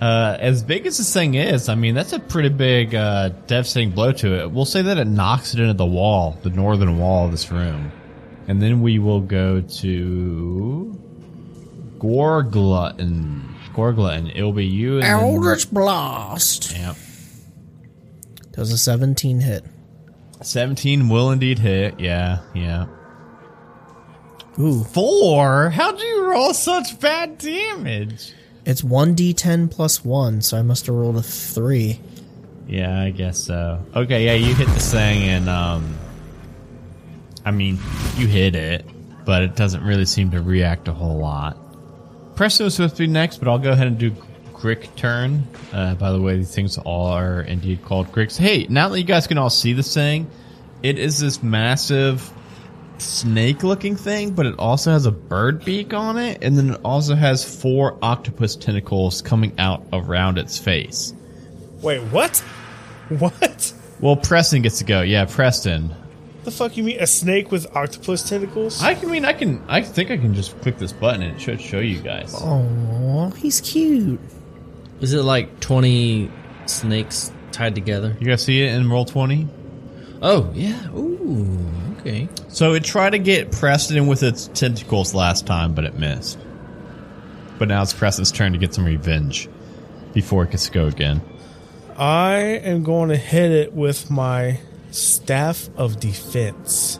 uh, 0.00 0.36
as 0.40 0.62
big 0.64 0.86
as 0.86 0.98
this 0.98 1.12
thing 1.12 1.34
is, 1.34 1.68
I 1.68 1.74
mean 1.76 1.94
that's 1.94 2.12
a 2.12 2.18
pretty 2.18 2.48
big, 2.48 2.94
uh, 2.94 3.30
devastating 3.46 3.90
blow 3.90 4.12
to 4.12 4.40
it. 4.40 4.50
We'll 4.50 4.64
say 4.64 4.82
that 4.82 4.98
it 4.98 5.06
knocks 5.06 5.54
it 5.54 5.60
into 5.60 5.74
the 5.74 5.86
wall, 5.86 6.38
the 6.42 6.50
northern 6.50 6.98
wall 6.98 7.26
of 7.26 7.30
this 7.30 7.50
room. 7.52 7.92
And 8.50 8.60
then 8.60 8.82
we 8.82 8.98
will 8.98 9.20
go 9.20 9.60
to 9.60 11.00
Gorglutton. 12.00 13.42
Gorglutton. 13.76 14.32
It'll 14.34 14.52
be 14.52 14.66
you 14.66 14.94
and 14.94 15.04
then- 15.04 15.20
Eldritch 15.20 15.70
Blast. 15.70 16.76
Yep. 16.76 16.96
Does 18.50 18.72
a 18.72 18.76
17 18.76 19.38
hit. 19.38 19.64
17 20.42 21.08
will 21.08 21.30
indeed 21.30 21.60
hit. 21.60 22.00
Yeah, 22.00 22.40
yeah. 22.52 22.86
Ooh. 24.58 24.82
Four? 24.82 25.70
How'd 25.70 26.00
you 26.00 26.28
roll 26.28 26.52
such 26.52 26.98
bad 26.98 27.38
damage? 27.38 28.32
It's 28.66 28.82
1d10 28.82 29.70
plus 29.70 30.04
1, 30.04 30.40
so 30.40 30.58
I 30.58 30.62
must 30.62 30.86
have 30.86 30.96
rolled 30.96 31.18
a 31.18 31.22
3. 31.22 32.00
Yeah, 32.66 33.00
I 33.00 33.10
guess 33.10 33.38
so. 33.44 33.86
Okay, 33.94 34.24
yeah, 34.24 34.34
you 34.34 34.56
hit 34.56 34.66
this 34.70 34.90
thing 34.90 35.22
and, 35.22 35.48
um, 35.48 35.99
I 37.44 37.50
mean, 37.50 37.78
you 38.16 38.26
hit 38.26 38.54
it, 38.54 38.84
but 39.24 39.42
it 39.42 39.56
doesn't 39.56 39.82
really 39.82 40.04
seem 40.04 40.30
to 40.32 40.42
react 40.42 40.88
a 40.88 40.92
whole 40.92 41.18
lot. 41.18 41.56
Presto 42.36 42.66
is 42.66 42.74
supposed 42.74 42.96
to 42.96 43.02
be 43.02 43.06
next, 43.06 43.38
but 43.38 43.48
I'll 43.48 43.58
go 43.58 43.70
ahead 43.72 43.86
and 43.86 43.98
do 43.98 44.10
Grick 44.52 44.94
turn. 44.96 45.44
Uh, 45.72 45.94
by 45.94 46.12
the 46.12 46.20
way, 46.20 46.36
these 46.36 46.54
things 46.54 46.76
all 46.78 47.06
are 47.06 47.40
indeed 47.42 47.82
called 47.82 48.12
Gricks. 48.12 48.36
Hey, 48.36 48.66
now 48.68 48.88
that 48.90 48.98
you 48.98 49.04
guys 49.04 49.26
can 49.26 49.38
all 49.38 49.50
see 49.50 49.72
this 49.72 49.92
thing, 49.92 50.30
it 50.82 50.98
is 50.98 51.18
this 51.18 51.42
massive 51.42 52.30
snake 52.98 53.62
looking 53.62 53.96
thing, 53.96 54.32
but 54.32 54.46
it 54.46 54.54
also 54.58 54.90
has 54.90 55.06
a 55.06 55.10
bird 55.10 55.64
beak 55.64 55.94
on 55.94 56.18
it, 56.18 56.42
and 56.42 56.56
then 56.56 56.70
it 56.70 56.80
also 56.84 57.14
has 57.14 57.44
four 57.60 57.98
octopus 58.02 58.56
tentacles 58.56 59.22
coming 59.22 59.58
out 59.58 59.86
around 59.92 60.38
its 60.38 60.58
face. 60.58 61.14
Wait, 61.82 62.00
what? 62.12 62.42
What? 63.18 63.72
Well, 63.98 64.14
Preston 64.14 64.62
gets 64.62 64.78
to 64.78 64.84
go. 64.84 65.00
Yeah, 65.02 65.24
Preston. 65.24 65.92
The 66.44 66.50
fuck 66.50 66.76
you 66.76 66.82
mean 66.82 67.00
a 67.00 67.06
snake 67.06 67.50
with 67.50 67.66
octopus 67.76 68.28
tentacles? 68.28 68.82
I 68.82 68.94
can 68.94 69.10
mean 69.10 69.24
I 69.24 69.32
can 69.34 69.62
I 69.68 69.82
think 69.82 70.10
I 70.10 70.16
can 70.16 70.34
just 70.34 70.58
click 70.62 70.78
this 70.78 70.92
button 70.92 71.22
and 71.22 71.36
it 71.36 71.40
should 71.40 71.60
show 71.60 71.80
you 71.80 72.00
guys. 72.00 72.34
Oh, 72.36 73.30
he's 73.36 73.60
cute. 73.60 74.20
Is 75.00 75.12
it 75.12 75.22
like 75.22 75.60
20 75.60 76.30
snakes 76.66 77.32
tied 77.52 77.74
together? 77.74 78.16
You 78.20 78.26
guys 78.26 78.42
see 78.42 78.62
it 78.62 78.74
in 78.74 78.88
roll 78.90 79.04
twenty? 79.04 79.48
Oh, 80.22 80.50
yeah. 80.54 80.88
Ooh, 80.90 81.58
okay. 81.98 82.28
So 82.48 82.74
it 82.74 82.84
tried 82.84 83.10
to 83.10 83.18
get 83.18 83.52
Preston 83.52 83.96
in 83.96 84.06
with 84.06 84.22
its 84.22 84.48
tentacles 84.48 85.14
last 85.14 85.46
time, 85.46 85.74
but 85.74 85.84
it 85.84 85.98
missed. 85.98 86.38
But 87.58 87.68
now 87.68 87.82
it's 87.82 87.94
Preston's 87.94 88.30
turn 88.30 88.52
to 88.52 88.58
get 88.58 88.74
some 88.74 88.84
revenge 88.84 89.48
before 90.12 90.44
it 90.44 90.50
gets 90.50 90.66
to 90.66 90.72
go 90.72 90.86
again. 90.86 91.22
I 91.96 92.36
am 92.38 92.82
going 92.82 93.08
to 93.10 93.16
hit 93.16 93.50
it 93.50 93.72
with 93.72 94.10
my 94.10 94.60
staff 94.90 95.68
of 95.76 96.00
defense. 96.00 96.98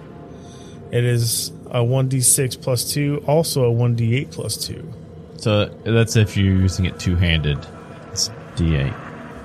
It 0.91 1.05
is 1.05 1.51
a 1.67 1.81
1d6 1.81 2.61
plus 2.61 2.93
2, 2.93 3.25
also 3.27 3.71
a 3.71 3.75
1d8 3.75 4.31
plus 4.33 4.57
2. 4.67 4.93
So 5.37 5.67
that's 5.67 6.17
if 6.17 6.37
you're 6.37 6.55
using 6.55 6.85
it 6.85 6.99
two 6.99 7.17
handed. 7.17 7.59
It's 8.13 8.31
D 8.57 8.77
eight. 8.77 8.93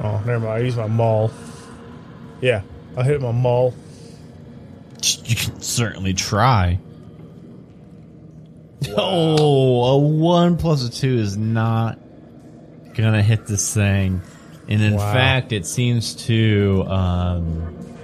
Oh, 0.02 0.22
never 0.26 0.39
mind. 0.39 0.48
I 0.50 0.58
use 0.60 0.76
my 0.76 0.88
maul. 0.88 1.32
Yeah, 2.41 2.64
I'll 2.98 3.04
hit 3.04 3.22
my 3.22 3.32
maul. 3.32 3.74
You 5.24 5.36
can 5.36 5.62
certainly 5.62 6.14
try. 6.14 6.80
Oh, 8.98 9.84
a 9.93 9.98
one 9.98 10.58
plus 10.58 10.86
a 10.88 10.91
two 10.91 11.18
is 11.18 11.38
not 11.38 11.98
gonna 12.93 13.22
hit 13.24 13.46
this 13.48 13.74
thing, 13.74 14.22
and 14.68 14.82
in 14.82 14.96
Wow. 14.96 15.14
fact, 15.14 15.52
it 15.54 15.66
seems 15.66 16.14
to 16.26 16.84
um, 16.88 17.95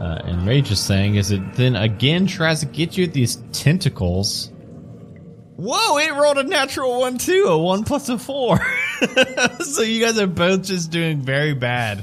uh, 0.00 0.22
enrage 0.26 0.70
this 0.70 0.86
thing. 0.86 1.16
Is 1.16 1.30
it 1.30 1.54
then 1.54 1.76
again 1.76 2.26
tries 2.26 2.60
to 2.60 2.66
get 2.66 2.96
you 2.96 3.04
with 3.04 3.12
these 3.14 3.36
tentacles? 3.52 4.50
Whoa! 5.56 5.98
It 5.98 6.12
rolled 6.14 6.38
a 6.38 6.42
natural 6.44 7.00
one 7.00 7.18
too, 7.18 7.44
a 7.48 7.58
one 7.58 7.84
plus 7.84 8.08
a 8.08 8.18
four. 8.18 8.58
so 9.60 9.82
you 9.82 10.02
guys 10.04 10.18
are 10.18 10.26
both 10.26 10.62
just 10.64 10.90
doing 10.90 11.20
very 11.20 11.52
bad. 11.54 12.02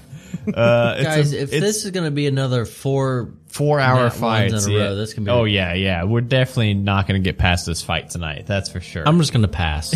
Uh, 0.53 0.95
it's 0.97 1.03
Guys, 1.07 1.33
a- 1.33 1.41
if 1.41 1.49
it's- 1.53 1.61
this 1.61 1.83
is 1.85 1.91
going 1.91 2.05
to 2.05 2.11
be 2.11 2.27
another 2.27 2.65
four 2.65 3.33
four 3.47 3.79
hour 3.79 3.95
Nat 3.95 4.03
ones 4.03 4.17
fights 4.19 4.65
in 4.67 4.71
a 4.71 4.75
yeah. 4.77 4.83
row, 4.85 4.95
this 4.95 5.13
can 5.13 5.23
be- 5.23 5.31
oh 5.31 5.45
yeah 5.45 5.73
yeah 5.73 6.03
we're 6.03 6.21
definitely 6.21 6.75
not 6.75 7.07
going 7.07 7.21
to 7.21 7.27
get 7.27 7.37
past 7.39 7.65
this 7.65 7.81
fight 7.81 8.09
tonight 8.11 8.45
that's 8.45 8.69
for 8.69 8.79
sure 8.79 9.07
I'm 9.07 9.17
just 9.19 9.33
going 9.33 9.41
to 9.41 9.47
pass. 9.47 9.93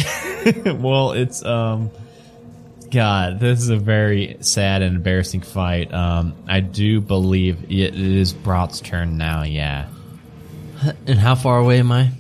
well 0.65 1.11
it's 1.11 1.45
um 1.45 1.91
god 2.91 3.39
this 3.39 3.59
is 3.59 3.69
a 3.69 3.77
very 3.77 4.37
sad 4.41 4.81
and 4.81 4.97
embarrassing 4.97 5.41
fight. 5.41 5.93
Um 5.93 6.35
i 6.47 6.59
do 6.59 7.01
believe 7.01 7.63
it 7.71 7.95
is 7.95 8.33
Brat's 8.33 8.81
turn 8.81 9.17
now 9.17 9.43
yeah. 9.43 9.87
And 11.07 11.19
how 11.19 11.35
far 11.35 11.59
away 11.59 11.79
am 11.79 11.91
I? 11.91 12.11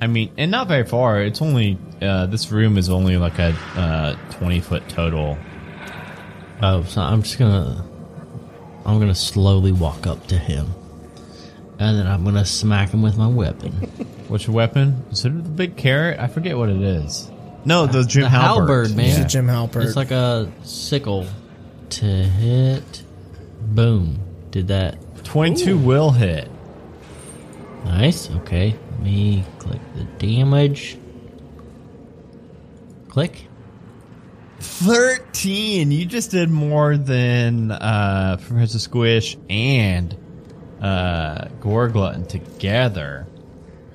i 0.00 0.06
mean 0.06 0.30
and 0.36 0.50
not 0.50 0.68
very 0.68 0.84
far. 0.84 1.22
It's 1.22 1.42
only 1.42 1.78
uh 2.00 2.26
this 2.26 2.52
room 2.52 2.78
is 2.78 2.88
only 2.90 3.16
like 3.16 3.38
a 3.38 3.56
uh 3.74 4.16
20 4.32 4.60
foot 4.60 4.88
total. 4.88 5.38
Oh, 6.60 6.82
so 6.82 7.00
I'm 7.00 7.22
just 7.22 7.38
gonna, 7.38 7.84
I'm 8.84 8.98
gonna 8.98 9.14
slowly 9.14 9.70
walk 9.70 10.08
up 10.08 10.26
to 10.26 10.36
him, 10.36 10.66
and 11.78 11.96
then 11.96 12.06
I'm 12.08 12.24
gonna 12.24 12.44
smack 12.44 12.90
him 12.90 13.00
with 13.00 13.16
my 13.16 13.28
weapon. 13.28 13.72
what's 14.28 14.48
your 14.48 14.56
weapon? 14.56 15.04
Is 15.12 15.24
it 15.24 15.30
the 15.30 15.50
big 15.50 15.76
carrot? 15.76 16.18
I 16.18 16.26
forget 16.26 16.58
what 16.58 16.68
it 16.68 16.82
is 16.82 17.30
no 17.64 17.86
the 17.86 18.04
Jim 18.04 18.22
the 18.22 18.28
halberd, 18.30 18.68
halberd, 18.68 18.96
man. 18.96 19.06
He's 19.06 19.18
a 19.18 19.24
Jim 19.24 19.46
Halpert. 19.46 19.84
It's 19.84 19.96
like 19.96 20.10
a 20.10 20.50
sickle 20.62 21.26
to 21.90 22.06
hit. 22.06 23.02
Boom! 23.60 24.18
Did 24.50 24.68
that 24.68 24.98
22 25.24 25.76
will 25.78 26.10
hit 26.10 26.50
nice? 27.84 28.30
Okay, 28.30 28.76
let 28.92 29.00
me 29.00 29.44
click 29.58 29.80
the 29.94 30.04
damage. 30.04 30.98
Click. 33.08 33.44
13 34.60 35.92
you 35.92 36.04
just 36.04 36.32
did 36.32 36.50
more 36.50 36.96
than 36.96 37.70
uh 37.70 38.36
professor 38.40 38.80
squish 38.80 39.36
and 39.48 40.16
uh 40.80 41.44
gorglutton 41.60 42.26
together 42.28 43.26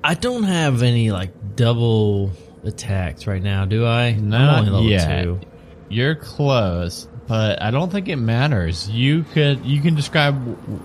I 0.03 0.13
don't 0.13 0.43
have 0.43 0.81
any 0.81 1.11
like 1.11 1.55
double 1.57 2.31
attacks 2.63 3.27
right 3.27 3.41
now, 3.43 3.65
do 3.65 3.85
I? 3.85 4.05
I'm 4.05 4.29
not 4.29 4.59
only 4.59 4.71
level 4.71 4.89
yet 4.89 5.23
two. 5.23 5.39
you're 5.89 6.15
close 6.15 7.07
but 7.27 7.61
i 7.61 7.71
don't 7.71 7.89
think 7.89 8.09
it 8.09 8.17
matters 8.17 8.89
you 8.89 9.23
could 9.23 9.63
you 9.65 9.81
can 9.81 9.95
describe 9.95 10.35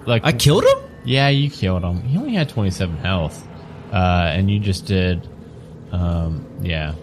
like 0.06 0.24
I 0.24 0.30
killed 0.32 0.64
him. 0.64 0.78
yeah 1.04 1.28
you 1.28 1.50
killed 1.50 1.82
him 1.82 2.00
he 2.02 2.16
only 2.16 2.34
had 2.34 2.48
27 2.48 2.96
health 2.98 3.44
uh 3.92 4.30
and 4.34 4.48
you 4.50 4.60
just 4.60 4.86
did 4.86 5.28
um 5.92 6.46
yeah 6.62 6.94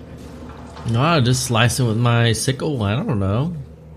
No, 0.89 1.01
I 1.01 1.19
just 1.19 1.43
slice 1.45 1.80
him 1.80 1.88
with 1.88 1.97
my 1.97 2.32
sickle. 2.34 2.82
I 2.84 2.95
don't 2.95 3.19
know. 3.19 3.55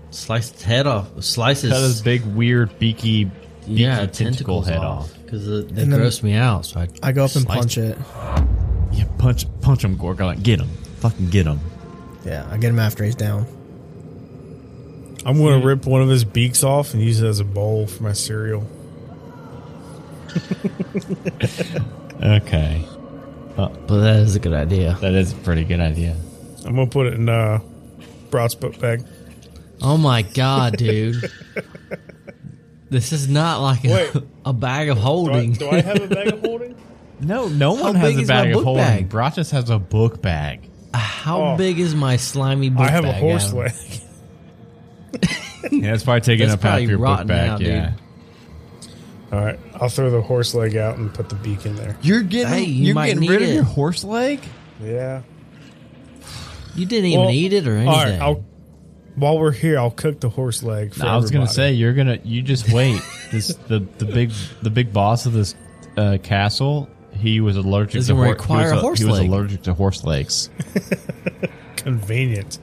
Slice 0.09 0.49
his 0.51 0.63
head 0.63 0.87
off. 0.87 1.07
Slice 1.23 1.61
his 1.61 1.71
cut 1.71 1.81
his 1.83 2.01
big 2.01 2.25
weird 2.25 2.79
beaky, 2.79 3.25
beaky 3.25 3.33
yeah 3.67 4.07
tentacle 4.07 4.63
head 4.63 4.79
off, 4.79 5.13
because 5.23 5.47
it, 5.47 5.67
And 5.67 5.77
then- 5.77 5.89
gross 5.99 6.23
me 6.23 6.33
out. 6.33 6.65
So 6.65 6.79
I 6.79 6.87
I 7.03 7.11
go 7.11 7.25
up 7.25 7.35
and 7.35 7.45
slice 7.45 7.59
punch 7.59 7.77
it. 7.77 7.95
Yeah 8.91 9.05
punch 9.17 9.45
punch 9.61 9.83
him 9.83 9.95
gorglutton 9.97 10.41
get 10.43 10.59
him 10.59 10.69
fucking 10.97 11.29
get 11.29 11.45
him 11.45 11.59
Yeah, 12.25 12.45
I 12.51 12.57
get 12.57 12.69
him 12.71 12.79
after 12.79 13.03
he's 13.03 13.15
down. 13.15 13.45
I'm 15.25 15.37
going 15.37 15.59
to 15.59 15.65
rip 15.65 15.85
one 15.85 16.01
of 16.01 16.09
his 16.09 16.23
beaks 16.25 16.63
off 16.63 16.93
and 16.93 17.01
use 17.01 17.21
it 17.21 17.27
as 17.27 17.39
a 17.39 17.43
bowl 17.45 17.87
for 17.87 18.03
my 18.03 18.13
cereal. 18.13 18.67
Okay, 22.21 22.83
But 23.55 23.87
that 23.87 24.17
is 24.17 24.35
a 24.35 24.39
good 24.39 24.53
idea. 24.53 24.97
that 24.99 25.13
is 25.13 25.31
a 25.31 25.35
pretty 25.37 25.63
good 25.63 25.79
idea. 25.79 26.17
I'm 26.65 26.75
gonna 26.75 26.87
put 26.87 27.07
it 27.07 27.13
in 27.13 27.29
uh, 27.29 27.59
Broad's 28.29 28.55
book 28.55 28.77
bag. 28.79 29.05
Oh 29.81 29.97
my 29.97 30.21
god, 30.23 30.77
dude. 30.77 31.31
This 32.91 33.11
is 33.13 33.29
not 33.29 33.61
like 33.61 33.83
Wait. 33.83 34.15
a, 34.15 34.23
a 34.47 34.51
bag 34.53 34.89
of 34.89 34.97
Do 34.97 35.01
I, 35.01 35.05
holding. 35.05 35.53
do 35.53 35.69
I 35.69 35.79
have 35.79 36.01
a 36.01 36.07
bag 36.07 36.27
of 36.33 36.39
holding? 36.43 36.75
No, 37.21 37.47
no 37.47 37.75
How 37.75 37.83
one 37.83 37.95
has 37.95 38.09
big 38.09 38.17
a 38.17 38.21
is 38.21 38.27
my 38.29 38.33
bag 38.35 38.47
of 38.47 38.53
book 38.55 38.63
holding. 38.63 38.83
bag? 38.83 39.09
Brock 39.09 39.35
just 39.35 39.51
has 39.51 39.69
a 39.69 39.79
book 39.79 40.21
bag. 40.21 40.61
How 40.93 41.41
Oh. 41.53 41.57
big 41.57 41.79
is 41.79 41.93
my 41.93 42.15
slimy 42.17 42.69
book 42.69 42.87
I 42.87 42.91
have 42.91 43.03
a 43.05 43.09
bag, 43.09 43.21
horse 43.21 43.47
Adam? 43.49 43.57
leg. 43.59 43.71
Yeah, 45.71 45.93
it's 45.93 46.03
probably 46.03 46.21
taking 46.21 46.47
That's 46.47 46.53
up 46.55 46.61
half 46.63 46.71
probably 46.71 46.85
your 46.87 46.97
book 46.99 47.05
rotten 47.07 47.27
bag. 47.27 47.47
now, 47.49 47.57
dude. 47.57 47.67
yeah, 47.67 47.91
All 49.31 49.39
right, 49.45 49.59
I'll 49.75 49.89
throw 49.89 50.09
the 50.09 50.21
horse 50.21 50.53
leg 50.55 50.77
out 50.77 50.97
and 50.97 51.13
put 51.13 51.27
the 51.29 51.35
beak 51.35 51.65
in 51.65 51.75
there. 51.75 51.97
you're 52.01 52.21
getting 52.23 52.47
Hey, 52.53 52.63
you 52.63 52.85
you're 52.85 52.95
might 52.95 53.07
getting 53.07 53.21
need 53.21 53.29
rid 53.29 53.41
of 53.43 53.49
it. 53.49 53.53
your 53.55 53.63
horse 53.65 54.03
leg. 54.05 54.39
Yeah. 54.81 55.21
You 56.75 56.85
didn't 56.85 57.07
even 57.07 57.19
Well, 57.25 57.29
eat 57.31 57.51
it 57.53 57.67
or 57.67 57.71
anything. 57.75 57.89
All 57.89 58.03
right, 58.03 58.19
I'll, 58.21 58.45
while 59.15 59.37
we're 59.37 59.51
here, 59.51 59.77
I'll 59.77 59.91
cook 59.91 60.21
the 60.21 60.29
horse 60.29 60.63
leg. 60.63 60.93
For 60.93 61.05
I 61.05 61.17
was 61.17 61.29
gonna 61.29 61.43
everybody. 61.43 61.53
say 61.55 61.73
you're 61.73 61.93
gonna 61.93 62.19
you 62.23 62.41
just 62.41 62.71
wait. 62.71 63.01
this 63.31 63.49
the 63.67 63.85
the 63.97 64.05
big 64.05 64.31
the 64.61 64.69
big 64.69 64.93
boss 64.93 65.25
of 65.25 65.33
this 65.33 65.55
uh, 65.97 66.17
castle. 66.23 66.87
He 67.19 67.41
was 67.41 67.55
allergic 67.57 67.93
Does 67.93 68.07
to 68.07 68.13
he 68.13 68.17
hor- 68.19 68.29
require 68.29 68.65
he 68.65 68.71
a 68.71 68.73
was, 68.75 68.81
horse 68.81 68.99
He 68.99 69.05
was 69.05 69.19
leg? 69.19 69.29
allergic 69.29 69.61
to 69.63 69.73
horse 69.73 70.03
legs. 70.03 70.49
convenient. 71.75 72.59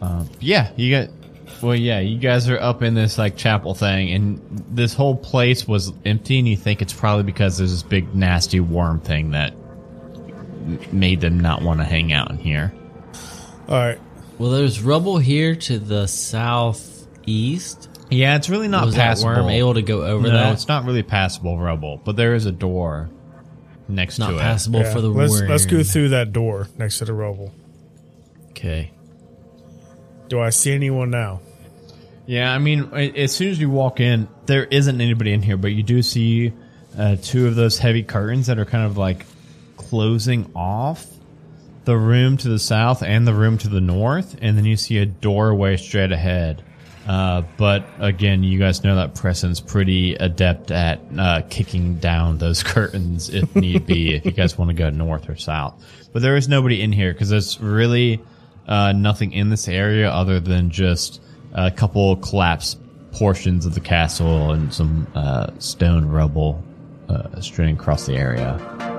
Um, 0.00 0.28
yeah, 0.40 0.70
you 0.76 0.90
got. 0.90 1.08
Well, 1.62 1.74
yeah, 1.76 2.00
you 2.00 2.18
guys 2.18 2.48
are 2.50 2.58
up 2.58 2.82
in 2.82 2.94
this 2.94 3.16
like 3.16 3.36
chapel 3.36 3.74
thing, 3.74 4.10
and 4.12 4.64
this 4.70 4.92
whole 4.92 5.16
place 5.16 5.66
was 5.66 5.92
empty, 6.04 6.38
and 6.38 6.48
you 6.48 6.56
think 6.56 6.82
it's 6.82 6.92
probably 6.92 7.22
because 7.22 7.56
there's 7.58 7.70
this 7.70 7.82
big 7.82 8.14
nasty 8.14 8.60
worm 8.60 9.00
thing 9.00 9.30
that 9.30 9.54
made 10.92 11.20
them 11.20 11.40
not 11.40 11.62
want 11.62 11.80
to 11.80 11.84
hang 11.84 12.12
out 12.12 12.30
in 12.30 12.38
here. 12.38 12.72
All 13.68 13.76
right, 13.78 13.98
well, 14.38 14.50
there's 14.50 14.82
rubble 14.82 15.16
here 15.18 15.54
to 15.56 15.78
the 15.78 16.06
southeast. 16.06 17.88
Yeah, 18.10 18.36
it's 18.36 18.50
really 18.50 18.68
not 18.68 18.84
Was 18.86 18.96
that 18.96 19.08
passable. 19.16 19.30
worm 19.34 19.48
able 19.48 19.74
to 19.74 19.82
go 19.82 20.02
over 20.04 20.26
no, 20.28 20.34
that? 20.34 20.52
it's 20.52 20.68
not 20.68 20.84
really 20.84 21.02
passable 21.02 21.58
rubble, 21.58 21.98
but 22.04 22.16
there 22.16 22.34
is 22.34 22.44
a 22.46 22.52
door 22.52 23.08
next 23.88 24.18
not 24.18 24.30
to 24.30 24.36
it. 24.36 24.40
passable 24.40 24.80
yeah, 24.80 24.92
for 24.92 25.00
the 25.00 25.08
let's 25.08 25.32
worm. 25.32 25.48
let's 25.48 25.66
go 25.66 25.82
through 25.82 26.10
that 26.10 26.32
door 26.32 26.68
next 26.78 26.98
to 26.98 27.04
the 27.04 27.12
rubble. 27.12 27.52
Okay. 28.50 28.90
Do 30.28 30.40
I 30.40 30.50
see 30.50 30.72
anyone 30.72 31.10
now? 31.10 31.40
Yeah, 32.26 32.52
I 32.52 32.58
mean, 32.58 32.90
as 32.94 33.34
soon 33.34 33.50
as 33.50 33.60
you 33.60 33.68
walk 33.68 34.00
in, 34.00 34.28
there 34.46 34.64
isn't 34.64 35.00
anybody 35.00 35.32
in 35.32 35.42
here, 35.42 35.58
but 35.58 35.72
you 35.72 35.82
do 35.82 36.00
see 36.00 36.52
uh, 36.96 37.16
two 37.20 37.46
of 37.46 37.54
those 37.54 37.78
heavy 37.78 38.02
curtains 38.02 38.46
that 38.46 38.58
are 38.58 38.64
kind 38.64 38.86
of 38.86 38.96
like 38.96 39.26
closing 39.76 40.50
off 40.54 41.06
the 41.84 41.96
room 41.96 42.38
to 42.38 42.48
the 42.48 42.58
south 42.58 43.02
and 43.02 43.26
the 43.26 43.34
room 43.34 43.58
to 43.58 43.68
the 43.68 43.80
north, 43.80 44.36
and 44.40 44.56
then 44.56 44.64
you 44.64 44.76
see 44.76 44.98
a 44.98 45.06
doorway 45.06 45.76
straight 45.76 46.12
ahead. 46.12 46.64
Uh, 47.06 47.42
but 47.58 47.84
again, 47.98 48.42
you 48.42 48.58
guys 48.58 48.82
know 48.82 48.96
that 48.96 49.14
Preston's 49.14 49.60
pretty 49.60 50.14
adept 50.14 50.70
at 50.70 51.00
uh, 51.18 51.42
kicking 51.50 51.96
down 51.96 52.38
those 52.38 52.62
curtains 52.64 53.28
if 53.28 53.54
need 53.54 53.86
be, 53.86 54.14
if 54.14 54.24
you 54.24 54.32
guys 54.32 54.56
want 54.56 54.70
to 54.70 54.74
go 54.74 54.90
north 54.90 55.28
or 55.28 55.36
south. 55.36 55.74
But 56.12 56.22
there 56.22 56.36
is 56.36 56.48
nobody 56.48 56.80
in 56.80 56.92
here 56.92 57.12
because 57.12 57.28
there's 57.28 57.60
really 57.60 58.22
uh, 58.66 58.92
nothing 58.92 59.32
in 59.32 59.50
this 59.50 59.68
area 59.68 60.10
other 60.10 60.40
than 60.40 60.70
just 60.70 61.20
a 61.52 61.70
couple 61.70 62.16
collapsed 62.16 62.80
portions 63.12 63.66
of 63.66 63.74
the 63.74 63.80
castle 63.80 64.50
and 64.52 64.72
some 64.72 65.06
uh, 65.14 65.48
stone 65.58 66.06
rubble 66.06 66.62
uh, 67.08 67.40
strewn 67.40 67.74
across 67.74 68.06
the 68.06 68.14
area. 68.14 68.93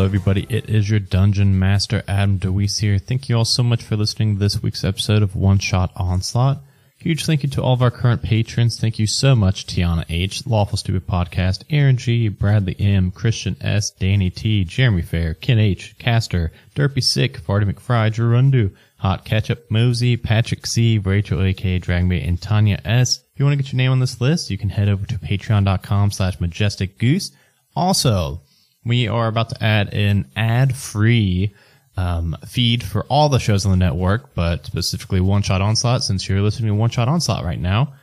Hello, 0.00 0.08
everybody. 0.08 0.46
It 0.48 0.70
is 0.70 0.88
your 0.88 0.98
Dungeon 0.98 1.58
Master, 1.58 2.02
Adam 2.08 2.38
DeWeese 2.38 2.78
here. 2.78 2.96
Thank 2.96 3.28
you 3.28 3.36
all 3.36 3.44
so 3.44 3.62
much 3.62 3.82
for 3.82 3.96
listening 3.96 4.32
to 4.32 4.40
this 4.40 4.62
week's 4.62 4.82
episode 4.82 5.22
of 5.22 5.36
One 5.36 5.58
Shot 5.58 5.92
Onslaught. 5.94 6.62
Huge 6.96 7.26
thank 7.26 7.42
you 7.42 7.50
to 7.50 7.62
all 7.62 7.74
of 7.74 7.82
our 7.82 7.90
current 7.90 8.22
patrons. 8.22 8.80
Thank 8.80 8.98
you 8.98 9.06
so 9.06 9.36
much, 9.36 9.66
Tiana 9.66 10.06
H, 10.08 10.46
Lawful 10.46 10.78
Stupid 10.78 11.06
Podcast, 11.06 11.64
Aaron 11.68 11.98
G, 11.98 12.28
Bradley 12.28 12.76
M, 12.78 13.10
Christian 13.10 13.58
S, 13.60 13.90
Danny 13.90 14.30
T, 14.30 14.64
Jeremy 14.64 15.02
Fair, 15.02 15.34
Ken 15.34 15.58
H, 15.58 15.94
Caster, 15.98 16.50
Derpy 16.74 17.04
Sick, 17.04 17.38
Farty 17.38 17.70
McFry, 17.70 18.10
Gerundu, 18.10 18.74
Hot 19.00 19.26
Ketchup, 19.26 19.70
Mosey, 19.70 20.16
Patrick 20.16 20.64
C, 20.64 20.96
Rachel 20.96 21.42
aka 21.42 21.78
Dragonbait, 21.78 22.26
and 22.26 22.40
Tanya 22.40 22.80
S. 22.86 23.18
If 23.18 23.38
you 23.38 23.44
want 23.44 23.58
to 23.58 23.62
get 23.62 23.70
your 23.70 23.76
name 23.76 23.92
on 23.92 24.00
this 24.00 24.18
list, 24.18 24.48
you 24.48 24.56
can 24.56 24.70
head 24.70 24.88
over 24.88 25.04
to 25.04 25.18
patreon.com 25.18 26.10
slash 26.10 26.40
majestic 26.40 26.96
goose. 26.96 27.32
Also, 27.76 28.40
we 28.84 29.08
are 29.08 29.28
about 29.28 29.50
to 29.50 29.62
add 29.62 29.92
an 29.94 30.30
ad-free 30.36 31.54
um, 31.96 32.36
feed 32.46 32.82
for 32.82 33.04
all 33.04 33.28
the 33.28 33.38
shows 33.38 33.66
on 33.66 33.72
the 33.72 33.76
network, 33.76 34.34
but 34.34 34.64
specifically 34.64 35.20
One 35.20 35.42
Shot 35.42 35.60
Onslaught. 35.60 36.02
Since 36.02 36.28
you're 36.28 36.40
listening 36.40 36.68
to 36.68 36.74
One 36.74 36.90
Shot 36.90 37.08
Onslaught 37.08 37.44
right 37.44 37.60
now, 37.60 37.94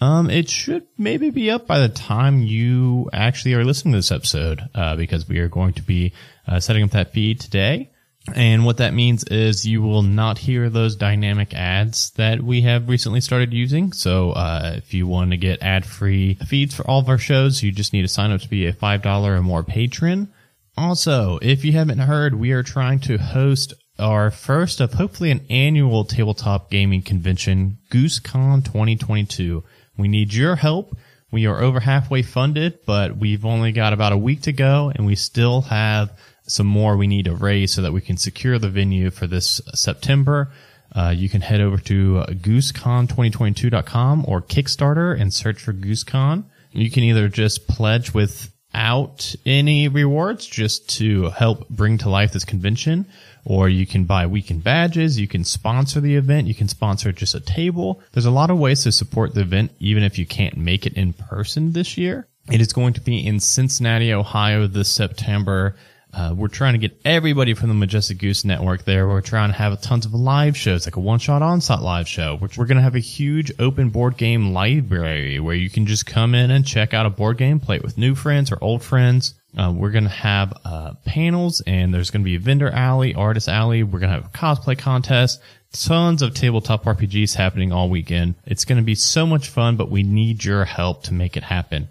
um, 0.00 0.30
it 0.30 0.48
should 0.48 0.86
maybe 0.96 1.30
be 1.30 1.50
up 1.50 1.66
by 1.66 1.80
the 1.80 1.88
time 1.88 2.42
you 2.42 3.10
actually 3.12 3.54
are 3.54 3.64
listening 3.64 3.92
to 3.92 3.98
this 3.98 4.12
episode, 4.12 4.62
uh, 4.74 4.96
because 4.96 5.28
we 5.28 5.38
are 5.40 5.48
going 5.48 5.74
to 5.74 5.82
be 5.82 6.12
uh, 6.46 6.60
setting 6.60 6.84
up 6.84 6.90
that 6.90 7.12
feed 7.12 7.40
today. 7.40 7.90
And 8.34 8.64
what 8.64 8.78
that 8.78 8.94
means 8.94 9.24
is 9.24 9.66
you 9.66 9.82
will 9.82 10.02
not 10.02 10.38
hear 10.38 10.68
those 10.68 10.96
dynamic 10.96 11.54
ads 11.54 12.10
that 12.12 12.42
we 12.42 12.62
have 12.62 12.88
recently 12.88 13.20
started 13.20 13.52
using. 13.52 13.92
So 13.92 14.32
uh, 14.32 14.74
if 14.76 14.94
you 14.94 15.06
want 15.06 15.30
to 15.30 15.36
get 15.36 15.62
ad-free 15.62 16.34
feeds 16.46 16.74
for 16.74 16.86
all 16.88 17.00
of 17.00 17.08
our 17.08 17.18
shows, 17.18 17.62
you 17.62 17.72
just 17.72 17.92
need 17.92 18.02
to 18.02 18.08
sign 18.08 18.30
up 18.30 18.40
to 18.40 18.48
be 18.48 18.66
a 18.66 18.72
$5 18.72 19.26
or 19.26 19.42
more 19.42 19.62
patron. 19.62 20.32
Also, 20.76 21.38
if 21.42 21.64
you 21.64 21.72
haven't 21.72 21.98
heard, 21.98 22.34
we 22.34 22.52
are 22.52 22.62
trying 22.62 23.00
to 23.00 23.18
host 23.18 23.74
our 23.98 24.30
first 24.30 24.80
of 24.80 24.94
hopefully 24.94 25.30
an 25.30 25.44
annual 25.50 26.04
tabletop 26.04 26.70
gaming 26.70 27.02
convention, 27.02 27.78
GooseCon 27.90 28.64
2022. 28.64 29.62
We 29.98 30.08
need 30.08 30.32
your 30.32 30.56
help. 30.56 30.96
We 31.30 31.46
are 31.46 31.60
over 31.60 31.80
halfway 31.80 32.22
funded, 32.22 32.80
but 32.86 33.16
we've 33.16 33.44
only 33.44 33.72
got 33.72 33.92
about 33.92 34.12
a 34.12 34.18
week 34.18 34.42
to 34.42 34.52
go 34.52 34.90
and 34.94 35.06
we 35.06 35.14
still 35.14 35.62
have 35.62 36.10
some 36.50 36.66
more 36.66 36.96
we 36.96 37.06
need 37.06 37.26
to 37.26 37.34
raise 37.34 37.72
so 37.72 37.82
that 37.82 37.92
we 37.92 38.00
can 38.00 38.16
secure 38.16 38.58
the 38.58 38.68
venue 38.68 39.10
for 39.10 39.26
this 39.26 39.60
September. 39.74 40.50
Uh, 40.92 41.14
you 41.16 41.28
can 41.28 41.40
head 41.40 41.60
over 41.60 41.78
to 41.78 42.24
goosecon2022.com 42.28 44.24
or 44.26 44.42
Kickstarter 44.42 45.18
and 45.18 45.32
search 45.32 45.60
for 45.60 45.72
GooseCon. 45.72 46.44
You 46.72 46.90
can 46.90 47.04
either 47.04 47.28
just 47.28 47.68
pledge 47.68 48.12
without 48.12 49.34
any 49.46 49.88
rewards 49.88 50.46
just 50.46 50.88
to 50.98 51.30
help 51.30 51.68
bring 51.68 51.98
to 51.98 52.10
life 52.10 52.32
this 52.32 52.44
convention, 52.44 53.06
or 53.44 53.68
you 53.68 53.86
can 53.86 54.04
buy 54.04 54.26
weekend 54.26 54.64
badges. 54.64 55.18
You 55.18 55.28
can 55.28 55.44
sponsor 55.44 56.00
the 56.00 56.16
event. 56.16 56.48
You 56.48 56.54
can 56.54 56.68
sponsor 56.68 57.12
just 57.12 57.34
a 57.34 57.40
table. 57.40 58.00
There's 58.12 58.26
a 58.26 58.30
lot 58.30 58.50
of 58.50 58.58
ways 58.58 58.82
to 58.82 58.92
support 58.92 59.34
the 59.34 59.42
event, 59.42 59.72
even 59.78 60.02
if 60.02 60.18
you 60.18 60.26
can't 60.26 60.56
make 60.56 60.86
it 60.86 60.94
in 60.94 61.12
person 61.12 61.72
this 61.72 61.96
year. 61.96 62.26
It 62.50 62.60
is 62.60 62.72
going 62.72 62.94
to 62.94 63.00
be 63.00 63.24
in 63.24 63.38
Cincinnati, 63.38 64.12
Ohio 64.12 64.66
this 64.66 64.90
September. 64.90 65.76
Uh, 66.12 66.34
we're 66.36 66.48
trying 66.48 66.72
to 66.72 66.78
get 66.78 67.00
everybody 67.04 67.54
from 67.54 67.68
the 67.68 67.74
Majestic 67.74 68.18
Goose 68.18 68.44
Network 68.44 68.84
there. 68.84 69.06
We're 69.06 69.20
trying 69.20 69.50
to 69.50 69.56
have 69.56 69.80
tons 69.80 70.06
of 70.06 70.14
live 70.14 70.56
shows, 70.56 70.86
like 70.86 70.96
a 70.96 71.00
one-shot 71.00 71.40
onslaught 71.40 71.82
live 71.82 72.08
show. 72.08 72.36
We're, 72.40 72.48
we're 72.56 72.66
going 72.66 72.78
to 72.78 72.82
have 72.82 72.96
a 72.96 73.00
huge 73.00 73.52
open 73.60 73.90
board 73.90 74.16
game 74.16 74.52
library 74.52 75.38
where 75.38 75.54
you 75.54 75.70
can 75.70 75.86
just 75.86 76.06
come 76.06 76.34
in 76.34 76.50
and 76.50 76.66
check 76.66 76.94
out 76.94 77.06
a 77.06 77.10
board 77.10 77.38
game, 77.38 77.60
play 77.60 77.76
it 77.76 77.84
with 77.84 77.96
new 77.96 78.16
friends 78.16 78.50
or 78.50 78.58
old 78.60 78.82
friends. 78.82 79.34
Uh, 79.56 79.72
we're 79.74 79.90
going 79.90 80.04
to 80.04 80.10
have 80.10 80.52
uh, 80.64 80.94
panels, 81.04 81.60
and 81.66 81.94
there's 81.94 82.10
going 82.10 82.22
to 82.22 82.28
be 82.28 82.36
a 82.36 82.40
vendor 82.40 82.70
alley, 82.70 83.14
artist 83.14 83.48
alley. 83.48 83.82
We're 83.82 84.00
going 84.00 84.12
to 84.12 84.20
have 84.20 84.26
a 84.26 84.36
cosplay 84.36 84.78
contest. 84.78 85.40
Tons 85.72 86.22
of 86.22 86.34
tabletop 86.34 86.84
RPGs 86.84 87.34
happening 87.34 87.72
all 87.72 87.88
weekend. 87.88 88.34
It's 88.46 88.64
going 88.64 88.78
to 88.78 88.84
be 88.84 88.96
so 88.96 89.26
much 89.26 89.48
fun, 89.48 89.76
but 89.76 89.90
we 89.90 90.02
need 90.02 90.44
your 90.44 90.64
help 90.64 91.04
to 91.04 91.14
make 91.14 91.36
it 91.36 91.44
happen. 91.44 91.88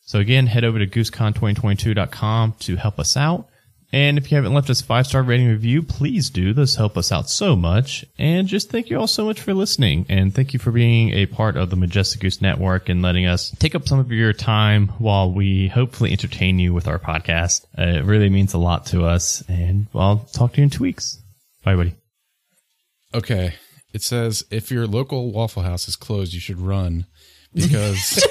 So 0.00 0.18
again, 0.18 0.46
head 0.46 0.64
over 0.64 0.78
to 0.78 0.86
goosecon2022.com 0.86 2.54
to 2.60 2.76
help 2.76 2.98
us 2.98 3.14
out. 3.14 3.46
And 3.90 4.18
if 4.18 4.30
you 4.30 4.36
haven't 4.36 4.52
left 4.52 4.68
us 4.68 4.82
a 4.82 4.84
five 4.84 5.06
star 5.06 5.22
rating 5.22 5.48
review, 5.48 5.82
please 5.82 6.28
do. 6.28 6.52
Those 6.52 6.76
help 6.76 6.98
us 6.98 7.10
out 7.10 7.30
so 7.30 7.56
much. 7.56 8.04
And 8.18 8.46
just 8.46 8.70
thank 8.70 8.90
you 8.90 8.98
all 8.98 9.06
so 9.06 9.24
much 9.24 9.40
for 9.40 9.54
listening. 9.54 10.04
And 10.10 10.34
thank 10.34 10.52
you 10.52 10.58
for 10.58 10.70
being 10.70 11.10
a 11.10 11.26
part 11.26 11.56
of 11.56 11.70
the 11.70 11.76
Majestic 11.76 12.20
Goose 12.20 12.42
Network 12.42 12.90
and 12.90 13.00
letting 13.00 13.26
us 13.26 13.50
take 13.58 13.74
up 13.74 13.88
some 13.88 13.98
of 13.98 14.12
your 14.12 14.34
time 14.34 14.88
while 14.98 15.32
we 15.32 15.68
hopefully 15.68 16.12
entertain 16.12 16.58
you 16.58 16.74
with 16.74 16.86
our 16.86 16.98
podcast. 16.98 17.64
Uh, 17.78 17.98
it 17.98 18.04
really 18.04 18.28
means 18.28 18.52
a 18.52 18.58
lot 18.58 18.86
to 18.86 19.04
us. 19.04 19.42
And 19.48 19.86
I'll 19.94 20.18
talk 20.18 20.52
to 20.52 20.58
you 20.58 20.64
in 20.64 20.70
two 20.70 20.82
weeks. 20.82 21.18
Bye, 21.64 21.76
buddy. 21.76 21.94
Okay. 23.14 23.54
It 23.94 24.02
says 24.02 24.44
if 24.50 24.70
your 24.70 24.86
local 24.86 25.32
Waffle 25.32 25.62
House 25.62 25.88
is 25.88 25.96
closed, 25.96 26.34
you 26.34 26.40
should 26.40 26.60
run 26.60 27.06
because 27.54 28.24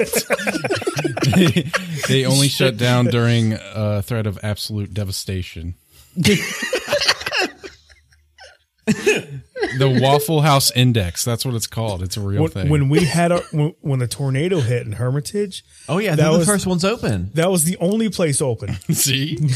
they, 1.36 1.70
they 2.08 2.26
only 2.26 2.48
shut 2.48 2.78
down 2.78 3.06
during 3.06 3.54
a 3.54 4.02
threat 4.02 4.28
of 4.28 4.40
absolute 4.44 4.94
devastation. 4.94 5.76
the 8.86 10.00
Waffle 10.02 10.42
House 10.42 10.72
Index. 10.72 11.26
That's 11.26 11.46
what 11.46 11.54
it's 11.56 11.68
called. 11.68 12.02
It's 12.04 12.18
a 12.18 12.22
real 12.22 12.44
When, 12.44 12.52
thing. 12.52 12.70
when 12.70 12.90
we 12.90 13.04
had 13.04 13.32
a 13.32 13.40
when, 13.52 13.74
when 13.82 14.00
the 14.00 14.08
tornado 14.08 14.60
hit 14.62 14.86
in 14.86 14.94
Hermitage, 14.94 15.64
Oh, 15.90 15.98
yeah. 15.98 16.16
That 16.16 16.30
They're 16.30 16.40
the 16.40 16.46
first 16.46 16.66
one's 16.68 16.86
open. 16.86 17.32
that 17.34 17.50
was 17.52 17.64
the 17.66 17.78
only 17.78 18.10
place 18.10 18.42
open. 18.42 18.74
See, 18.94 19.36
Dude, 19.36 19.52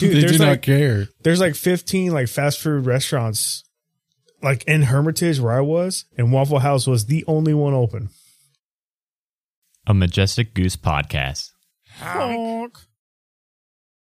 they 0.00 0.20
there's 0.20 0.32
do 0.32 0.38
not 0.38 0.48
like 0.48 0.62
care. 0.62 1.06
there's 1.22 1.40
like 1.40 1.54
15 1.54 2.12
like 2.12 2.28
fast 2.28 2.60
food 2.60 2.86
restaurants 2.86 3.62
like 4.42 4.64
in 4.64 4.82
Hermitage 4.82 5.40
where 5.40 5.52
I 5.52 5.60
was, 5.60 6.04
and 6.16 6.32
Waffle 6.32 6.58
House 6.58 6.86
was 6.86 7.06
the 7.06 7.24
only 7.26 7.54
one 7.54 7.74
open. 7.74 8.10
A 9.86 9.94
Majestic 9.94 10.54
Goose 10.54 10.76
podcast. 10.76 11.50
Honk. 11.98 12.78